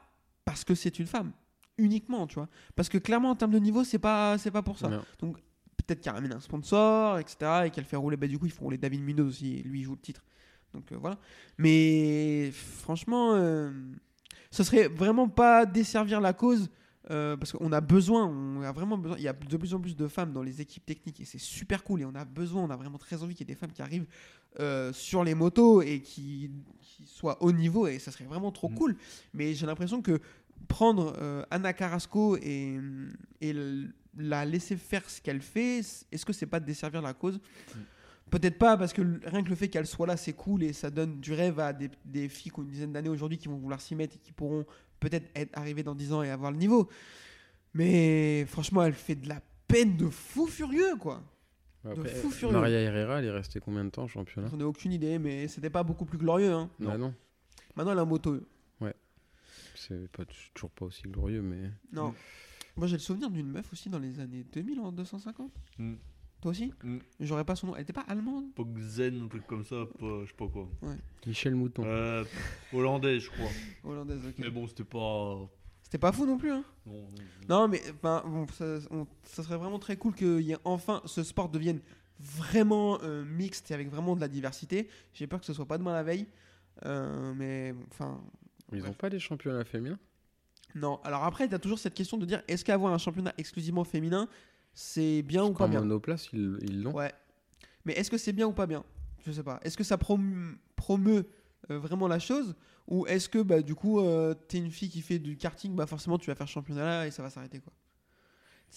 parce 0.45 0.65
que 0.65 0.75
c'est 0.75 0.99
une 0.99 1.07
femme. 1.07 1.33
Uniquement, 1.77 2.27
tu 2.27 2.37
vois. 2.37 2.49
Parce 2.75 2.89
que 2.89 2.99
clairement, 2.99 3.31
en 3.31 3.37
termes 3.37 3.53
de 3.53 3.59
niveau, 3.59 3.85
c'est 3.85 3.99
pas, 3.99 4.39
c'est 4.39 4.51
pas 4.51 4.63
pour 4.63 4.79
ça 4.79 4.89
Non. 4.89 5.33
peut-être 5.77 6.01
qu'elle 6.01 6.15
ramène 6.15 6.33
un 6.33 6.41
sponsor, 6.41 7.19
etc. 7.19 7.63
Et 7.67 7.71
qu'elle 7.71 7.85
fait 7.85 7.97
rouler. 7.97 8.17
Bah, 8.17 8.27
du 8.27 8.39
coup, 8.39 8.47
ils 8.47 8.53
font 8.53 8.65
rouler 8.65 8.79
David 8.79 9.03
Minos 9.03 9.29
aussi. 9.29 9.63
Lui, 9.63 9.81
il 9.81 9.85
joue 9.85 9.93
le 9.93 10.01
titre. 10.01 10.23
Donc 10.75 10.91
euh, 10.93 10.97
voilà. 10.97 11.19
Mais 11.57 12.51
franchement, 12.53 13.35
euh, 13.35 13.71
ce 14.51 14.65
serait 14.65 14.89
vraiment 14.89 15.29
pas 15.29 15.67
desservir 15.67 16.21
la 16.21 16.33
cause. 16.33 16.71
Euh, 17.11 17.37
parce 17.37 17.53
qu'on 17.53 17.73
a 17.73 17.81
besoin, 17.81 18.27
on 18.27 18.63
a 18.63 18.71
vraiment 18.73 18.99
besoin. 18.99 19.17
Il 19.19 19.23
y 19.25 19.29
a 19.29 19.33
de 19.33 19.57
plus 19.57 19.73
en 19.75 19.81
plus 19.81 19.97
de 19.97 20.09
femmes 20.09 20.33
dans 20.33 20.43
les 20.43 20.61
équipes 20.61 20.85
techniques 20.85 21.21
et 21.21 21.25
c'est 21.25 21.39
super 21.39 21.83
cool. 21.85 22.03
Et 22.03 22.05
on 22.05 22.15
a 22.15 22.25
besoin, 22.25 22.63
on 22.65 22.71
a 22.71 22.77
vraiment 22.77 22.99
très 22.99 23.23
envie 23.23 23.35
qu'il 23.35 23.47
y 23.49 23.51
ait 23.51 23.55
des 23.55 23.59
femmes 23.59 23.73
qui 23.73 23.83
arrivent 23.83 24.07
euh, 24.61 24.93
sur 24.93 25.25
les 25.25 25.35
motos 25.35 25.81
et 25.83 26.01
qui, 26.01 26.51
qui 26.81 27.05
soient 27.07 27.43
haut 27.43 27.53
niveau. 27.53 27.87
Et 27.87 27.99
ça 27.99 28.11
serait 28.13 28.25
vraiment 28.27 28.53
trop 28.53 28.69
Mm. 28.69 28.75
cool. 28.75 28.97
Mais 29.35 29.55
j'ai 29.55 29.67
l'impression 29.67 30.03
que 30.03 30.21
prendre 30.67 31.15
euh, 31.19 31.43
Anna 31.51 31.73
Carrasco 31.73 32.37
et, 32.37 32.79
et 33.41 33.51
l- 33.51 33.93
la 34.17 34.45
laisser 34.45 34.77
faire 34.77 35.09
ce 35.09 35.21
qu'elle 35.23 35.41
fait, 35.41 35.79
est-ce 35.79 36.27
que 36.27 36.33
c'est 36.33 36.47
pas 36.47 36.59
de 36.61 36.67
desservir 36.67 37.01
la 37.01 37.15
cause? 37.15 37.41
Peut-être 38.31 38.59
pas, 38.59 38.77
parce 38.77 38.93
que 38.93 39.01
rien 39.27 39.43
que 39.43 39.49
le 39.49 39.55
fait 39.55 39.69
qu'elle 39.69 39.87
soit 39.87 40.07
là, 40.07 40.19
c'est 40.19 40.35
cool 40.35 40.63
et 40.63 40.75
ça 40.75 40.91
donne 40.91 41.19
du 41.21 41.33
rêve 41.33 41.59
à 41.61 41.73
des, 41.73 41.89
des 42.05 42.29
filles 42.29 42.53
qui 42.53 42.61
ont 42.61 42.63
une 42.63 42.69
dizaine 42.69 42.93
d'années 42.93 43.09
aujourd'hui 43.09 43.39
qui 43.39 43.49
vont 43.49 43.57
vouloir 43.57 43.81
s'y 43.81 43.95
mettre 43.95 44.17
et 44.17 44.19
qui 44.19 44.33
pourront 44.33 44.67
peut-être 45.01 45.31
être 45.35 45.57
arrivées 45.57 45.83
dans 45.83 45.95
10 45.95 46.13
ans 46.13 46.23
et 46.23 46.31
avoir 46.31 46.51
le 46.51 46.59
niveau. 46.59 46.89
Mais 47.75 48.45
franchement, 48.47 48.83
elle 48.85 48.95
fait 48.95 49.15
de 49.15 49.29
la 49.29 49.41
peine 49.67 49.97
de 49.97 50.09
fou 50.09 50.47
furieux, 50.47 50.97
quoi. 50.99 51.23
Après, 51.85 52.09
fou 52.09 52.31
furieux. 52.31 52.59
Maria 52.59 52.81
Herrera, 52.81 53.19
elle 53.21 53.27
est 53.27 53.31
restée 53.31 53.61
combien 53.61 53.85
de 53.85 53.91
temps 53.91 54.03
en 54.03 54.09
championnat? 54.09 54.49
J'en 54.51 54.61
ai 54.61 54.65
aucune 54.65 54.93
idée, 54.93 55.19
mais 55.19 55.49
c'était 55.49 55.71
pas 55.71 55.83
beaucoup 55.83 56.05
plus 56.05 56.19
glorieux. 56.19 56.53
Hein. 56.53 56.71
Non. 56.81 56.91
Bah 56.91 56.99
non. 56.99 57.15
Maintenant, 57.77 57.93
elle 57.93 57.99
a 57.99 58.03
un 58.03 58.07
moto. 58.07 58.39
C'est 59.75 60.09
pas 60.11 60.25
toujours 60.25 60.71
pas 60.71 60.87
aussi 60.87 61.03
glorieux, 61.03 61.41
mais. 61.41 61.71
Non. 61.93 62.13
Moi, 62.77 62.89
j'ai 62.89 62.97
le 62.97 63.01
souvenir 63.01 63.31
d'une 63.31 63.49
meuf 63.49 63.73
aussi 63.73 63.89
dans 63.89 64.01
les 64.01 64.19
années 64.21 64.45
2000 64.53 64.81
en 64.81 64.93
250. 64.93 65.53
Mm. 65.79 65.95
Toi 66.41 66.51
aussi 66.53 66.73
Mm. 66.85 66.99
J'aurais 67.21 67.45
pas 67.45 67.57
son 67.57 67.69
nom. 67.69 67.77
Elle 67.77 67.83
était 67.83 67.93
pas 67.93 68.05
allemande 68.09 68.53
Pogzen, 68.55 69.23
un 69.23 69.29
truc 69.29 69.47
comme 69.47 69.65
ça, 69.65 69.87
pas- 69.99 70.23
je 70.25 70.29
sais 70.29 70.37
pas 70.37 70.47
quoi. 70.49 70.69
Michel 71.27 71.55
Mouton. 71.57 71.83
Euh, 71.85 72.25
hollandais, 72.73 73.19
je 73.21 73.29
crois. 73.31 73.51
Hollandaise, 73.85 74.21
ok. 74.27 74.35
Mais 74.39 74.51
bon, 74.51 74.67
c'était 74.67 74.85
pas. 74.85 75.49
C'était 75.83 75.99
pas 75.99 76.13
fou 76.13 76.27
non 76.27 76.37
plus, 76.37 76.51
hein 76.53 76.65
Non, 76.87 76.93
non, 76.93 77.09
non. 77.49 77.63
Non, 77.63 77.69
mais 77.69 77.81
bon, 78.03 78.47
ça, 78.53 78.79
on- 78.91 79.07
ça 79.25 79.43
serait 79.43 79.57
vraiment 79.57 79.79
très 79.79 79.97
cool 79.97 80.15
que 80.15 80.41
y 80.41 80.53
ait 80.53 80.57
enfin 80.65 81.01
ce 81.07 81.23
sport 81.23 81.49
devienne 81.49 81.81
vraiment 82.21 82.99
euh, 83.03 83.25
mixte 83.25 83.71
et 83.71 83.75
avec 83.75 83.89
vraiment 83.91 84.15
de 84.15 84.21
la 84.21 84.29
diversité. 84.29 84.89
J'ai 85.15 85.27
peur 85.27 85.41
que 85.41 85.47
ce 85.47 85.53
soit 85.55 85.67
pas 85.67 85.79
demain 85.79 85.93
la 85.93 86.03
veille. 86.03 86.27
Euh, 86.85 87.33
mais 87.35 87.75
enfin, 87.91 88.21
Ils 88.73 88.81
bref. 88.81 88.91
ont 88.91 88.95
pas 88.95 89.11
des 89.11 89.19
championnats 89.19 89.65
féminins? 89.65 89.99
Non. 90.75 91.01
Alors 91.05 91.25
après, 91.25 91.47
il 91.47 91.51
y 91.51 91.55
a 91.55 91.59
toujours 91.59 91.79
cette 91.79 91.95
question 91.95 92.19
de 92.19 92.27
dire 92.27 92.43
est-ce 92.47 92.65
qu'avoir 92.65 92.93
un 92.93 92.99
championnat 92.99 93.33
exclusivement 93.39 93.85
féminin, 93.85 94.29
c'est 94.75 95.23
bien 95.23 95.45
ou 95.45 95.53
pas 95.53 95.69
bien 95.69 95.81
monoplace, 95.81 96.29
ils 96.33 96.59
ils 96.63 96.83
l'ont. 96.83 96.93
Ouais. 96.93 97.13
Mais 97.85 97.95
est-ce 97.95 98.11
que 98.11 98.19
c'est 98.19 98.33
bien 98.33 98.47
ou 98.47 98.53
pas 98.53 98.67
bien? 98.67 98.85
Je 99.27 99.33
sais 99.33 99.43
pas. 99.43 99.59
Est-ce 99.63 99.77
que 99.77 99.85
ça 99.85 99.97
prom- 99.97 100.57
promeut 100.77 101.27
euh, 101.71 101.79
vraiment 101.79 102.09
la 102.09 102.19
chose? 102.19 102.55
Ou 102.87 103.07
est-ce 103.07 103.29
que 103.29 103.43
bah, 103.43 103.61
du 103.61 103.75
coup, 103.75 104.01
euh, 104.01 104.35
t'es 104.35 104.59
une 104.59 104.71
fille 104.71 104.89
qui 104.89 105.03
fait 105.03 105.19
du 105.19 105.37
karting, 105.37 105.75
bah 105.75 105.87
forcément 105.87 106.17
tu 106.19 106.29
vas 106.31 106.35
faire 106.35 106.49
championnat 106.49 106.85
là 106.85 107.07
et 107.07 107.11
ça 107.11 107.23
va 107.23 107.31
s'arrêter 107.31 107.61
quoi? 107.61 107.73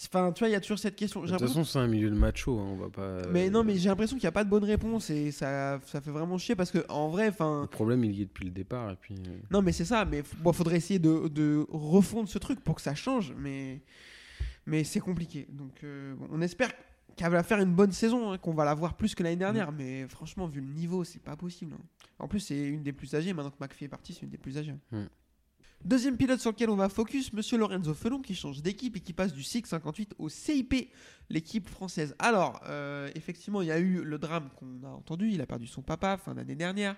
Enfin, 0.06 0.32
tu 0.32 0.38
vois, 0.40 0.48
il 0.48 0.52
y 0.52 0.54
a 0.54 0.60
toujours 0.60 0.78
cette 0.78 0.96
question. 0.96 1.22
De 1.22 1.28
toute 1.28 1.38
façon, 1.38 1.64
c'est 1.64 1.78
un 1.78 1.86
milieu 1.86 2.08
de 2.08 2.14
macho, 2.16 2.58
hein, 2.58 2.66
on 2.72 2.76
va 2.76 2.88
pas. 2.88 3.28
Mais 3.30 3.50
non, 3.50 3.60
euh, 3.60 3.62
mais 3.62 3.76
j'ai 3.76 3.90
l'impression 3.90 4.16
qu'il 4.16 4.24
n'y 4.24 4.28
a 4.28 4.32
pas 4.32 4.42
de 4.44 4.48
bonne 4.48 4.64
réponse 4.64 5.10
et 5.10 5.30
ça, 5.30 5.80
ça 5.84 6.00
fait 6.00 6.10
vraiment 6.10 6.38
chier 6.38 6.56
parce 6.56 6.70
que 6.70 6.78
en 6.88 7.10
vrai, 7.10 7.28
enfin. 7.28 7.60
Le 7.62 7.66
problème, 7.66 8.02
il 8.04 8.12
y 8.16 8.22
est 8.22 8.24
depuis 8.24 8.46
le 8.46 8.50
départ. 8.52 8.90
Et 8.90 8.96
puis, 8.96 9.16
Non, 9.50 9.60
mais 9.60 9.72
c'est 9.72 9.84
ça. 9.84 10.06
Mais 10.06 10.22
bon, 10.38 10.52
faudrait 10.54 10.76
essayer 10.78 10.98
de, 10.98 11.28
de 11.28 11.66
refondre 11.70 12.26
ce 12.28 12.38
truc 12.38 12.60
pour 12.64 12.74
que 12.76 12.80
ça 12.80 12.94
change, 12.94 13.34
mais 13.36 13.82
mais 14.66 14.84
c'est 14.84 15.00
compliqué. 15.00 15.46
Donc, 15.50 15.82
euh, 15.84 16.14
bon, 16.14 16.28
on 16.30 16.40
espère 16.40 16.72
qu'elle 17.16 17.30
va 17.30 17.42
faire 17.42 17.58
une 17.60 17.74
bonne 17.74 17.92
saison, 17.92 18.32
hein, 18.32 18.38
qu'on 18.38 18.54
va 18.54 18.64
la 18.64 18.74
voir 18.74 18.94
plus 18.96 19.14
que 19.14 19.22
l'année 19.22 19.36
dernière. 19.36 19.70
Mais 19.72 20.06
franchement, 20.08 20.46
vu 20.46 20.60
le 20.60 20.66
niveau, 20.66 21.04
c'est 21.04 21.18
pas 21.22 21.36
possible. 21.36 21.74
hein. 21.74 21.84
En 22.18 22.28
plus, 22.28 22.40
c'est 22.40 22.58
une 22.58 22.82
des 22.82 22.92
plus 22.92 23.14
âgées. 23.14 23.32
Maintenant 23.32 23.50
que 23.50 23.62
McPhee 23.62 23.84
est 23.84 23.88
parti, 23.88 24.14
c'est 24.14 24.22
une 24.22 24.30
des 24.30 24.38
plus 24.38 24.56
âgées. 24.58 24.74
Mm. 24.92 25.02
Deuxième 25.84 26.16
pilote 26.16 26.40
sur 26.40 26.50
lequel 26.52 26.70
on 26.70 26.76
va 26.76 26.88
focus, 26.88 27.32
Monsieur 27.32 27.58
Lorenzo 27.58 27.92
Felon 27.92 28.20
qui 28.22 28.36
change 28.36 28.62
d'équipe 28.62 28.96
et 28.96 29.00
qui 29.00 29.12
passe 29.12 29.32
du 29.32 29.42
SIG 29.42 29.66
58 29.66 30.14
au 30.18 30.28
CIP, 30.28 30.90
l'équipe 31.28 31.68
française. 31.68 32.14
Alors, 32.20 32.60
euh, 32.68 33.10
effectivement, 33.16 33.62
il 33.62 33.68
y 33.68 33.72
a 33.72 33.80
eu 33.80 34.00
le 34.04 34.16
drame 34.16 34.48
qu'on 34.56 34.80
a 34.84 34.90
entendu. 34.90 35.28
Il 35.32 35.40
a 35.40 35.46
perdu 35.46 35.66
son 35.66 35.82
papa 35.82 36.16
fin 36.18 36.34
d'année 36.34 36.54
dernière, 36.54 36.94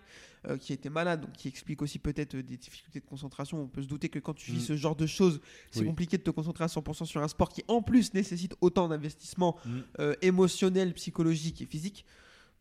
euh, 0.47 0.59
qui 0.59 0.75
était 0.75 0.91
malade, 0.91 1.23
donc 1.23 1.33
qui 1.33 1.49
explique 1.49 1.81
aussi 1.81 1.99
peut-être 1.99 2.37
des 2.37 2.57
difficultés 2.59 3.01
de 3.01 3.07
concentration. 3.07 3.63
On 3.63 3.69
peut 3.69 3.83
se 3.83 3.89
douter 3.89 4.11
que 4.11 4.19
quand 4.19 4.35
tu 4.35 4.51
vis 4.53 4.59
Mm. 4.59 4.67
ce 4.67 4.77
genre 4.77 4.97
de 4.97 5.07
choses, 5.07 5.41
c'est 5.71 5.81
Oui. 5.81 5.87
compliqué 5.87 6.19
de 6.19 6.23
te 6.23 6.31
concentrer 6.31 6.65
à 6.65 6.69
100% 6.69 7.07
sur 7.07 7.23
un 7.23 7.29
sport 7.29 7.49
qui, 7.49 7.65
en 7.69 7.81
plus, 7.81 8.13
nécessite 8.13 8.55
autant 8.61 8.89
d'investissement 8.89 9.57
Mm. 9.65 9.71
euh, 10.01 10.15
émotionnel, 10.21 10.93
psychologique 10.93 11.63
et 11.63 11.67
physique. 11.67 12.05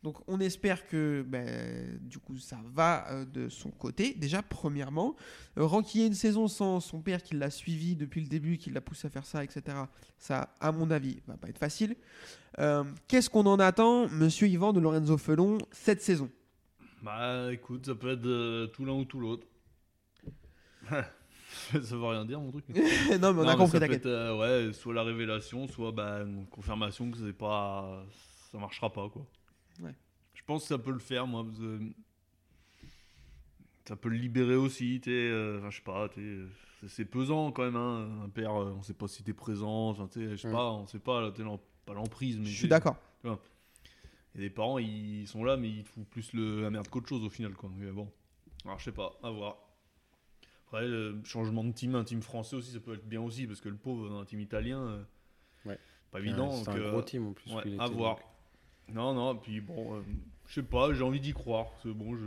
Donc 0.03 0.17
on 0.27 0.41
espère 0.41 0.85
que 0.85 1.23
ben, 1.25 1.97
du 2.01 2.19
coup 2.19 2.37
ça 2.37 2.59
va 2.73 3.09
euh, 3.09 3.25
de 3.25 3.47
son 3.47 3.71
côté. 3.71 4.13
Déjà 4.13 4.41
premièrement, 4.43 5.15
euh, 5.57 5.81
une 5.95 6.13
saison 6.13 6.49
sans 6.49 6.81
son 6.81 7.01
père 7.01 7.23
qui 7.23 7.35
l'a 7.35 7.49
suivi 7.49 7.95
depuis 7.95 8.19
le 8.19 8.27
début, 8.27 8.57
qui 8.57 8.69
l'a 8.69 8.81
poussé 8.81 9.07
à 9.07 9.09
faire 9.09 9.25
ça, 9.25 9.43
etc. 9.43 9.77
Ça, 10.17 10.55
à 10.59 10.73
mon 10.73 10.91
avis, 10.91 11.21
va 11.25 11.37
pas 11.37 11.47
être 11.47 11.57
facile. 11.57 11.95
Euh, 12.59 12.83
Qu'est-ce 13.07 13.29
qu'on 13.29 13.45
en 13.45 13.59
attend, 13.59 14.09
Monsieur 14.09 14.47
Yvan 14.47 14.73
de 14.73 14.81
Lorenzo 14.81 15.17
Felon, 15.17 15.57
cette 15.71 16.01
saison? 16.01 16.29
Bah 17.01 17.51
écoute, 17.53 17.85
ça 17.85 17.95
peut 17.95 18.11
être 18.11 18.25
euh, 18.25 18.67
tout 18.67 18.85
l'un 18.85 18.93
ou 18.93 19.05
tout 19.05 19.19
l'autre. 19.21 19.47
ça 20.89 21.79
veut 21.79 22.05
rien 22.05 22.25
dire 22.25 22.41
mon 22.41 22.51
truc. 22.51 22.65
Non 23.21 23.33
mais 23.33 23.41
on 23.41 23.47
a 23.47 23.53
Non, 23.53 23.57
compris, 23.57 23.79
ça 23.79 23.87
peut 23.87 23.99
t'inquiète. 23.99 24.05
ouais, 24.05 24.73
soit 24.73 24.93
la 24.93 25.03
révélation, 25.03 25.65
soit 25.69 25.93
bah, 25.93 26.23
une 26.23 26.45
confirmation 26.47 27.09
que 27.09 27.17
c'est 27.19 27.31
pas, 27.33 28.03
ça 28.51 28.57
marchera 28.57 28.91
pas 28.91 29.07
quoi. 29.07 29.25
Ouais. 29.81 29.93
Je 30.33 30.41
pense 30.45 30.63
que 30.63 30.67
ça 30.69 30.77
peut 30.77 30.91
le 30.91 30.99
faire, 30.99 31.25
moi. 31.27 31.43
parce 31.43 31.57
que 31.57 31.79
Ça 33.85 33.95
peut 33.97 34.09
le 34.09 34.15
libérer 34.17 34.55
aussi, 34.55 35.01
tu 35.01 35.09
sais. 35.09 35.15
euh, 35.15 35.59
Enfin, 35.59 35.69
je 35.69 35.75
sais 35.77 35.83
pas, 35.83 36.07
sais, 36.15 36.87
c'est- 36.87 37.05
pesant 37.05 37.51
quand 37.51 37.63
même, 37.63 37.75
hein. 37.75 38.23
Un 38.23 38.29
père, 38.29 38.53
euh, 38.55 38.71
on 38.77 38.81
sait 38.81 38.93
pas 38.93 39.07
si 39.09 39.23
t'es 39.23 39.33
présent, 39.33 39.89
enfin, 39.89 40.07
tu 40.07 40.19
sais, 40.21 40.29
je 40.31 40.35
sais 40.37 40.47
Mm. 40.47 40.53
pas, 40.53 40.71
on 40.71 40.85
sait 40.87 40.99
pas, 40.99 41.21
là, 41.21 41.31
t'es 41.31 41.43
pas 41.85 41.93
l'emprise, 41.93 42.37
mais. 42.37 42.45
Je 42.45 42.51
suis 42.53 42.61
t'es- 42.63 42.67
d'accord. 42.69 42.95
Et 44.35 44.39
les 44.39 44.49
parents, 44.49 44.79
ils 44.79 45.27
sont 45.27 45.43
là, 45.43 45.57
mais 45.57 45.69
ils 45.69 45.83
te 45.83 45.89
foutent 45.89 46.07
plus 46.09 46.33
le, 46.33 46.61
la 46.61 46.69
merde 46.71 46.87
qu'autre 46.87 47.07
chose 47.07 47.23
au 47.23 47.29
final, 47.29 47.53
quoi. 47.53 47.69
Mais 47.77 47.91
bon, 47.91 48.09
alors 48.65 48.79
je 48.79 48.85
sais 48.85 48.91
pas, 48.91 49.13
à 49.21 49.29
voir. 49.29 49.57
Après, 50.65 50.87
le 50.87 51.21
changement 51.23 51.63
de 51.63 51.71
team, 51.71 51.93
un 51.93 52.03
team 52.03 52.21
français 52.23 52.55
aussi, 52.55 52.71
ça 52.71 52.79
peut 52.79 52.95
être 52.95 53.07
bien 53.07 53.21
aussi, 53.21 53.45
parce 53.45 53.61
que 53.61 53.69
le 53.69 53.75
pauvre, 53.77 54.11
un 54.19 54.25
team 54.25 54.39
italien, 54.39 54.79
euh, 54.79 55.03
Ouais. 55.65 55.79
pas 56.09 56.19
évident. 56.19 56.49
c'est 56.63 56.69
un 56.71 56.77
euh, 56.77 56.91
gros 56.91 57.03
team 57.03 57.27
en 57.27 57.33
plus. 57.33 57.51
ouais, 57.53 57.79
à 57.79 57.85
était, 57.85 57.93
voir. 57.95 58.15
donc. 58.15 58.25
Non, 58.91 59.13
non, 59.13 59.35
puis 59.35 59.61
bon, 59.61 59.95
euh, 59.95 60.01
je 60.47 60.55
sais 60.55 60.63
pas, 60.63 60.93
j'ai 60.93 61.03
envie 61.03 61.19
d'y 61.19 61.33
croire. 61.33 61.67
C'est 61.81 61.93
bon, 61.93 62.15
je. 62.15 62.25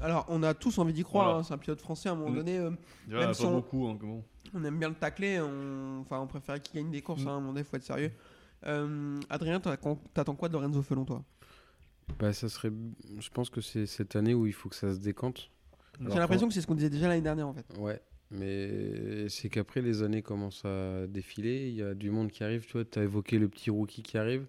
Alors, 0.00 0.26
on 0.28 0.42
a 0.42 0.54
tous 0.54 0.76
envie 0.78 0.92
d'y 0.92 1.04
croire. 1.04 1.24
Voilà. 1.26 1.38
hein, 1.40 1.42
C'est 1.44 1.54
un 1.54 1.58
pilote 1.58 1.80
français 1.80 2.08
à 2.08 2.12
un 2.12 2.16
moment 2.16 2.30
Mm. 2.30 2.36
donné. 2.36 2.58
euh, 2.58 2.70
Même 3.08 3.20
pas 3.26 3.34
si 3.34 3.44
on- 3.44 3.52
beaucoup, 3.52 3.86
hein, 3.86 3.96
comment. 3.98 4.22
on 4.52 4.64
aime 4.64 4.78
bien 4.78 4.88
le 4.88 4.94
tacler. 4.96 5.40
On... 5.40 6.00
Enfin, 6.00 6.18
on 6.20 6.26
préfère 6.26 6.60
qu'il 6.60 6.74
gagne 6.80 6.90
des 6.90 7.00
courses. 7.02 7.22
Mm. 7.24 7.28
hein, 7.28 7.30
à 7.30 7.34
un 7.34 7.40
moment 7.40 7.52
donné, 7.52 7.64
faut 7.64 7.76
être 7.76 7.84
sérieux. 7.84 8.10
Euh, 8.66 9.18
Adrien, 9.30 9.60
t'as- 9.60 9.76
t'attends 10.14 10.34
quoi 10.34 10.48
de 10.48 10.54
Lorenzo 10.54 10.82
Felon, 10.82 11.04
toi? 11.04 11.22
Bah, 12.18 12.32
ça 12.32 12.48
serait. 12.48 12.72
Je 13.18 13.28
pense 13.30 13.48
que 13.50 13.60
c'est 13.60 13.86
cette 13.86 14.16
année 14.16 14.34
où 14.34 14.46
il 14.46 14.52
faut 14.52 14.68
que 14.68 14.74
ça 14.76 14.92
se 14.92 14.98
décante. 14.98 15.50
J'ai 16.00 16.06
Alors, 16.06 16.18
l'impression 16.18 16.48
que 16.48 16.54
c'est 16.54 16.60
ce 16.60 16.66
qu'on 16.66 16.74
disait 16.74 16.90
déjà 16.90 17.08
l'année 17.08 17.20
dernière, 17.22 17.46
en 17.48 17.54
fait. 17.54 17.64
Ouais, 17.78 18.02
mais 18.30 19.28
c'est 19.28 19.48
qu'après 19.48 19.80
les 19.80 20.02
années 20.02 20.22
commencent 20.22 20.64
à 20.64 21.06
défiler, 21.06 21.68
il 21.68 21.74
y 21.76 21.82
a 21.82 21.94
du 21.94 22.10
monde 22.10 22.30
qui 22.30 22.42
arrive, 22.42 22.66
tu 22.66 22.72
vois, 22.72 22.84
tu 22.84 22.98
as 22.98 23.02
évoqué 23.04 23.38
le 23.38 23.48
petit 23.48 23.70
rookie 23.70 24.02
qui 24.02 24.18
arrive. 24.18 24.44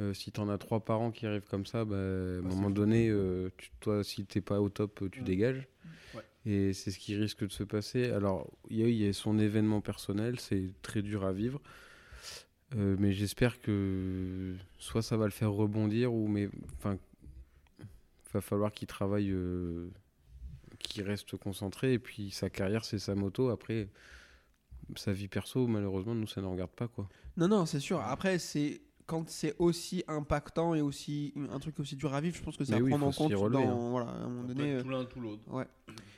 Euh, 0.00 0.14
si 0.14 0.32
tu 0.32 0.40
en 0.40 0.48
as 0.48 0.58
trois 0.58 0.80
par 0.80 1.00
an 1.00 1.10
qui 1.10 1.26
arrivent 1.26 1.46
comme 1.50 1.66
ça, 1.66 1.84
bah, 1.84 1.96
à 1.96 1.98
un 1.98 2.40
moment 2.42 2.70
donné, 2.70 3.08
euh, 3.10 3.50
tu- 3.58 3.70
toi, 3.80 4.02
si 4.02 4.24
t'es 4.24 4.40
pas 4.40 4.60
au 4.60 4.68
top, 4.70 5.02
euh, 5.02 5.08
tu 5.10 5.20
dégages. 5.22 5.68
Ouais. 6.14 6.22
Et 6.46 6.72
c'est 6.72 6.90
ce 6.90 6.98
qui 6.98 7.14
risque 7.14 7.44
de 7.46 7.52
se 7.52 7.62
passer. 7.62 8.10
Alors, 8.10 8.50
il 8.70 8.86
y, 8.88 9.04
y 9.04 9.08
a 9.08 9.12
son 9.12 9.38
événement 9.38 9.80
personnel, 9.80 10.40
c'est 10.40 10.70
très 10.82 11.02
dur 11.02 11.24
à 11.24 11.32
vivre. 11.32 11.60
Euh, 12.74 12.96
mais 12.98 13.12
j'espère 13.12 13.60
que 13.60 14.54
soit 14.78 15.02
ça 15.02 15.18
va 15.18 15.26
le 15.26 15.30
faire 15.30 15.52
rebondir, 15.52 16.12
ou 16.14 16.26
mais 16.26 16.48
enfin, 16.78 16.98
va 18.32 18.40
falloir 18.40 18.72
qu'il 18.72 18.88
travaille, 18.88 19.30
euh, 19.30 19.90
qu'il 20.78 21.02
reste 21.02 21.36
concentré. 21.36 21.92
Et 21.92 21.98
puis 21.98 22.30
sa 22.30 22.48
carrière, 22.48 22.86
c'est 22.86 22.98
sa 22.98 23.14
moto. 23.14 23.50
Après, 23.50 23.88
sa 24.96 25.12
vie 25.12 25.28
perso, 25.28 25.66
malheureusement, 25.66 26.14
nous, 26.14 26.26
ça 26.26 26.40
ne 26.40 26.46
regarde 26.46 26.70
pas 26.70 26.88
quoi. 26.88 27.08
Non, 27.36 27.46
non, 27.46 27.66
c'est 27.66 27.78
sûr. 27.80 28.00
Après, 28.00 28.38
c'est 28.38 28.80
quand 29.12 29.28
c'est 29.28 29.54
aussi 29.58 30.02
impactant 30.08 30.74
et 30.74 30.80
aussi 30.80 31.34
un 31.52 31.58
truc 31.58 31.78
aussi 31.80 31.96
dur 31.96 32.14
à 32.14 32.20
vivre, 32.22 32.34
je 32.34 32.42
pense 32.42 32.56
que 32.56 32.64
à 32.72 32.78
oui, 32.78 32.88
prendre 32.88 33.12
faut 33.12 33.24
en 33.24 33.28
compte. 33.28 33.38
relever, 33.38 33.64
dans- 33.66 33.86
hein. 33.86 33.90
voilà, 33.90 34.06
à 34.10 34.14
un 34.14 34.28
moment 34.28 34.42
Ça 34.42 34.48
peut 34.48 34.54
donné, 34.54 34.72
euh, 34.72 34.82
tout 34.82 34.88
l'un, 34.88 35.04
tout 35.04 35.20
l'autre. 35.20 35.42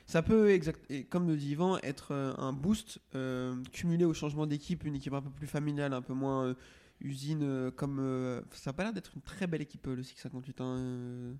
ça 0.05 0.21
peut, 0.21 0.49
exact, 0.51 0.79
et 0.89 1.03
comme 1.03 1.27
le 1.27 1.35
dit 1.35 1.51
Yvan, 1.51 1.77
être 1.83 2.13
euh, 2.13 2.33
un 2.37 2.53
boost 2.53 2.99
euh, 3.15 3.55
cumulé 3.73 4.05
au 4.05 4.13
changement 4.13 4.47
d'équipe, 4.47 4.85
une 4.85 4.95
équipe 4.95 5.11
un 5.13 5.21
peu 5.21 5.29
plus 5.29 5.47
familiale, 5.47 5.91
un 5.93 6.01
peu 6.01 6.13
moins 6.13 6.45
euh, 6.45 6.53
usine, 7.01 7.41
euh, 7.43 7.69
comme 7.71 7.97
euh, 7.99 8.41
ça 8.53 8.69
a 8.69 8.73
pas 8.73 8.83
l'air 8.83 8.93
d'être 8.93 9.11
une 9.15 9.21
très 9.21 9.45
belle 9.45 9.61
équipe 9.61 9.85
le 9.87 10.01
658. 10.01 10.61
hein, 10.61 10.77
euh. 10.77 11.33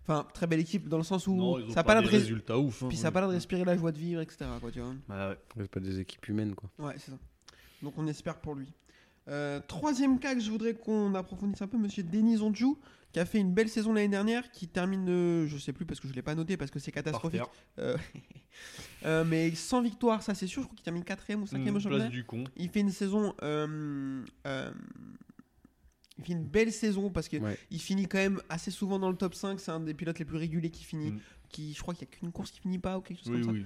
Enfin, 0.00 0.26
très 0.34 0.46
belle 0.46 0.60
équipe 0.60 0.88
dans 0.88 0.98
le 0.98 1.02
sens 1.04 1.26
où 1.26 1.34
Non, 1.34 1.58
ils 1.58 1.64
ont 1.66 1.70
ça 1.70 1.80
a 1.80 1.82
pas, 1.82 1.94
pas 1.94 2.00
l'air 2.00 2.02
de 2.02 2.08
res- 2.08 2.18
résultats 2.18 2.58
ouf. 2.58 2.82
hein, 2.82 2.88
puis 2.88 2.96
ça 2.96 3.06
a 3.06 3.10
ouais. 3.10 3.12
pas 3.14 3.20
l'air 3.20 3.28
de 3.30 3.34
respirer 3.34 3.64
la 3.64 3.76
joie 3.76 3.92
de 3.92 3.98
vivre, 3.98 4.20
etc. 4.22 4.44
Quoi, 4.60 4.70
tu 4.70 4.80
vois. 4.80 4.94
Bah 5.08 5.30
ouais. 5.30 5.38
C'est 5.58 5.70
pas 5.70 5.80
des 5.80 5.98
équipes 6.00 6.26
humaines 6.28 6.54
quoi. 6.54 6.70
Ouais, 6.78 6.94
c'est 6.98 7.10
ça. 7.10 7.18
Donc 7.82 7.94
on 7.98 8.06
espère 8.06 8.38
pour 8.40 8.54
lui. 8.54 8.72
Euh, 9.28 9.60
troisième 9.66 10.18
cas 10.18 10.34
que 10.34 10.40
je 10.40 10.50
voudrais 10.50 10.74
qu'on 10.74 11.14
approfondisse 11.14 11.62
un 11.62 11.66
peu, 11.66 11.78
monsieur 11.78 12.02
Denis 12.02 12.40
Onjou, 12.40 12.78
qui 13.12 13.20
a 13.20 13.24
fait 13.24 13.38
une 13.38 13.52
belle 13.54 13.68
saison 13.68 13.92
l'année 13.92 14.08
dernière, 14.08 14.50
qui 14.50 14.68
termine, 14.68 15.08
euh, 15.08 15.46
je 15.46 15.56
sais 15.56 15.72
plus 15.72 15.86
parce 15.86 16.00
que 16.00 16.08
je 16.08 16.12
l'ai 16.12 16.22
pas 16.22 16.34
noté 16.34 16.56
parce 16.56 16.70
que 16.70 16.78
c'est 16.78 16.92
catastrophique. 16.92 17.40
Euh, 17.78 17.96
euh, 19.06 19.24
mais 19.24 19.54
sans 19.54 19.80
victoire, 19.82 20.22
ça 20.22 20.34
c'est 20.34 20.46
sûr, 20.46 20.62
je 20.62 20.66
crois 20.66 20.76
qu'il 20.76 20.84
termine 20.84 21.04
quatrième 21.04 21.42
ou 21.42 21.46
cinquième 21.46 21.74
Mmh, 21.74 21.76
au 21.76 21.80
championnat. 21.80 22.08
du 22.08 22.24
con. 22.24 22.44
Il 22.56 22.68
fait 22.70 22.80
une 22.80 22.90
saison. 22.90 23.34
euh, 23.42 24.22
euh, 24.46 24.70
il 26.18 26.24
fait 26.24 26.32
une 26.32 26.44
belle 26.44 26.72
saison 26.72 27.10
parce 27.10 27.28
qu'il 27.28 27.42
Ouais. 27.42 27.58
finit 27.78 28.06
quand 28.06 28.18
même 28.18 28.40
assez 28.48 28.70
souvent 28.70 28.98
dans 29.00 29.10
le 29.10 29.16
top 29.16 29.34
5. 29.34 29.58
C'est 29.58 29.72
un 29.72 29.80
des 29.80 29.94
pilotes 29.94 30.18
les 30.20 30.24
plus 30.24 30.36
réguliers 30.36 30.70
qui 30.70 30.84
finit. 30.84 31.10
Mm. 31.12 31.20
Qui, 31.48 31.72
je 31.72 31.80
crois 31.82 31.94
qu'il 31.94 32.06
n'y 32.08 32.14
a 32.14 32.16
qu'une 32.18 32.32
course 32.32 32.50
qui 32.50 32.60
finit 32.60 32.78
pas 32.78 32.98
ou 32.98 33.00
quelque 33.00 33.18
chose 33.18 33.28
Oui, 33.30 33.40
comme 33.42 33.44
ça. 33.44 33.52
oui. 33.52 33.64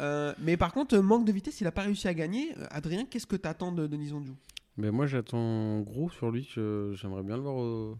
Euh, 0.00 0.34
mais 0.38 0.56
par 0.56 0.72
contre, 0.72 0.96
manque 0.98 1.24
de 1.26 1.32
vitesse, 1.32 1.60
il 1.60 1.64
n'a 1.64 1.72
pas 1.72 1.82
réussi 1.82 2.06
à 2.08 2.12
gagner. 2.14 2.54
Adrien, 2.70 3.04
qu'est-ce 3.06 3.26
que 3.26 3.36
tu 3.36 3.48
attends 3.48 3.72
de 3.72 3.86
Denis 3.86 4.12
Onjou 4.12 4.34
Ben 4.78 4.90
moi 4.90 5.06
j'attends 5.06 5.80
gros 5.80 6.10
sur 6.10 6.30
lui. 6.30 6.48
Je- 6.54 6.92
J'aimerais 6.94 7.22
bien 7.22 7.36
le 7.36 7.42
voir 7.42 7.56
au- 7.56 7.98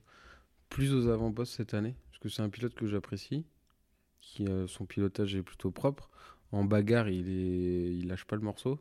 plus 0.69 0.93
aux 0.95 1.09
avant-postes 1.09 1.55
cette 1.55 1.75
année. 1.75 1.95
Parce 2.11 2.19
que 2.19 2.29
c'est 2.29 2.43
un 2.43 2.49
pilote 2.51 2.75
que 2.75 2.87
j'apprécie. 2.87 3.45
Qui, 4.21 4.47
euh, 4.49 4.67
son 4.67 4.85
pilotage 4.87 5.35
est 5.37 5.43
plutôt 5.43 5.71
propre. 5.71 6.11
En 6.53 6.65
bagarre, 6.65 7.09
il, 7.09 7.29
est, 7.29 7.95
il 7.97 8.09
lâche 8.09 8.25
pas 8.25 8.37
le 8.37 8.43
morceau. 8.43 8.81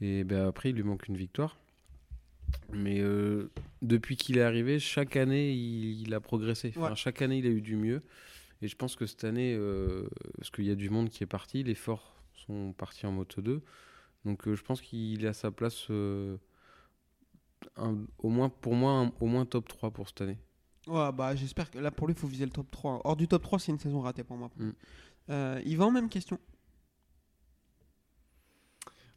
Et 0.00 0.24
ben 0.24 0.46
après, 0.46 0.70
il 0.70 0.76
lui 0.76 0.82
manque 0.82 1.08
une 1.08 1.16
victoire. 1.16 1.56
Mais 2.72 3.00
euh, 3.00 3.50
depuis 3.82 4.16
qu'il 4.16 4.38
est 4.38 4.42
arrivé, 4.42 4.78
chaque 4.78 5.16
année, 5.16 5.52
il, 5.52 6.02
il 6.02 6.14
a 6.14 6.20
progressé. 6.20 6.72
Enfin, 6.76 6.90
Ouais. 6.90 6.96
Chaque 6.96 7.22
année, 7.22 7.38
il 7.38 7.46
a 7.46 7.50
eu 7.50 7.60
du 7.60 7.76
mieux. 7.76 8.02
Et 8.62 8.68
je 8.68 8.76
pense 8.76 8.96
que 8.96 9.06
cette 9.06 9.24
année, 9.24 9.54
euh, 9.54 10.08
parce 10.38 10.50
qu'il 10.50 10.64
y 10.64 10.70
a 10.70 10.74
du 10.74 10.90
monde 10.90 11.08
qui 11.10 11.22
est 11.22 11.26
parti, 11.26 11.62
les 11.62 11.74
forts 11.74 12.16
sont 12.46 12.72
partis 12.72 13.06
en 13.06 13.12
moto 13.12 13.40
2. 13.42 13.62
Donc 14.24 14.48
euh, 14.48 14.54
je 14.54 14.62
pense 14.64 14.80
qu'il 14.80 15.24
est 15.24 15.28
à 15.28 15.32
sa 15.34 15.50
place, 15.50 15.86
euh, 15.90 16.36
un- 17.76 18.04
au 18.18 18.28
moins, 18.28 18.48
pour 18.48 18.74
moi, 18.74 18.92
un- 18.92 19.12
au 19.20 19.26
moins 19.26 19.44
top 19.46 19.68
3 19.68 19.90
pour 19.90 20.08
cette 20.08 20.20
année. 20.22 20.38
Ouais, 20.86 21.10
bah, 21.12 21.34
J'espère 21.34 21.70
que 21.70 21.78
là, 21.78 21.90
pour 21.90 22.06
lui, 22.06 22.14
il 22.14 22.18
faut 22.18 22.26
viser 22.28 22.44
le 22.44 22.50
top 22.52 22.70
3. 22.70 23.00
Hors 23.04 23.16
du 23.16 23.26
top 23.28 23.42
3, 23.42 23.58
c'est 23.58 23.72
une 23.72 23.78
saison 23.78 24.00
ratée 24.00 24.22
pour 24.24 24.36
moi. 24.36 24.50
Mm. 24.56 24.70
Euh, 25.30 25.60
Yvan, 25.64 25.90
même 25.90 26.08
question. 26.08 26.38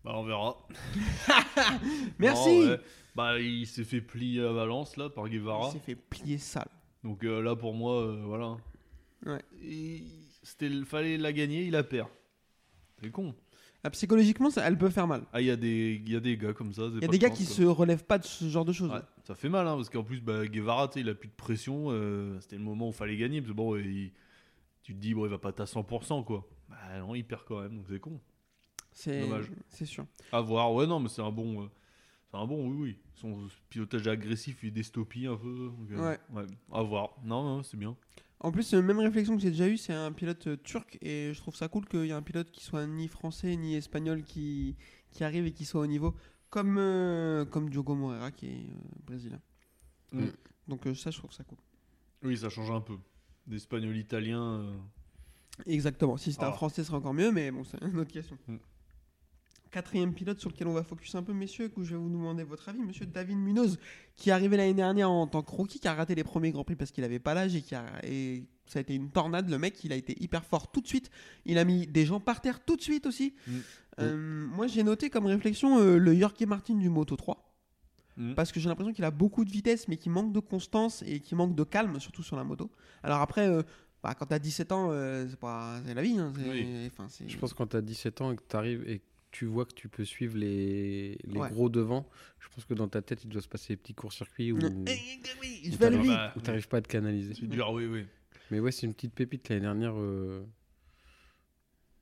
Bah, 0.04 0.14
on 0.16 0.24
verra. 0.24 0.58
Merci 2.20 2.60
Non, 2.60 2.68
ouais. 2.70 2.80
Bah, 3.16 3.40
il 3.40 3.68
s'est 3.68 3.84
fait 3.84 4.02
plier 4.02 4.42
à 4.42 4.52
Valence, 4.52 4.96
là, 4.98 5.10
par 5.10 5.28
Il 5.28 5.34
Guevara. 5.34 5.72
s'est 5.72 5.80
fait 5.80 5.96
plier 5.96 6.38
sale. 6.38 6.70
Donc 7.04 7.24
euh, 7.24 7.42
là, 7.42 7.56
pour 7.56 7.74
moi, 7.74 8.02
euh, 8.02 8.24
voilà. 8.26 8.58
Ouais. 9.26 9.42
Il 9.62 10.04
c'était, 10.44 10.70
fallait 10.86 11.18
la 11.18 11.34
gagner, 11.34 11.64
il 11.66 11.72
la 11.72 11.84
perd. 11.84 12.08
C'est 13.02 13.12
con. 13.12 13.36
Ah, 13.84 13.90
psychologiquement, 13.92 14.50
ça, 14.50 14.68
elle 14.68 14.78
peut 14.78 14.90
faire 14.90 15.08
mal. 15.08 15.24
Ah, 15.32 15.40
il 15.40 15.48
y, 15.48 15.52
a 15.52 15.56
des- 15.56 16.02
il 16.06 16.12
y 16.12 16.16
a 16.16 16.20
des 16.20 16.36
gars 16.38 16.54
comme 16.54 16.74
ça. 16.74 16.84
Il 16.94 17.02
y 17.02 17.06
a 17.06 17.08
des 17.08 17.20
gars 17.20 17.30
qui 17.30 17.46
se 17.46 17.64
relèvent 17.64 18.04
pas 18.04 18.18
de 18.18 18.26
ce 18.26 18.50
genre 18.50 18.66
de 18.66 18.74
choses. 18.74 18.92
Ouais, 18.92 19.00
ça 19.24 19.36
fait 19.36 19.48
mal, 19.50 19.66
hein, 19.68 19.76
parce 19.78 19.90
qu'en 19.90 20.04
plus, 20.04 20.20
bah, 20.20 20.46
Guevara, 20.48 20.88
tu 20.90 20.96
sais, 20.96 21.00
il 21.00 21.10
a 21.10 21.16
plus 21.16 21.30
de 21.30 21.34
pression. 21.34 21.86
euh, 21.90 22.38
c'était 22.42 22.58
le 22.58 22.64
moment 22.64 22.88
où 22.88 22.92
il 22.92 22.96
fallait 22.96 23.16
gagner. 23.16 23.40
Parce 23.42 23.52
que 23.52 23.56
bon, 23.56 23.76
il- 23.78 24.12
tu 24.84 24.94
te 24.94 25.00
dis, 25.00 25.14
bon, 25.14 25.26
il 25.26 25.30
va 25.30 25.38
pas 25.38 25.50
être 25.50 25.62
à 25.62 25.66
100%, 25.66 26.24
quoi. 26.24 26.46
Bah 26.68 26.76
non, 27.00 27.16
il 27.16 27.24
perd 27.26 27.44
quand 27.48 27.62
même, 27.62 27.78
donc 27.78 27.86
c'est 27.90 28.00
con. 28.00 28.20
C'est 28.92 29.22
Dommage. 29.22 29.46
c'est 29.70 29.86
sûr. 29.86 30.06
À 30.32 30.42
voir, 30.42 30.74
ouais, 30.74 30.86
non, 30.86 31.00
mais 31.00 31.08
c'est 31.10 31.22
un 31.22 31.32
bon. 31.32 31.64
euh, 31.64 31.68
c'est 32.32 32.38
un 32.38 32.46
bon, 32.46 32.68
oui, 32.70 32.76
oui. 32.80 32.98
Son 33.16 33.48
pilotage 33.70 34.08
agressif, 34.08 34.60
il 34.64 34.74
dystopie 34.74 35.26
un 35.28 35.38
peu. 35.38 35.72
donc, 35.78 35.92
euh, 35.92 36.16
Ouais. 36.32 36.46
À 36.72 36.82
voir. 36.84 37.12
Non, 37.24 37.44
non, 37.44 37.64
c'est 37.64 37.78
bien. 37.78 37.96
En 38.42 38.52
plus, 38.52 38.74
même 38.74 39.00
réflexion 39.00 39.36
que 39.36 39.42
j'ai 39.42 39.52
déjà 39.52 39.68
eue, 39.68 39.76
c'est 39.78 39.94
un 39.94 40.12
pilote 40.14 40.48
euh, 40.48 40.56
turc 40.56 40.98
et 41.02 41.32
je 41.34 41.38
trouve 41.40 41.56
ça 41.56 41.68
cool 41.68 41.86
qu'il 41.88 42.06
y 42.06 42.10
ait 42.10 42.14
un 42.14 42.22
pilote 42.22 42.50
qui 42.52 42.64
soit 42.64 42.88
ni 42.88 43.08
français 43.10 43.56
ni 43.58 43.76
espagnol 43.76 44.24
qui, 44.24 44.78
qui 45.12 45.24
arrive 45.26 45.46
et 45.46 45.52
qui 45.52 45.66
soit 45.66 45.82
au 45.82 45.88
niveau, 45.88 46.16
comme, 46.50 46.78
euh, 46.78 47.44
comme 47.46 47.70
Diogo 47.70 47.96
Moreira 47.96 48.32
qui 48.32 48.48
est 48.48 48.70
euh, 48.70 48.80
brésilien. 49.06 49.42
Mm. 50.14 50.28
Donc 50.70 50.88
euh, 50.88 50.96
ça, 50.96 51.12
je 51.12 51.18
trouve 51.18 51.34
ça 51.34 51.44
cool. 51.44 51.58
Oui, 52.24 52.38
ça 52.38 52.50
change 52.50 52.72
un 52.72 52.82
peu. 52.82 52.98
D'espagnol 53.46 53.98
italien. 53.98 54.42
euh, 54.62 54.78
Exactement. 55.66 56.16
Si 56.16 56.32
c'était 56.32 56.46
un 56.46 56.50
Ah. 56.50 56.54
français, 56.54 56.82
ce 56.84 56.88
serait 56.88 56.98
encore 56.98 57.14
mieux, 57.14 57.32
mais 57.32 57.52
bon, 57.52 57.64
c'est 57.66 57.82
une 57.84 58.00
autre 58.00 58.12
question. 58.12 58.38
Mm. 58.48 58.56
Quatrième 59.72 60.14
pilote 60.14 60.40
sur 60.40 60.50
lequel 60.50 60.68
on 60.68 60.74
va 60.74 60.84
focus 60.84 61.14
un 61.14 61.22
peu, 61.22 61.32
messieurs, 61.34 61.70
que 61.70 61.84
je 61.84 61.92
vais 61.92 61.98
vous 62.02 62.10
demander 62.10 62.44
votre 62.44 62.70
avis, 62.70 62.80
monsieur 62.80 63.06
David 63.06 63.38
Munoz, 63.38 63.78
qui 64.16 64.30
est 64.30 64.34
arrivé 64.34 64.58
l'année 64.58 64.74
dernière 64.74 65.12
en 65.12 65.28
tant 65.28 65.44
que 65.44 65.52
rookie, 65.52 65.80
qui 65.80 65.88
a 65.88 65.94
raté 65.94 66.16
les 66.16 66.24
premiers 66.24 66.52
Grands 66.52 66.64
Prix 66.64 66.76
parce 66.76 66.90
qu'il 66.92 67.04
n'avait 67.04 67.20
pas 67.20 67.36
l'âge 67.36 67.56
et 67.56 67.62
qui 67.62 67.76
a, 67.76 67.86
et 68.04 68.48
ça 68.66 68.80
a 68.80 68.82
été 68.82 68.96
une 68.96 69.12
tornade. 69.12 69.48
Le 69.50 69.60
mec, 69.60 69.84
il 69.84 69.94
a 69.94 69.96
été 69.96 70.16
hyper 70.24 70.44
fort 70.44 70.72
tout 70.72 70.82
de 70.82 70.88
suite. 70.88 71.12
Il 71.46 71.58
a 71.60 71.66
mis 71.66 71.86
des 71.86 72.06
gens 72.06 72.20
par 72.20 72.42
terre 72.42 72.64
tout 72.66 72.76
de 72.78 72.82
suite 72.82 73.06
aussi. 73.06 73.36
Mm. 73.48 73.52
Euh, 74.00 74.48
moi, 74.48 74.66
j'ai 74.68 74.82
noté 74.84 75.10
comme 75.12 75.28
réflexion 75.28 75.80
euh, 75.80 75.98
le 75.98 76.16
Yorkie 76.16 76.46
Martin 76.48 76.76
du 76.76 76.90
Moto 76.90 77.16
3. 77.16 77.54
mm. 78.18 78.34
Parce 78.34 78.52
que 78.52 78.60
j'ai 78.60 78.70
l'impression 78.70 78.94
qu'il 78.94 79.04
a 79.06 79.12
beaucoup 79.12 79.46
de 79.46 79.52
vitesse, 79.52 79.88
mais 79.88 79.98
qu'il 79.98 80.12
manque 80.12 80.34
de 80.34 80.40
constance 80.40 81.04
et 81.06 81.20
qu'il 81.20 81.38
manque 81.38 81.54
de 81.54 81.64
calme, 81.64 82.00
surtout 82.00 82.24
sur 82.24 82.36
la 82.38 82.44
moto. 82.44 82.72
Alors 83.04 83.20
après, 83.22 83.48
euh, 83.48 83.62
bah, 84.02 84.16
quand 84.18 84.26
t'as 84.28 84.40
17 84.40 84.72
ans, 84.72 84.88
euh, 84.92 85.28
c'est 85.30 85.40
pas 85.40 85.80
la 85.86 86.02
vie. 86.02 86.18
hein, 86.18 86.32
Oui. 86.38 86.90
Je 87.28 87.38
pense 87.38 87.52
que 87.54 87.58
quand 87.58 87.68
tu 87.68 87.78
as 87.78 87.82
17 87.82 88.22
ans 88.22 88.32
et 88.32 88.36
que 88.36 88.44
tu 88.50 88.56
arrives 88.56 88.84
et 88.88 89.00
que 89.00 89.04
tu 89.32 89.46
vois 89.46 89.66
que 89.66 89.74
tu 89.74 89.88
peux 89.90 90.06
suivre 90.06 90.38
les, 90.38 91.18
les 91.24 91.40
Ouais. 91.40 91.50
gros 91.50 91.70
devant, 91.70 92.08
je 92.40 92.48
pense 92.50 92.66
que 92.66 92.74
dans 92.74 92.88
ta 92.88 93.02
tête, 93.02 93.24
il 93.24 93.30
doit 93.30 93.42
se 93.42 93.48
passer 93.48 93.74
des 93.74 93.78
petits 93.78 93.94
courts-circuits 93.94 94.52
où, 94.52 94.58
oui, 94.58 96.12
où 96.36 96.42
t'arrives 96.42 96.68
pas 96.68 96.78
à 96.78 96.82
te 96.82 96.88
canaliser. 96.88 97.34
c'est 97.36 97.48
dur, 97.48 97.72
oui, 97.72 97.86
oui. 97.86 98.06
Mais 98.52 98.60
ouais, 98.60 98.72
c'est 98.72 98.88
une 98.88 98.94
petite 98.94 99.14
pépite 99.14 99.50
l'année 99.50 99.62
dernière. 99.62 99.94
euh, 99.96 100.44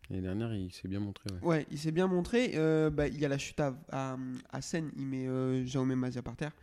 L'année 0.10 0.22
dernière, 0.22 0.54
il 0.54 0.72
s'est 0.72 0.88
bien 0.88 1.02
montré. 1.02 1.30
ouais. 1.34 1.40
Ouais, 1.48 1.68
il 1.70 1.78
s'est 1.78 1.92
bien 1.92 2.08
montré. 2.08 2.52
Euh, 2.56 2.90
bah, 2.90 3.08
il 3.10 3.20
y 3.20 3.26
a 3.26 3.28
la 3.28 3.38
chute 3.38 3.60
à, 3.60 3.76
à, 3.92 4.16
à 4.52 4.62
Seine, 4.62 4.90
il 4.96 5.06
met 5.06 5.28
euh, 5.28 5.66
Jaume 5.66 5.94
Mazia 5.96 6.22
par 6.22 6.38
terre. 6.38 6.54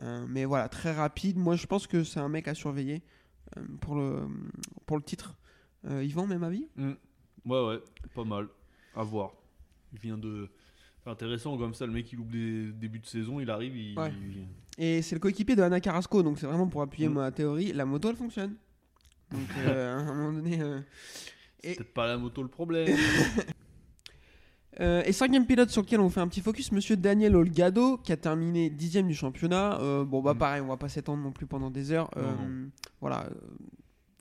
Euh, 0.00 0.24
mais 0.28 0.44
voilà, 0.44 0.68
très 0.68 0.92
rapide. 0.92 1.36
Moi, 1.36 1.56
je 1.56 1.66
pense 1.66 1.88
que 1.88 2.04
c'est 2.04 2.20
un 2.20 2.28
mec 2.28 2.46
à 2.46 2.54
surveiller. 2.54 3.02
pour, 3.80 3.96
le, 3.96 4.28
pour 4.86 4.96
le 4.96 5.02
titre. 5.02 5.36
Euh, 5.86 6.04
Yvan, 6.04 6.26
même 6.28 6.44
avis? 6.44 6.68
Mm. 6.76 6.92
Ouais, 7.46 7.66
ouais, 7.66 7.78
pas 8.14 8.24
mal. 8.24 8.46
À 8.94 9.02
voir. 9.02 9.32
Il 9.94 9.98
vient 10.00 10.18
de. 10.18 10.50
c'est 11.02 11.10
intéressant 11.10 11.56
comme 11.56 11.72
ça, 11.74 11.86
le 11.86 11.92
mec 11.92 12.12
il 12.12 12.16
loupe 12.16 12.30
des 12.32 12.70
débuts 12.72 12.98
de 13.00 13.06
saison, 13.06 13.40
il 13.40 13.48
arrive, 13.48 13.74
il. 13.76 13.98
Ouais. 13.98 14.12
Et 14.76 15.00
c'est 15.02 15.14
le 15.14 15.20
coéquipier 15.20 15.54
de 15.56 15.62
Anna 15.62 15.80
Carrasco, 15.80 16.22
donc 16.22 16.38
c'est 16.38 16.46
vraiment 16.46 16.66
pour 16.68 16.82
appuyer 16.82 17.08
Mm. 17.08 17.12
ma 17.14 17.30
théorie. 17.30 17.72
La 17.72 17.84
moto, 17.86 18.10
elle 18.10 18.16
fonctionne. 18.16 18.54
Donc 19.30 19.40
euh, 19.66 19.96
à 19.96 20.00
un 20.00 20.14
moment 20.14 20.32
donné. 20.32 20.60
euh, 20.60 20.80
C'est 21.62 21.70
Et- 21.72 21.74
peut-être 21.76 21.94
pas 21.94 22.06
la 22.06 22.18
moto 22.18 22.42
le 22.42 22.48
problème. 22.48 22.88
Euh, 24.80 25.04
et 25.06 25.12
cinquième 25.12 25.46
pilote 25.46 25.70
sur 25.70 25.82
lequel 25.82 26.00
on 26.00 26.10
fait 26.10 26.18
un 26.18 26.26
petit 26.26 26.40
focus, 26.40 26.72
monsieur 26.72 26.96
Daniel 26.96 27.36
Olgado, 27.36 27.96
qui 27.98 28.10
a 28.10 28.16
terminé 28.16 28.70
dixième 28.70 29.06
du 29.06 29.14
championnat. 29.14 29.78
Bon, 30.04 30.20
bah 30.20 30.34
Mm. 30.34 30.38
pareil, 30.38 30.60
on 30.62 30.66
va 30.66 30.76
pas 30.76 30.88
s'étendre 30.88 31.22
non 31.22 31.30
plus 31.30 31.46
pendant 31.46 31.70
des 31.70 31.92
heures. 31.92 32.10
Voilà, 33.00 33.28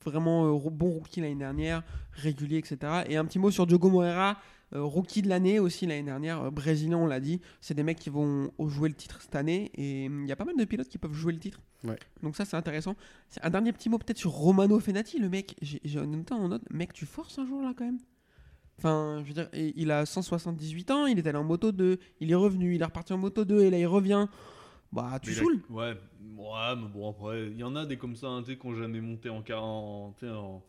vraiment 0.05 0.55
bon 0.69 0.89
rookie 0.91 1.21
l'année 1.21 1.33
dernière, 1.33 1.81
régulier, 2.11 2.57
etc. 2.59 2.77
Et 3.09 3.17
un 3.17 3.25
petit 3.25 3.39
mot 3.39 3.49
sur 3.49 3.65
Diogo 3.65 3.89
Moreira, 3.89 4.37
rookie 4.81 5.21
de 5.21 5.29
l'année 5.29 5.59
aussi 5.59 5.85
l'année 5.85 6.03
dernière, 6.03 6.41
euh, 6.43 6.51
brésilien, 6.51 6.97
on 6.97 7.05
l'a 7.07 7.19
dit. 7.19 7.41
C'est 7.61 7.73
des 7.73 7.83
mecs 7.83 7.99
qui 7.99 8.09
vont 8.09 8.51
jouer 8.67 8.89
le 8.89 8.95
titre 8.95 9.21
cette 9.21 9.35
année, 9.35 9.71
et 9.75 10.07
hum, 10.07 10.23
il 10.23 10.29
y 10.29 10.31
a 10.31 10.35
pas 10.35 10.45
mal 10.45 10.55
de 10.55 10.65
pilotes 10.65 10.87
qui 10.89 10.97
peuvent 10.97 11.13
jouer 11.13 11.33
le 11.33 11.39
titre. 11.39 11.61
Ouais. 11.83 11.97
Donc 12.21 12.35
ça, 12.35 12.45
c'est 12.45 12.55
intéressant. 12.57 12.95
Un 13.41 13.49
dernier 13.49 13.73
petit 13.73 13.89
mot 13.89 13.97
peut-être 13.97 14.17
sur 14.17 14.31
Romano 14.31 14.79
Fenati, 14.79 15.19
le 15.19 15.29
mec. 15.29 15.55
J'ai 15.61 15.81
j'ai 15.83 16.05
noté 16.05 16.33
en 16.33 16.47
note, 16.47 16.63
mec, 16.71 16.93
tu 16.93 17.05
forces 17.05 17.37
un 17.39 17.45
jour 17.45 17.61
là 17.61 17.73
quand 17.77 17.85
même. 17.85 17.99
Enfin, 18.79 19.21
je 19.23 19.27
veux 19.27 19.33
dire, 19.35 19.49
il 19.53 19.91
a 19.91 20.05
178 20.05 20.91
ans, 20.91 21.05
il 21.05 21.19
est 21.19 21.27
allé 21.27 21.37
en 21.37 21.43
moto 21.43 21.71
2, 21.71 21.99
il 22.19 22.31
est 22.31 22.35
revenu, 22.35 22.73
il 22.75 22.81
est 22.81 22.85
reparti 22.85 23.13
en 23.13 23.17
moto 23.17 23.45
2 23.45 23.61
et 23.61 23.69
là 23.69 23.77
il 23.77 23.85
revient. 23.87 24.27
Bah, 24.91 25.19
tu 25.21 25.31
a- 25.31 25.35
saoules. 25.35 25.61
Ouais, 25.69 25.93
ouais, 26.37 26.75
mais 26.75 26.87
bon, 26.93 27.09
après, 27.09 27.47
il 27.47 27.57
y 27.57 27.63
en 27.63 27.75
a 27.75 27.85
des 27.85 27.97
comme 27.97 28.15
ça, 28.15 28.27
hein, 28.27 28.41
tu 28.43 28.51
sais, 28.51 28.57
qui 28.57 28.67
n'ont 28.67 28.75
jamais 28.75 29.01
monté 29.01 29.29
en, 29.29 29.43
en, 29.47 30.13
en, 30.27 30.63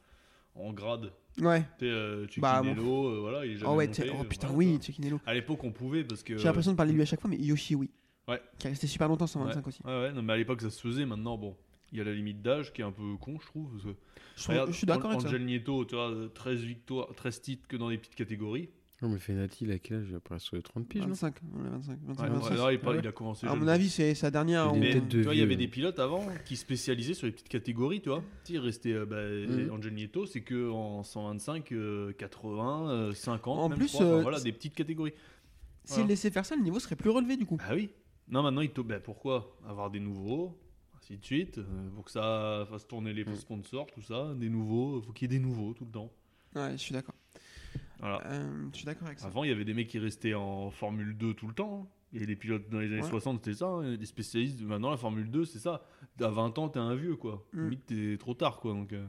en 0.54 0.72
grade. 0.72 1.12
Ouais. 1.40 1.62
Tu 1.78 1.86
sais, 1.86 1.90
euh, 1.90 2.26
Bah, 2.38 2.62
Chiquinello, 2.62 3.06
euh, 3.08 3.20
voilà, 3.20 3.44
il 3.44 3.52
est 3.52 3.56
jamais 3.56 3.72
Oh 3.72 3.76
ouais, 3.76 3.86
monté. 3.88 4.10
oh 4.12 4.20
euh, 4.20 4.24
putain, 4.24 4.46
voilà, 4.48 4.58
oui, 4.58 4.70
quoi. 4.74 4.82
Tsukinelo. 4.82 5.20
À 5.26 5.34
l'époque, 5.34 5.64
on 5.64 5.72
pouvait 5.72 6.04
parce 6.04 6.22
que. 6.22 6.36
J'ai 6.38 6.44
l'impression 6.44 6.72
de 6.72 6.76
parler 6.76 6.92
de 6.92 6.96
lui 6.96 7.02
à 7.02 7.06
chaque 7.06 7.20
fois, 7.20 7.30
mais 7.30 7.36
Yoshi, 7.38 7.74
oui. 7.74 7.90
Ouais. 8.28 8.40
Qui 8.58 8.68
est 8.68 8.70
resté 8.70 8.86
super 8.86 9.08
longtemps 9.08 9.26
125 9.26 9.66
aussi. 9.66 9.80
Ouais, 9.84 9.90
ouais, 9.92 10.12
non, 10.12 10.22
mais 10.22 10.32
à 10.32 10.36
l'époque, 10.36 10.60
ça 10.62 10.70
se 10.70 10.80
faisait. 10.80 11.04
Maintenant, 11.04 11.36
bon, 11.36 11.56
il 11.92 11.98
y 11.98 12.00
a 12.00 12.04
la 12.04 12.12
limite 12.14 12.40
d'âge 12.40 12.72
qui 12.72 12.80
est 12.80 12.84
un 12.84 12.92
peu 12.92 13.16
con, 13.20 13.38
je 13.40 13.46
trouve. 13.46 13.70
parce 13.72 13.82
que- 13.84 13.88
Je, 14.36 14.42
trouve- 14.42 14.54
Regarde, 14.54 14.70
je 14.72 14.76
suis 14.76 14.86
d'accord 14.86 15.10
avec 15.10 15.22
ça. 15.22 15.28
Angel 15.28 15.44
Nieto, 15.44 15.84
tu 15.84 15.94
vois, 15.94 16.12
13 16.34 16.60
victoires, 16.62 17.08
13 17.16 17.40
titres 17.40 17.66
que 17.68 17.76
dans 17.76 17.88
les 17.88 17.98
petites 17.98 18.14
catégories. 18.14 18.68
Non, 19.02 19.08
mais 19.08 19.18
Fenati, 19.18 19.64
il 19.64 19.72
a 19.72 19.78
quel 19.78 19.98
âge 19.98 20.06
Il 20.08 20.14
a 20.14 20.20
presque 20.20 20.46
sur 20.46 20.56
les 20.56 20.62
30 20.62 20.86
piges, 20.88 21.02
non 21.02 21.08
25, 21.08 21.34
on 21.52 21.66
est 21.66 21.68
25, 21.68 21.98
25, 22.04 22.22
Ouais, 22.22 22.28
26. 22.30 22.52
alors, 22.52 22.72
il, 22.72 22.80
Ah 22.82 22.88
ouais. 22.90 22.98
il 23.00 23.06
a 23.08 23.12
commencé. 23.12 23.46
À 23.46 23.50
jeune, 23.50 23.58
mon 23.58 23.68
avis, 23.68 23.90
c'est 23.90 24.14
sa 24.14 24.30
dernière. 24.30 24.72
Il 24.74 24.84
est 24.84 25.00
de 25.00 25.22
vois, 25.22 25.34
il 25.34 25.36
y 25.36 25.40
vieux. 25.40 25.44
avait 25.44 25.56
des 25.56 25.68
pilotes 25.68 25.98
avant 25.98 26.26
qui 26.44 26.56
spécialisaient 26.56 27.12
sur 27.14 27.26
les 27.26 27.32
petites 27.32 27.48
catégories, 27.48 28.00
tu 28.00 28.08
vois. 28.08 28.20
Tu 28.44 28.52
sais, 28.52 28.52
Il 28.54 28.58
restait 28.60 28.92
euh, 28.92 29.04
bah, 29.04 29.22
Mhm. 29.28 29.70
Angel 29.72 29.92
Nieto, 29.94 30.26
c'est 30.26 30.42
que 30.42 30.70
en 30.70 31.02
125, 31.02 31.72
euh, 31.72 32.12
80, 32.12 32.88
euh, 32.90 33.12
50, 33.12 33.58
En 33.58 33.68
même, 33.68 33.78
plus, 33.78 33.88
je 33.88 33.92
crois. 33.94 34.06
Enfin, 34.06 34.14
euh, 34.18 34.22
voilà, 34.22 34.40
des 34.40 34.52
petites 34.52 34.74
catégories. 34.74 35.12
S'il 35.84 35.94
Voilà. 35.96 36.08
laissait 36.08 36.30
faire 36.30 36.46
ça, 36.46 36.54
le 36.56 36.62
niveau 36.62 36.78
serait 36.78 36.96
plus 36.96 37.10
relevé 37.10 37.36
du 37.36 37.44
coup. 37.46 37.58
Ah 37.68 37.74
oui. 37.74 37.90
Non, 38.28 38.42
maintenant, 38.42 38.62
il 38.62 38.70
te... 38.70 38.80
bah, 38.80 39.00
pourquoi 39.00 39.58
Avoir 39.68 39.90
des 39.90 40.00
nouveaux, 40.00 40.56
ainsi 40.96 41.18
de 41.18 41.24
suite, 41.24 41.58
euh, 41.58 41.64
pour 41.94 42.04
que 42.06 42.10
ça 42.12 42.64
fasse 42.70 42.86
tourner 42.86 43.12
les 43.12 43.24
Mm. 43.24 43.34
sponsors, 43.36 43.86
tout 43.92 44.00
ça, 44.00 44.32
des 44.34 44.48
nouveaux, 44.48 45.02
faut 45.02 45.12
qu'il 45.12 45.30
y 45.30 45.34
ait 45.34 45.38
des 45.38 45.44
nouveaux 45.44 45.74
tout 45.74 45.84
le 45.84 45.90
temps. 45.90 46.10
Ouais, 46.54 46.70
je 46.72 46.76
suis 46.78 46.92
d'accord. 46.94 47.14
Voilà. 48.00 48.20
Euh, 48.26 48.66
je 48.72 48.76
suis 48.78 48.86
d'accord 48.86 49.06
avec 49.06 49.18
ça. 49.18 49.26
Avant, 49.26 49.44
il 49.44 49.50
y 49.50 49.52
avait 49.52 49.64
des 49.64 49.74
mecs 49.74 49.88
qui 49.88 49.98
restaient 49.98 50.34
en 50.34 50.70
Formule 50.70 51.16
2 51.16 51.34
tout 51.34 51.46
le 51.46 51.54
temps. 51.54 51.90
Et 52.12 52.24
les 52.26 52.36
pilotes 52.36 52.68
dans 52.70 52.78
les 52.78 52.86
années 52.92 53.02
Ouais. 53.02 53.08
60, 53.08 53.44
c'était 53.44 53.56
ça. 53.58 53.66
hein. 53.66 53.96
Les 53.96 54.06
spécialistes, 54.06 54.60
maintenant, 54.62 54.90
la 54.90 54.96
Formule 54.96 55.28
2, 55.30 55.44
c'est 55.44 55.58
ça. 55.58 55.82
À 56.20 56.28
20 56.28 56.56
ans, 56.58 56.68
t'es 56.68 56.78
un 56.78 56.94
vieux, 56.94 57.16
quoi. 57.16 57.44
Mm. 57.52 57.62
Limite, 57.64 57.86
t'es 57.86 58.16
trop 58.18 58.34
tard, 58.34 58.60
quoi. 58.60 58.72
Donc, 58.72 58.92
euh, 58.92 59.04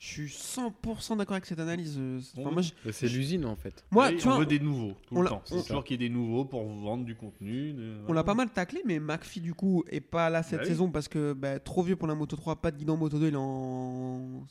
Je 0.00 0.08
suis 0.08 0.28
100% 0.28 1.16
d'accord 1.16 1.34
avec 1.34 1.46
cette 1.46 1.60
analyse. 1.60 1.96
euh, 1.98 2.20
c'est- 2.20 2.38
enfin, 2.40 2.48
Ouais. 2.48 2.52
moi, 2.54 2.62
je- 2.62 2.72
Bah, 2.84 2.90
C'est 2.92 3.08
l'usine, 3.08 3.46
en 3.46 3.54
fait. 3.56 3.84
moi, 3.92 4.08
oui, 4.10 4.16
tu 4.18 4.26
on 4.26 4.30
vois, 4.32 4.40
veut 4.40 4.46
des 4.46 4.58
nouveaux 4.58 4.94
tout 5.06 5.14
le 5.22 5.28
temps. 5.28 5.40
C'est 5.44 5.62
toujours 5.64 5.84
qu'il 5.84 5.98
y 6.00 6.04
ait 6.04 6.08
des 6.08 6.12
nouveaux 6.14 6.44
pour 6.44 6.62
vous 6.64 6.80
vendre 6.82 7.04
du 7.04 7.14
contenu. 7.14 7.72
de- 7.72 8.00
On 8.08 8.12
l'a 8.12 8.24
pas 8.24 8.34
mal 8.34 8.50
taclé, 8.50 8.82
mais 8.84 8.98
McPhee 8.98 9.40
du 9.40 9.54
coup 9.54 9.84
est 9.88 10.00
pas 10.00 10.28
là 10.28 10.42
cette 10.42 10.58
Bah 10.58 10.64
oui. 10.64 10.68
saison 10.68 10.90
parce 10.90 11.06
que 11.08 11.32
bah, 11.32 11.58
trop 11.60 11.82
vieux 11.84 11.96
pour 11.96 12.08
la 12.08 12.14
Moto 12.16 12.36
3, 12.36 12.56
pas 12.56 12.70
de 12.72 12.76
guidon 12.78 12.96
Moto 12.96 13.18
2, 13.18 13.28
il 13.28 13.34
est 13.34 13.36
en 13.38 14.44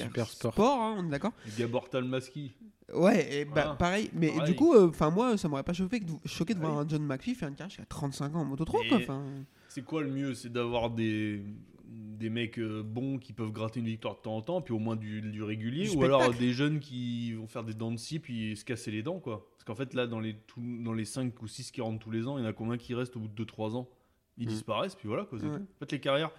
super, 0.00 0.26
Super 0.26 0.52
sport. 0.52 0.80
hein, 0.80 0.96
on 0.98 1.06
est 1.06 1.10
d'accord 1.10 1.32
Gabortal 1.58 2.04
Maski. 2.04 2.52
Ouais, 2.94 3.34
et 3.40 3.44
bah, 3.44 3.50
Voilà. 3.54 3.74
pareil, 3.74 4.10
mais 4.12 4.28
Pareil. 4.32 4.50
du 4.52 4.56
coup, 4.56 4.76
enfin 4.76 5.10
moi 5.10 5.36
ça 5.38 5.48
m'aurait 5.48 5.62
pas 5.62 5.72
choqué, 5.72 6.00
de, 6.00 6.12
choqué 6.26 6.54
de 6.54 6.58
Ah 6.62 6.66
voir 6.66 6.78
un 6.80 6.88
John 6.88 7.02
McPhee 7.06 7.34
faire 7.34 7.48
une 7.48 7.54
carrière 7.54 7.70
jusqu'à 7.70 7.86
35 7.86 8.34
ans 8.36 8.40
en 8.40 8.44
Moto 8.44 8.64
3 8.64 8.80
Mais- 8.82 8.88
quoi. 8.88 8.98
enfin. 8.98 9.24
C'est 9.68 9.82
quoi 9.84 10.02
le 10.02 10.10
mieux? 10.10 10.34
C'est 10.34 10.52
d'avoir 10.52 10.90
des, 10.90 11.42
des 11.88 12.28
mecs 12.28 12.58
euh, 12.58 12.82
bons 12.82 13.18
qui 13.18 13.32
peuvent 13.32 13.50
gratter 13.52 13.80
une 13.80 13.86
victoire 13.86 14.16
de 14.16 14.20
temps 14.20 14.36
en 14.36 14.42
temps, 14.42 14.60
puis 14.60 14.74
au 14.74 14.78
moins 14.78 14.96
du, 14.96 15.22
du 15.22 15.42
régulier, 15.42 15.88
Du 15.88 15.96
ou 15.96 16.04
alors 16.04 16.20
spectacle. 16.22 16.44
des 16.44 16.52
jeunes 16.52 16.80
qui 16.80 17.32
vont 17.32 17.46
faire 17.46 17.64
des 17.64 17.72
dents 17.72 17.90
de 17.92 17.96
scie 17.96 18.18
puis 18.18 18.54
se 18.56 18.64
casser 18.64 18.90
les 18.90 19.02
dents, 19.02 19.20
quoi. 19.20 19.48
Parce 19.52 19.64
qu'en 19.64 19.74
fait, 19.74 19.94
là, 19.94 20.06
dans 20.06 20.20
les, 20.20 20.34
tout- 20.46 20.60
dans 20.82 20.92
les 20.92 21.04
5 21.06 21.40
ou 21.40 21.46
6 21.46 21.70
qui 21.70 21.80
rentrent 21.80 22.00
tous 22.00 22.10
les 22.10 22.26
ans, 22.28 22.36
il 22.36 22.42
y 22.42 22.46
en 22.46 22.48
a 22.50 22.52
combien 22.52 22.76
qui 22.76 22.94
restent 22.94 23.16
au 23.16 23.20
bout 23.20 23.28
de 23.28 23.34
2-3 23.44 23.74
ans? 23.76 23.88
Ils 24.36 24.46
Mm. 24.46 24.50
disparaissent, 24.50 24.94
puis 24.96 25.08
voilà, 25.08 25.24
quoi. 25.24 25.38
c'est 25.38 25.46
Ouais. 25.46 25.56
tout. 25.56 25.62
En 25.62 25.78
fait, 25.78 25.92
les 25.92 26.00
carrières 26.00 26.30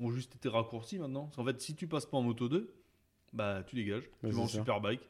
ont 0.00 0.10
juste 0.10 0.34
été 0.34 0.48
raccourcies 0.50 0.98
maintenant. 0.98 1.24
Parce 1.24 1.36
qu'en 1.36 1.44
fait, 1.44 1.60
si 1.62 1.74
tu 1.74 1.86
passes 1.86 2.04
pas 2.06 2.18
en 2.18 2.22
moto 2.22 2.48
2, 2.50 2.74
bah 3.32 3.62
tu 3.66 3.76
dégages. 3.76 4.04
Tu 4.20 4.30
vas 4.30 4.42
en 4.42 4.46
superbike. 4.48 5.00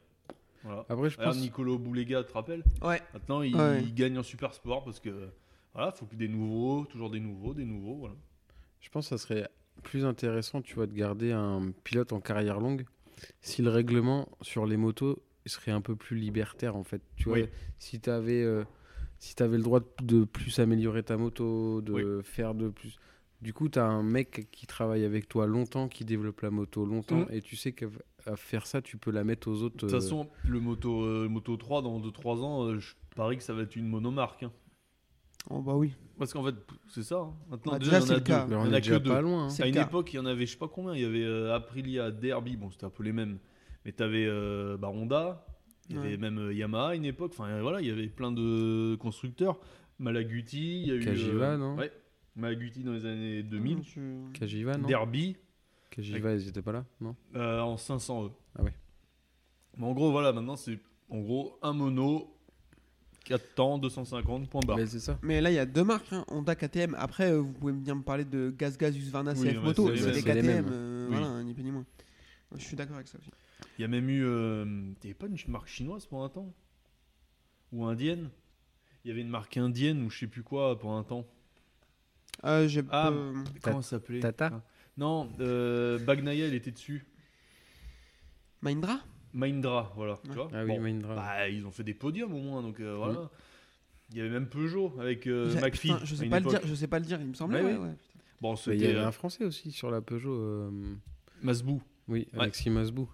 Voilà. 0.63 0.85
Après, 0.87 1.09
je 1.09 1.17
pense. 1.17 1.37
Nicolo 1.39 1.77
Boulega, 1.77 2.23
tu 2.23 2.29
te 2.29 2.33
rappelles? 2.33 2.63
Ouais, 2.81 3.01
Maintenant, 3.13 3.41
il, 3.41 3.55
Ouais. 3.55 3.81
il 3.83 3.93
gagne 3.93 4.17
en 4.17 4.23
super 4.23 4.53
sport 4.53 4.83
parce 4.85 4.99
que 4.99 5.29
voilà, 5.73 5.91
faut 5.91 6.05
que 6.05 6.15
des 6.15 6.27
nouveaux, 6.29 6.85
toujours 6.85 7.09
des 7.09 7.19
nouveaux, 7.19 7.53
des 7.53 7.65
nouveaux, 7.65 7.95
voilà. 7.95 8.15
Je 8.79 8.89
pense 8.89 9.09
que 9.09 9.17
ça 9.17 9.17
serait 9.17 9.47
plus 9.81 10.05
intéressant, 10.05 10.61
tu 10.61 10.75
vois, 10.75 10.87
de 10.87 10.93
garder 10.93 11.31
un 11.31 11.71
pilote 11.83 12.13
en 12.13 12.21
carrière 12.21 12.59
longue 12.59 12.85
si 13.41 13.61
le 13.61 13.69
règlement 13.69 14.29
sur 14.41 14.65
les 14.65 14.77
motos 14.77 15.21
serait 15.45 15.71
un 15.71 15.81
peu 15.81 15.95
plus 15.95 16.15
libertaire, 16.17 16.75
en 16.77 16.83
fait. 16.83 17.01
Tu 17.17 17.25
vois, 17.27 17.37
Oui. 17.39 17.49
si 17.79 17.99
tu 17.99 18.09
avais, 18.09 18.45
si 19.19 19.35
avais 19.43 19.57
le 19.57 19.63
droit 19.63 19.81
de 20.01 20.23
plus 20.23 20.59
améliorer 20.59 21.03
ta 21.03 21.17
moto, 21.17 21.81
de 21.81 21.91
Oui. 22.19 22.23
faire 22.23 22.53
de 22.55 22.69
plus. 22.69 22.97
Du 23.41 23.51
coup, 23.53 23.67
tu 23.67 23.79
as 23.79 23.85
un 23.85 24.03
mec 24.03 24.47
qui 24.51 24.67
travaille 24.67 25.03
avec 25.03 25.27
toi 25.27 25.45
longtemps, 25.47 25.89
qui 25.89 26.05
développe 26.05 26.39
la 26.41 26.49
moto 26.51 26.85
longtemps, 26.85 27.21
Mm. 27.25 27.31
et 27.31 27.41
tu 27.41 27.57
sais 27.57 27.73
qu'à 27.73 27.87
à 28.25 28.35
faire 28.35 28.65
ça, 28.67 28.81
tu 28.81 28.97
peux 28.97 29.11
la 29.11 29.23
mettre 29.23 29.49
aux 29.49 29.61
autres. 29.63 29.75
De 29.75 29.79
toute 29.81 29.89
euh, 29.93 29.99
façon, 29.99 30.29
le 30.47 30.59
moto, 30.59 31.03
euh, 31.03 31.27
moto 31.29 31.55
3, 31.57 31.81
dans 31.81 31.99
2-3 31.99 32.41
ans, 32.41 32.63
euh, 32.65 32.79
je 32.79 32.93
parie 33.15 33.37
que 33.37 33.43
ça 33.43 33.53
va 33.53 33.63
être 33.63 33.75
une 33.75 33.87
monomarque. 33.87 34.43
hein. 34.43 34.51
oh 35.49 35.61
bah 35.61 35.75
oui. 35.75 35.93
Parce 36.17 36.31
qu'en 36.33 36.43
fait, 36.43 36.55
c'est 36.89 37.03
ça. 37.03 37.17
hein. 37.19 37.33
Maintenant, 37.49 37.73
Bah, 37.73 37.79
déjà, 37.79 37.99
déjà, 37.99 37.99
il 37.99 38.01
y 38.01 38.03
en 38.03 38.07
c'est 38.07 38.13
a 38.13 38.15
le 38.15 38.21
deux. 38.21 38.25
cas. 38.25 38.45
mais 38.47 38.55
Il 38.55 38.57
on 38.57 38.65
y 38.65 38.67
en 38.67 38.73
est 38.73 38.75
a 38.75 38.79
déjà 38.79 38.99
que 38.99 39.03
deux. 39.03 39.09
pas 39.11 39.21
loin. 39.21 39.45
hein. 39.45 39.49
C'est 39.49 39.63
À 39.63 39.65
le 39.65 39.69
une 39.69 39.75
cas. 39.75 39.83
époque, 39.87 40.13
il 40.13 40.15
y 40.17 40.19
en 40.19 40.25
avait, 40.25 40.45
je 40.45 40.51
sais 40.51 40.57
pas 40.57 40.67
combien. 40.67 40.95
Il 40.95 41.01
y 41.01 41.05
avait 41.05 41.23
euh, 41.23 41.53
Aprilia, 41.55 42.11
Derby, 42.11 42.55
bon, 42.55 42.69
c'était 42.71 42.85
un 42.85 42.89
peu 42.91 43.03
les 43.03 43.13
mêmes. 43.13 43.39
Mais 43.85 43.91
tu 43.91 44.01
avais 44.03 44.29
Honda, 44.81 45.45
il 45.89 45.95
y 45.97 45.99
avait 45.99 46.17
même 46.17 46.37
euh, 46.39 46.53
Yamaha 46.53 46.89
à 46.89 46.95
une 46.95 47.05
époque. 47.05 47.33
Enfin, 47.37 47.49
euh, 47.49 47.61
voilà, 47.61 47.81
il 47.81 47.87
y 47.87 47.91
avait 47.91 48.07
plein 48.07 48.31
de 48.31 48.95
constructeurs. 48.99 49.59
Malaguti, 49.99 50.81
il 50.81 50.87
y 50.87 50.91
a 50.91 50.95
eu. 50.95 50.99
Kajiva, 50.99 51.51
euh, 51.51 51.57
non? 51.57 51.75
Ouais. 51.75 51.91
Malaguti 52.35 52.83
dans 52.83 52.93
les 52.93 53.05
années 53.05 53.43
2000. 53.43 53.83
Je- 53.83 54.31
Kajiva, 54.33 54.77
non? 54.77 54.87
Derby, 54.87 55.35
Kajiva, 55.95 56.33
ils 56.33 56.47
étaient 56.47 56.61
pas 56.61 56.71
là 56.71 56.85
Non? 57.01 57.15
Euh, 57.35 57.59
en 57.61 57.77
500 57.77 58.25
E. 58.25 58.31
Ah 58.57 58.63
ouais. 58.63 58.73
Mais 59.77 59.85
en 59.85 59.93
gros, 59.93 60.11
voilà, 60.11 60.33
maintenant 60.33 60.55
c'est 60.55 60.79
en 61.09 61.19
gros 61.19 61.57
un 61.61 61.73
mono, 61.73 62.35
4 63.25 63.53
temps, 63.55 63.77
250, 63.77 64.49
point 64.49 64.61
barre. 64.65 64.77
Mais 64.77 64.87
c'est 64.87 64.99
ça. 64.99 65.19
Mais 65.21 65.39
là, 65.41 65.51
il 65.51 65.55
y 65.55 65.59
a 65.59 65.65
deux 65.65 65.83
marques, 65.83 66.11
hein, 66.11 66.25
Honda, 66.29 66.55
KTM. 66.55 66.95
Après, 66.97 67.31
euh, 67.31 67.37
vous 67.39 67.51
pouvez 67.53 67.73
bien 67.73 67.95
me 67.95 68.01
parler 68.03 68.25
de 68.25 68.53
Gaz 68.57 68.77
Gaz, 68.77 68.97
Husqvarna, 68.97 69.33
Oui, 69.33 69.47
CF 69.49 69.57
ouais, 69.57 69.63
Moto. 69.63 69.87
c'est- 69.87 69.93
des 69.93 69.99
c'est 69.99 70.11
les 70.13 70.21
KTM, 70.21 70.45
mêmes. 70.45 70.69
euh, 70.71 71.07
Oui. 71.09 71.15
voilà, 71.17 71.43
ni 71.43 71.53
plus 71.53 71.63
ni 71.63 71.71
moins. 71.71 71.85
Je 72.55 72.61
suis 72.63 72.75
d'accord 72.75 72.95
avec 72.95 73.07
ça 73.07 73.17
aussi. 73.19 73.29
Il 73.77 73.81
y 73.81 73.85
a 73.85 73.87
même 73.87 74.09
eu. 74.09 74.23
Euh, 74.25 74.65
il 74.65 75.03
y 75.03 75.07
avait 75.07 75.13
pas 75.13 75.27
une 75.27 75.37
marque 75.47 75.67
chinoise 75.67 76.05
pour 76.05 76.23
un 76.23 76.29
temps? 76.29 76.51
Ou 77.71 77.85
indienne? 77.85 78.29
Il 79.03 79.09
y 79.09 79.11
avait 79.11 79.21
une 79.21 79.29
marque 79.29 79.57
indienne 79.57 80.03
ou 80.03 80.09
je 80.09 80.19
sais 80.19 80.27
plus 80.27 80.43
quoi 80.43 80.77
pour 80.77 80.93
un 80.93 81.03
temps. 81.03 81.25
Euh, 82.45 82.67
j'ai 82.67 82.83
Ah, 82.89 83.09
euh, 83.09 83.33
Comment 83.61 83.81
ça 83.81 83.91
s'appelait? 83.91 84.19
Tata? 84.19 84.49
Ah. 84.53 84.61
Non, 84.97 85.29
euh, 85.39 85.97
Bagnaia, 85.99 86.47
il 86.47 86.53
était 86.53 86.71
dessus. 86.71 87.05
Mahindra? 88.61 88.99
Mahindra, 89.33 89.91
voilà. 89.95 90.19
Tu 90.23 90.29
Ouais. 90.29 90.35
vois 90.35 90.49
Ah 90.53 90.61
oui, 90.63 90.67
Bon, 90.67 90.81
Mahindra. 90.81 91.15
bah, 91.15 91.49
ils 91.49 91.65
ont 91.65 91.71
fait 91.71 91.83
des 91.83 91.93
podiums 91.95 92.33
au 92.33 92.41
moins, 92.41 92.61
donc 92.61 92.79
euh, 92.79 92.95
voilà. 92.95 93.29
Il 94.11 94.17
y 94.17 94.21
avait 94.21 94.29
même 94.29 94.47
Peugeot 94.47 94.93
avec 94.99 95.25
euh, 95.27 95.49
J'ai- 95.49 95.59
McPhee. 95.61 95.91
putain, 95.93 96.05
je 96.05 96.13
à 96.13 96.17
sais 96.17 96.23
une 96.25 96.29
pas 96.29 96.39
le 96.39 96.45
époque. 96.47 96.59
dire, 96.61 96.67
je 96.69 96.75
sais 96.75 96.87
pas 96.87 96.99
le 96.99 97.05
dire, 97.05 97.19
il 97.19 97.27
me 97.27 97.33
semblait. 97.33 97.61
Ouais, 97.61 97.71
Ouais, 97.73 97.77
oui. 97.79 97.87
ouais. 97.87 97.95
Bon, 98.41 98.53
Mais 98.53 98.75
il 98.75 98.75
y 98.75 98.79
c'était 98.81 98.91
avait 98.91 98.99
euh, 98.99 99.07
un 99.07 99.11
Français 99.11 99.43
aussi 99.45 99.71
sur 99.71 99.89
la 99.89 100.01
Peugeot. 100.01 100.33
euh, 100.35 100.69
Masbou. 101.41 101.81
Oui, 102.07 102.27
Ouais. 102.33 102.41
Alexis 102.41 102.69
Masbou. 102.69 103.09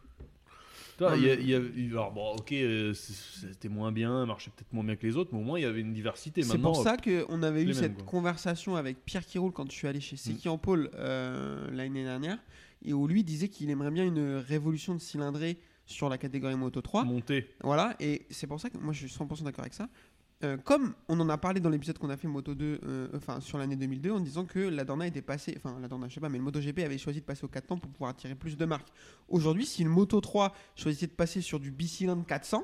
Il 1.17 1.23
y 1.25 1.29
a- 1.31 1.35
mais- 1.35 1.41
il 1.41 1.49
y 1.49 1.55
a- 1.55 1.61
il- 1.75 1.91
alors 1.91 2.11
bon, 2.11 2.35
ok, 2.35 2.51
euh, 2.53 2.93
c'était 2.93 3.69
moins 3.69 3.91
bien, 3.91 4.25
marchait 4.25 4.51
peut-être 4.55 4.73
moins 4.73 4.83
bien 4.83 4.95
que 4.95 5.05
les 5.07 5.15
autres, 5.17 5.29
mais 5.33 5.39
au 5.39 5.43
moins 5.43 5.57
il 5.59 5.63
y 5.63 5.65
avait 5.65 5.81
une 5.81 5.93
diversité. 5.93 6.41
C'est 6.43 6.57
pour 6.57 6.81
ça 6.83 6.97
qu'on 6.97 7.41
avait 7.43 7.63
eu 7.63 7.73
cette 7.73 7.95
quoi. 7.95 8.05
conversation 8.05 8.75
avec 8.75 9.03
Pierre 9.05 9.25
Kiroul 9.25 9.51
quand 9.51 9.69
je 9.71 9.75
suis 9.75 9.87
allé 9.87 9.99
chez 10.01 10.15
Mm. 10.15 10.19
Seki 10.19 10.49
en 10.49 10.57
Pôle 10.57 10.89
euh, 10.95 11.69
l'année 11.71 12.03
dernière, 12.03 12.37
et 12.83 12.93
où 12.93 13.07
lui 13.07 13.23
disait 13.23 13.47
qu'il 13.49 13.69
aimerait 13.69 13.91
bien 13.91 14.05
une 14.05 14.35
révolution 14.37 14.93
de 14.95 14.99
cylindrée 14.99 15.57
sur 15.85 16.07
la 16.07 16.17
catégorie 16.19 16.55
Moto 16.55 16.81
3. 16.81 17.03
monter. 17.03 17.47
Voilà, 17.63 17.95
et 17.99 18.27
c'est 18.29 18.45
pour 18.45 18.59
ça 18.61 18.69
que 18.69 18.77
moi 18.77 18.93
je 18.93 19.07
suis 19.07 19.09
100% 19.17 19.43
d'accord 19.43 19.61
avec 19.61 19.73
ça. 19.73 19.89
Euh, 20.43 20.57
comme 20.57 20.93
on 21.09 21.19
en 21.19 21.27
a 21.29 21.37
parlé 21.37 21.59
dans 21.59 21.69
l'épisode 21.69 21.97
qu'on 21.97 22.09
a 22.09 22.17
fait 22.17 22.27
Moto 22.27 22.55
2, 22.55 22.79
euh, 22.83 23.07
enfin 23.15 23.41
sur 23.41 23.57
l'année 23.57 23.75
2002, 23.75 24.11
en 24.11 24.19
disant 24.19 24.45
que 24.45 24.59
la 24.59 24.85
Dorna 24.85 25.05
était 25.07 25.21
passée, 25.21 25.53
enfin 25.57 25.77
la 25.81 25.87
Dorna, 25.87 26.07
je 26.07 26.13
sais 26.13 26.19
pas, 26.21 26.29
mais 26.29 26.37
le 26.37 26.43
MotoGP 26.45 26.79
avait 26.79 26.97
choisi 26.97 27.19
de 27.19 27.25
passer 27.25 27.43
au 27.45 27.49
4 27.49 27.67
temps 27.67 27.77
pour 27.77 27.91
pouvoir 27.91 28.11
attirer 28.11 28.35
plus 28.35 28.55
de 28.57 28.65
marques. 28.65 28.87
Aujourd'hui, 29.27 29.65
si 29.65 29.83
le 29.83 29.89
Moto 29.89 30.21
3 30.21 30.53
choisissait 30.75 31.07
de 31.07 31.11
passer 31.11 31.41
sur 31.41 31.59
du 31.59 31.71
Biciland 31.71 32.21
400, 32.23 32.63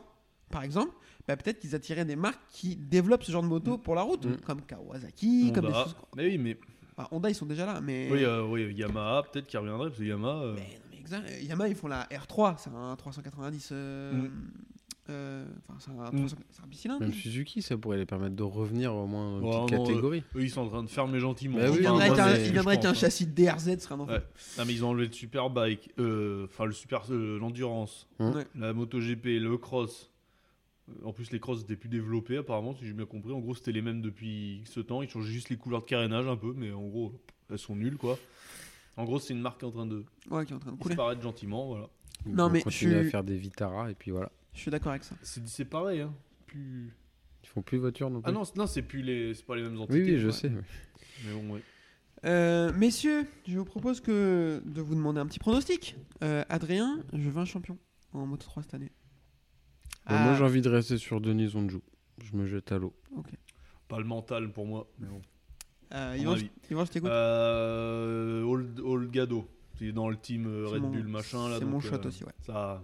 par 0.51 0.63
exemple, 0.63 0.93
bah, 1.27 1.35
peut-être 1.35 1.59
qu'ils 1.59 1.75
attiraient 1.75 2.05
des 2.05 2.15
marques 2.15 2.39
qui 2.49 2.75
développent 2.75 3.23
ce 3.23 3.31
genre 3.31 3.41
de 3.43 3.47
moto 3.47 3.77
pour 3.77 3.95
la 3.95 4.03
route, 4.03 4.25
Mm. 4.25 4.37
comme 4.45 4.61
Kawasaki, 4.61 5.51
comme 5.53 5.65
des 5.65 5.73
choses. 5.73 5.95
Mais 6.15 6.25
oui, 6.27 6.37
mais 6.37 6.57
Enfin, 6.97 7.09
Honda, 7.11 7.29
ils 7.29 7.35
sont 7.35 7.45
déjà 7.45 7.65
là, 7.65 7.81
mais. 7.81 8.07
oui, 8.09 8.23
euh, 8.23 8.45
oui, 8.47 8.73
Yamaha 8.73 9.23
peut-être 9.23 9.47
qui 9.47 9.57
reviendrait 9.57 9.89
parce 9.89 9.99
que 9.99 10.05
Yamaha. 10.05 10.53
Mais 10.55 10.61
non, 10.61 10.85
mais 10.91 10.97
exact. 10.97 11.29
Yamaha, 11.43 11.67
ils 11.67 11.75
font 11.75 11.87
la 11.89 12.05
R3, 12.05 12.55
c'est 12.57 12.69
un 12.73 12.95
390. 12.95 13.69
euh, 13.73 14.13
Mm. 14.13 14.31
Euh, 15.09 15.45
Enfin, 15.69 15.77
c'est 15.79 15.91
un, 15.91 16.11
Mm. 16.11 16.27
300 16.27 16.35
c'est 16.51 16.63
un 16.63 16.67
bicylindre. 16.67 17.01
Même 17.01 17.13
Suzuki, 17.13 17.61
ça 17.61 17.77
pourrait 17.77 17.97
les 17.97 18.05
permettre 18.05 18.35
de 18.35 18.43
revenir 18.43 18.93
au 18.95 19.05
moins 19.07 19.39
dans 19.39 19.39
une 19.39 19.45
Ouais, 19.45 19.65
petite 19.65 19.77
non, 19.77 19.85
catégorie. 19.85 20.23
Eux, 20.35 20.41
ils 20.43 20.49
sont 20.49 20.61
en 20.61 20.67
train 20.69 20.83
de 20.83 20.89
fermer 20.89 21.19
gentiment. 21.19 21.57
Bah 21.57 21.65
il 21.67 21.71
oui, 21.73 21.79
viendrait 21.81 22.07
non, 22.09 22.13
avec 22.15 22.19
un, 22.25 22.33
mais 22.33 22.45
il 22.47 22.51
viendrait 22.53 22.73
avec 22.75 22.85
un 22.85 22.89
pense, 22.89 22.97
hein. 22.97 23.01
châssis 23.01 23.25
DRZ, 23.27 23.75
ce 23.75 23.79
serait 23.79 23.95
un. 23.95 23.99
Ouais. 23.99 24.21
Non, 24.57 24.65
mais 24.65 24.73
ils 24.73 24.83
ont 24.85 24.89
enlevé 24.89 25.07
le 25.07 25.13
Superbike, 25.13 25.91
euh, 25.99 26.45
enfin 26.45 26.65
le 26.65 26.71
super, 26.73 27.03
euh, 27.11 27.37
l'endurance, 27.39 28.07
Hum. 28.19 28.33
Ouais. 28.35 28.45
la 28.55 28.73
MotoGP, 28.73 29.39
le 29.39 29.57
cross. 29.57 30.09
Euh, 30.89 31.07
En 31.07 31.13
plus, 31.13 31.31
les 31.31 31.39
crosses 31.39 31.61
étaient 31.61 31.75
plus 31.75 31.89
développés, 31.89 32.37
apparemment, 32.37 32.75
si 32.75 32.85
j'ai 32.85 32.93
bien 32.93 33.05
compris. 33.07 33.31
En 33.31 33.39
gros, 33.39 33.55
c'était 33.55 33.71
les 33.71 33.81
mêmes 33.81 34.01
depuis 34.01 34.61
ce 34.65 34.79
temps. 34.79 35.01
Ils 35.01 35.09
changeaient 35.09 35.31
juste 35.31 35.49
les 35.49 35.57
couleurs 35.57 35.81
de 35.81 35.85
carénage 35.87 36.27
un 36.27 36.35
peu, 36.37 36.53
mais 36.55 36.71
en 36.71 36.83
gros, 36.87 37.11
elles 37.49 37.57
sont 37.59 37.75
nulles, 37.75 37.97
quoi. 37.97 38.17
En 38.97 39.03
gros, 39.03 39.19
c'est 39.19 39.33
une 39.33 39.41
marque 39.41 39.59
qui 39.59 39.65
est 39.65 39.67
en 39.67 39.71
train 39.71 39.85
de 39.87 40.03
Ouais, 40.29 40.45
qui 40.45 40.53
est 40.53 40.55
en 40.55 40.59
train 40.59 40.71
de 40.71 40.77
couler. 40.77 40.93
disparaître 40.95 41.21
gentiment, 41.21 41.67
voilà. 41.67 41.89
Ils 42.27 42.33
Non, 42.35 42.49
mais 42.49 42.59
je 42.61 42.67
à 42.67 42.71
suis- 42.71 43.09
faire 43.09 43.23
des 43.23 43.35
Vitara 43.35 43.89
et 43.91 43.93
puis 43.95 44.11
voilà. 44.11 44.31
Je 44.55 44.59
suis 44.61 44.71
d'accord 44.71 44.91
avec 44.91 45.03
ça. 45.03 45.15
C'est 45.21 45.65
pareil, 45.65 46.01
hein. 46.01 46.13
Plus... 46.47 46.91
Ils 47.43 47.47
font 47.49 47.61
plus 47.61 47.77
de 47.77 47.81
voitures 47.81 48.09
non 48.09 48.21
plus. 48.21 48.29
Ah 48.29 48.33
non, 48.33 48.43
c'est- 48.43 48.55
non 48.55 48.65
c'est 48.65 48.81
plus 48.81 49.01
les, 49.03 49.33
c'est 49.35 49.45
pas 49.45 49.55
les 49.55 49.61
mêmes 49.61 49.75
oui, 49.75 49.81
entités. 49.83 50.01
oui, 50.03 50.17
je 50.19 50.25
ouais. 50.27 50.31
sais. 50.33 50.49
oui. 50.49 50.61
Mais 51.25 51.33
bon, 51.33 51.53
ouais. 51.53 51.61
Euh, 52.25 52.73
messieurs, 52.73 53.27
je 53.47 53.57
vous 53.59 53.65
propose 53.65 54.01
que 54.01 54.61
de 54.65 54.81
vous 54.81 54.95
demander 54.95 55.19
un 55.19 55.27
petit 55.27 55.37
pronostic. 55.39 55.95
Euh, 56.23 56.43
Adrien, 56.49 57.03
je 57.13 57.29
veux 57.29 57.37
un 57.39 57.45
champion 57.45 57.77
en 58.13 58.25
Moto 58.25 58.45
3 58.45 58.63
cette 58.63 58.73
année. 58.73 58.91
Bon, 60.07 60.15
Ah, 60.15 60.23
Moi, 60.25 60.35
j'ai 60.35 60.43
envie 60.43 60.61
de 60.61 60.69
rester 60.69 60.97
sur 60.97 61.21
Denis 61.21 61.51
Onjou. 61.55 61.81
Je 62.23 62.35
me 62.35 62.45
jette 62.47 62.71
à 62.71 62.77
l'eau. 62.79 62.93
Pas 63.87 63.99
le 63.99 64.05
mental 64.05 64.51
pour 64.51 64.65
moi. 64.65 64.87
Mais 64.97 65.07
bon. 65.07 65.21
euh, 65.93 66.15
Yvan, 66.17 66.35
je, 66.37 66.45
je 66.69 66.91
t'écoute. 66.91 67.09
Euh, 67.11 68.41
Old, 68.43 68.79
Olgado. 68.79 69.47
C'est 69.77 69.91
dans 69.91 70.09
le 70.09 70.15
team 70.17 70.47
euh, 70.47 70.67
Red 70.67 70.81
mon- 70.81 70.89
Bull 70.89 71.07
machin 71.07 71.49
là. 71.49 71.57
c'est 71.59 71.65
mon 71.65 71.79
shot 71.81 71.95
euh, 71.97 72.07
aussi, 72.07 72.23
ouais. 72.23 72.31
Ça. 72.39 72.81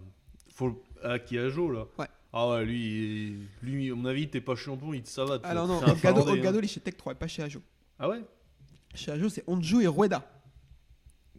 Faut... 0.62 0.84
Ah, 1.04 1.18
qui 1.18 1.38
a 1.40 1.50
Jo 1.50 1.72
là 1.72 1.88
Ouais. 1.98 2.06
Ah 2.34 2.48
ouais, 2.50 2.66
lui, 2.66 3.28
il- 3.30 3.48
lui, 3.64 3.92
à 3.92 3.96
mon 3.96 4.06
avis, 4.06 4.30
t'es 4.30 4.40
pas 4.42 4.56
champion, 4.56 4.94
il 4.94 5.02
te 5.02 5.10
savate. 5.10 5.42
Alors 5.44 5.68
non, 5.68 5.82
Olgado, 5.84 6.22
Olgado, 6.22 6.58
hein. 6.58 6.62
il 6.62 6.66
est 6.66 6.68
chez 6.68 6.80
Tech 6.80 6.96
3, 6.96 7.16
pas 7.16 7.28
chez 7.28 7.42
Ajo. 7.44 7.62
Ah 8.00 8.08
ouais? 8.08 8.22
Chez 8.94 9.12
Ajo, 9.12 9.28
c'est 9.28 9.44
Onju 9.48 9.82
et 9.82 9.88
Rueda. 9.88 10.24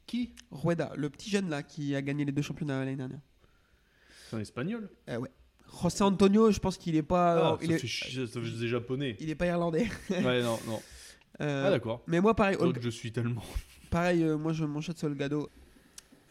Qui? 0.07 0.35
Rueda, 0.51 0.93
le 0.97 1.09
petit 1.09 1.31
jeune 1.31 1.49
là 1.49 1.62
qui 1.62 1.95
a 1.95 2.03
gagné 2.03 2.25
les 2.25 2.33
deux 2.33 2.43
championnats 2.43 2.81
l'année 2.81 2.97
dernière. 2.97 3.20
C'est 4.29 4.37
un 4.37 4.41
espagnol? 4.41 4.91
Euh, 5.09 5.18
ouais. 5.18 5.31
José 5.83 6.03
Antonio, 6.05 6.51
je 6.51 6.59
pense 6.59 6.77
qu'il 6.77 6.97
est 6.97 7.03
pas, 7.03 7.51
Ah, 7.51 7.53
euh, 7.53 7.57
il, 7.62 7.68
ça, 7.68 7.75
est, 7.75 7.79
fait 7.79 7.87
chier, 7.87 8.27
ça 8.27 8.41
fait 8.41 8.51
des 8.61 8.68
japonais. 8.68 9.16
il 9.20 9.31
est 9.31 9.35
pas 9.35 9.47
irlandais. 9.47 9.89
ouais, 10.11 10.43
non, 10.43 10.59
non. 10.66 10.83
Euh, 11.41 11.64
Ah 11.68 11.70
d'accord. 11.70 12.03
mais 12.07 12.20
moi, 12.20 12.35
pareil, 12.37 12.57
Olga- 12.59 12.81
je 12.83 12.91
suis 12.91 13.12
tellement. 13.12 13.43
pareil 13.91 14.23
euh, 14.23 14.37
moi 14.37 14.53
je 14.53 14.64
mon 14.64 14.81
shot 14.83 14.93
c'est 14.97 15.07
Olgado. 15.07 15.49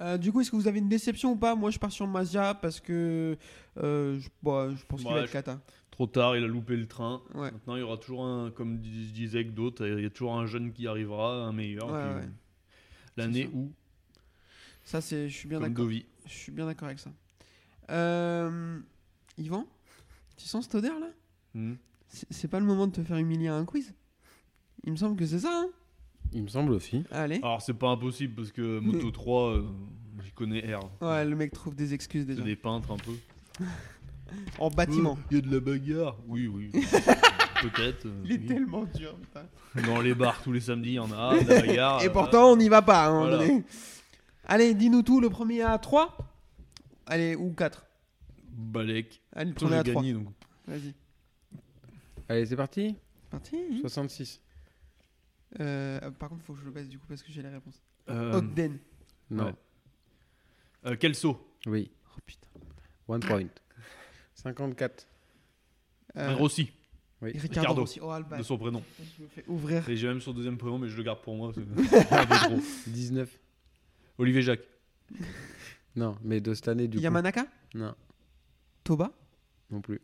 Euh, 0.01 0.17
du 0.17 0.31
coup, 0.31 0.41
est-ce 0.41 0.49
que 0.51 0.55
vous 0.55 0.67
avez 0.67 0.79
une 0.79 0.89
déception 0.89 1.33
ou 1.33 1.35
pas? 1.35 1.53
Moi, 1.55 1.69
je 1.69 1.77
pars 1.79 1.91
sur 1.91 2.07
Mazia 2.07 2.55
parce 2.55 2.79
que 2.79 3.37
euh, 3.77 4.19
je, 4.19 4.29
bon, 4.41 4.75
je 4.75 4.85
pense 4.87 4.99
qu'il 5.01 5.07
Ouais, 5.09 5.13
va 5.15 5.21
être 5.21 5.27
je- 5.27 5.33
cata. 5.33 5.61
Trop 5.91 6.07
tard, 6.07 6.35
il 6.35 6.43
a 6.43 6.47
loupé 6.47 6.75
le 6.75 6.87
train. 6.87 7.21
Ouais. 7.35 7.51
Maintenant, 7.51 7.75
il 7.75 7.79
y 7.79 7.83
aura 7.83 7.97
toujours 7.97 8.25
un, 8.25 8.49
comme 8.49 8.79
dis- 8.79 9.09
je 9.09 9.13
disais 9.13 9.45
que 9.45 9.51
d'autres, 9.51 9.85
il 9.85 10.01
y 10.01 10.05
a 10.05 10.09
toujours 10.09 10.35
un 10.39 10.45
jeune 10.47 10.71
qui 10.73 10.87
arrivera, 10.87 11.43
un 11.45 11.51
meilleur. 11.53 11.91
Ouais. 11.91 12.27
L'année 13.17 13.49
où, 13.53 13.71
Ça, 14.83 15.01
c'est, 15.01 15.29
je 15.29 15.35
suis 15.37 15.47
bien 15.47 15.59
d'accord. 15.59 15.87
Je 16.25 16.33
suis 16.33 16.51
bien 16.51 16.65
d'accord 16.65 16.87
avec 16.87 16.99
ça. 16.99 17.11
Euh, 17.91 18.79
Yvan, 19.37 19.67
tu 20.37 20.47
sens 20.47 20.63
cette 20.65 20.75
odeur 20.75 20.97
là? 20.99 21.07
C'est, 22.07 22.27
c'est 22.31 22.47
pas 22.47 22.59
le 22.59 22.65
moment 22.65 22.87
de 22.87 22.93
te 22.93 23.03
faire 23.03 23.17
humilier 23.17 23.49
à 23.49 23.55
un 23.55 23.65
quiz? 23.65 23.93
Il 24.83 24.91
me 24.93 24.97
semble 24.97 25.15
que 25.17 25.25
c'est 25.25 25.39
ça. 25.39 25.51
Hein? 25.65 25.69
Il 26.33 26.43
me 26.43 26.47
semble 26.47 26.71
aussi. 26.73 27.03
Allez. 27.11 27.37
Alors, 27.37 27.61
c'est 27.61 27.73
pas 27.73 27.89
impossible 27.89 28.35
parce 28.35 28.51
que 28.51 28.79
Moto 28.79 29.11
3, 29.11 29.49
euh, 29.49 29.63
j'y 30.23 30.31
connais 30.31 30.61
R. 30.75 30.79
Ouais, 31.01 31.25
le 31.25 31.35
mec 31.35 31.51
trouve 31.51 31.75
des 31.75 31.93
excuses 31.93 32.25
C'est 32.25 32.33
déjà. 32.35 32.43
des 32.43 32.55
peintres 32.55 32.91
un 32.91 32.97
peu. 32.97 33.13
En 34.59 34.69
bâtiment. 34.69 35.17
Euh, 35.19 35.23
Il 35.31 35.35
y 35.35 35.39
a 35.39 35.41
de 35.41 35.51
la 35.53 35.59
bagarre. 35.59 36.15
Oui, 36.25 36.47
oui. 36.47 36.71
Peut-être. 37.61 38.05
euh, 38.05 38.21
Il 38.23 38.31
est 38.31 38.37
oui. 38.37 38.45
tellement 38.45 38.85
dur, 38.95 39.13
putain. 39.17 39.45
Dans 39.85 39.99
les 39.99 40.15
bars 40.15 40.41
tous 40.41 40.53
les 40.53 40.61
samedis, 40.61 40.91
il 40.91 40.93
y 40.93 40.99
en 40.99 41.11
a 41.11 41.37
de 41.37 41.49
la 41.49 41.59
bagarre. 41.61 42.01
Et 42.01 42.07
euh, 42.07 42.11
pourtant, 42.11 42.49
on 42.49 42.55
n'y 42.55 42.69
va 42.69 42.81
pas. 42.81 43.03
à 43.03 43.07
un 43.09 43.11
moment 43.11 43.27
Voilà. 43.27 43.37
donné. 43.45 43.63
Allez, 44.45 44.73
dis-nous 44.73 45.01
tout. 45.01 45.19
Le 45.19 45.29
premier 45.29 45.63
à 45.63 45.77
3 45.77 46.17
Allez, 47.07 47.35
ou 47.35 47.51
4 47.51 47.85
Balek. 48.53 49.21
Allez, 49.35 49.49
le 49.49 49.55
Toi, 49.55 49.67
premier 49.67 49.83
j'ai 49.83 49.89
à 49.91 49.93
3. 49.93 50.01
gagné 50.01 50.13
donc. 50.13 50.27
Vas-y. 50.65 50.93
Allez, 52.29 52.45
c'est 52.45 52.55
parti. 52.55 52.95
C'est 53.23 53.29
parti. 53.31 53.57
66. 53.81 54.41
Euh, 55.59 56.11
par 56.11 56.29
contre, 56.29 56.43
faut 56.43 56.53
que 56.53 56.59
je 56.59 56.65
le 56.65 56.71
baisse 56.71 56.87
du 56.87 56.97
coup 56.97 57.05
parce 57.07 57.21
que 57.23 57.31
j'ai 57.31 57.41
les 57.41 57.49
réponses. 57.49 57.81
Euh, 58.09 58.33
Ogden. 58.37 58.77
Non. 59.29 59.45
Ouais. 59.45 59.55
euh, 60.85 60.95
Kelso. 60.95 61.55
Oui. 61.65 61.91
Oh 62.15 62.19
putain. 62.25 62.47
One 63.07 63.19
point. 63.21 63.47
54. 64.35 65.07
Euh, 66.17 66.35
Rossi, 66.35 66.71
Oui. 67.21 67.31
Ricardo, 67.37 67.83
Ricardo. 67.83 68.07
Oh, 68.07 68.11
Alba. 68.11 68.37
de 68.37 68.43
son 68.43 68.57
prénom. 68.57 68.83
Je 69.17 69.23
me 69.23 69.27
fais 69.27 69.43
ouvrir. 69.47 69.87
Et 69.89 69.95
j'ai 69.95 70.07
même 70.07 70.21
son 70.21 70.33
deuxième 70.33 70.57
prénom, 70.57 70.77
mais 70.79 70.89
je 70.89 70.97
le 70.97 71.03
garde 71.03 71.21
pour 71.21 71.35
moi. 71.35 71.51
c'est 71.89 72.11
un 72.13 72.25
peu 72.25 72.35
trop. 72.35 72.59
19. 72.87 73.39
Olivier 74.17 74.41
Jacques. 74.41 74.67
Non, 75.93 76.17
mais 76.23 76.39
de 76.39 76.53
cette 76.53 76.69
année, 76.69 76.87
du 76.87 76.95
coup. 76.97 77.03
Yamanaka? 77.03 77.45
Non, 77.73 77.93
Toba? 78.85 79.11
Non 79.69 79.81
plus. 79.81 79.99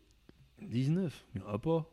19 0.60 1.24
Il 1.34 1.40
n'y 1.40 1.46
en 1.46 1.50
a 1.54 1.58
pas. 1.58 1.90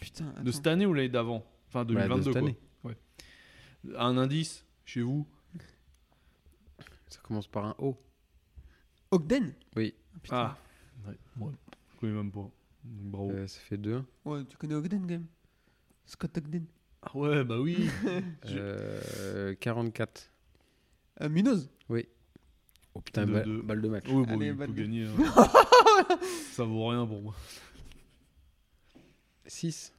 Putain. 0.00 0.32
De 0.40 0.52
cette 0.52 0.68
année 0.68 0.86
ou 0.86 0.94
l'année 0.94 1.08
d'avant? 1.08 1.44
Enfin, 1.68 1.80
Bah, 1.80 1.84
de 1.84 1.94
2022 1.94 2.22
cette 2.24 2.32
quoi. 2.32 2.40
année. 2.42 2.58
Ouais. 2.84 2.96
Un 3.96 4.16
indice 4.18 4.64
chez 4.84 5.02
vous 5.02 5.26
Ça 7.08 7.20
commence 7.22 7.46
par 7.48 7.64
un 7.66 7.74
O. 7.78 7.96
Ogden 9.10 9.52
Oui. 9.76 9.94
Ah. 10.30 10.56
Ah, 11.04 11.08
ouais, 11.08 11.16
ouais, 11.46 11.52
je 11.94 12.00
connais 12.00 12.12
même 12.14 12.32
pas. 12.32 12.50
Bravo. 12.84 13.30
Euh, 13.32 13.46
ça 13.46 13.60
fait 13.60 13.76
2. 13.76 14.02
Ouais, 14.24 14.44
tu 14.44 14.56
connais 14.56 14.74
Ogden 14.74 15.00
quand 15.00 15.06
même. 15.08 15.26
Scott 16.06 16.36
Ogden. 16.38 16.66
Ah 17.02 17.16
ouais, 17.16 17.44
bah 17.44 17.60
oui. 17.60 17.88
Je- 18.44 18.56
Euh, 18.58 19.54
44. 19.56 20.30
Euh, 21.22 21.28
Munoz. 21.28 21.70
Oh 22.94 23.00
putain, 23.02 23.26
De- 23.26 23.32
ba- 23.32 23.42
de- 23.42 23.60
balle 23.60 23.82
de 23.82 23.88
match. 23.88 24.04
Oui, 24.08 24.24
bon, 24.24 24.32
Allez, 24.32 24.46
il 24.46 24.52
balle 24.54 24.68
peut 24.68 24.74
de- 24.74 24.80
gagner. 24.82 25.04
hein. 25.36 26.18
Ça 26.52 26.64
vaut 26.64 26.86
rien 26.88 27.06
pour 27.06 27.20
moi. 27.20 27.34
6. 29.46 29.92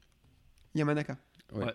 Yamanaka. 0.76 1.18
Ouais. 1.54 1.66
Ouais. 1.66 1.74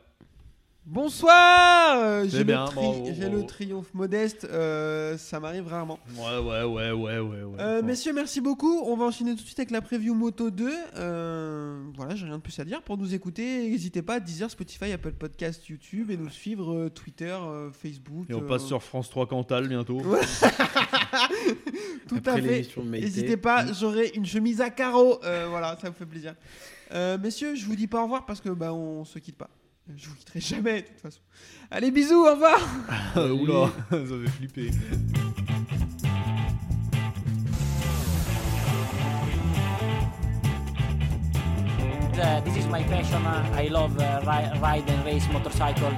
Bonsoir 0.84 1.96
euh, 1.96 2.24
J'ai 2.24 2.30
C'est 2.30 2.38
le, 2.38 2.44
bien, 2.44 2.64
tri- 2.64 2.74
bravo, 2.74 3.04
j'ai 3.06 3.12
bravo. 3.20 3.36
le 3.36 3.46
triomphe 3.46 3.94
modeste, 3.94 4.48
euh, 4.50 5.16
ça 5.16 5.38
m'arrive 5.38 5.68
rarement. 5.68 6.00
Ouais, 6.16 6.38
ouais, 6.38 6.64
ouais, 6.64 6.90
ouais, 6.90 7.18
ouais. 7.20 7.42
ouais. 7.44 7.60
Euh, 7.60 7.82
messieurs, 7.82 8.12
merci 8.12 8.40
beaucoup. 8.40 8.80
On 8.84 8.96
va 8.96 9.04
enchaîner 9.04 9.30
tout 9.36 9.42
de 9.42 9.46
suite 9.46 9.60
avec 9.60 9.70
la 9.70 9.80
preview 9.80 10.12
Moto 10.12 10.50
2. 10.50 10.72
Euh, 10.96 11.80
voilà, 11.94 12.16
j'ai 12.16 12.26
rien 12.26 12.38
de 12.38 12.42
plus 12.42 12.58
à 12.58 12.64
dire. 12.64 12.82
Pour 12.82 12.98
nous 12.98 13.14
écouter, 13.14 13.70
n'hésitez 13.70 14.02
pas 14.02 14.14
à 14.14 14.20
Deezer, 14.20 14.50
Spotify, 14.50 14.90
Apple 14.90 15.12
Podcast, 15.12 15.64
YouTube 15.68 16.10
et 16.10 16.16
nous 16.16 16.30
suivre 16.30 16.74
euh, 16.74 16.88
Twitter, 16.90 17.30
euh, 17.30 17.70
Facebook. 17.70 18.26
Et 18.28 18.34
on 18.34 18.42
euh, 18.42 18.46
passe 18.48 18.64
sur 18.66 18.82
France 18.82 19.08
3 19.08 19.28
Cantal 19.28 19.68
bientôt. 19.68 20.00
Tout 22.08 22.16
Après 22.16 22.30
à 22.32 22.42
fait. 22.42 22.66
N'hésitez 22.84 23.36
pas, 23.36 23.72
j'aurai 23.72 24.08
une 24.16 24.26
chemise 24.26 24.60
à 24.60 24.70
carreaux. 24.70 25.20
Euh, 25.22 25.46
voilà, 25.48 25.78
ça 25.80 25.90
vous 25.90 25.96
fait 25.96 26.06
plaisir. 26.06 26.34
Euh, 26.92 27.16
messieurs, 27.18 27.54
je 27.54 27.64
vous 27.66 27.76
dis 27.76 27.86
pas 27.86 28.00
au 28.00 28.04
revoir 28.04 28.26
parce 28.26 28.40
que 28.40 28.48
bah 28.48 28.74
on 28.74 29.04
se 29.04 29.20
quitte 29.20 29.36
pas. 29.36 29.48
Je 29.96 30.08
vous 30.08 30.14
quitterai 30.14 30.40
jamais 30.40 30.82
de 30.82 30.86
toute 30.86 31.00
façon. 31.00 31.20
Allez, 31.70 31.90
bisous, 31.90 32.24
au 32.24 32.30
revoir. 32.32 32.60
Oula, 33.16 33.70
ça 33.90 33.96
fait 33.98 34.30
flipper. 34.30 34.70
Uh, 42.14 42.40
this 42.42 42.56
is 42.56 42.66
my 42.66 42.82
passion. 42.84 43.26
Uh, 43.26 43.48
I 43.54 43.68
love 43.68 43.98
uh, 43.98 44.20
ri- 44.24 44.58
ride 44.60 44.88
and 44.88 45.04
race 45.04 45.26
motorcycle. 45.32 45.90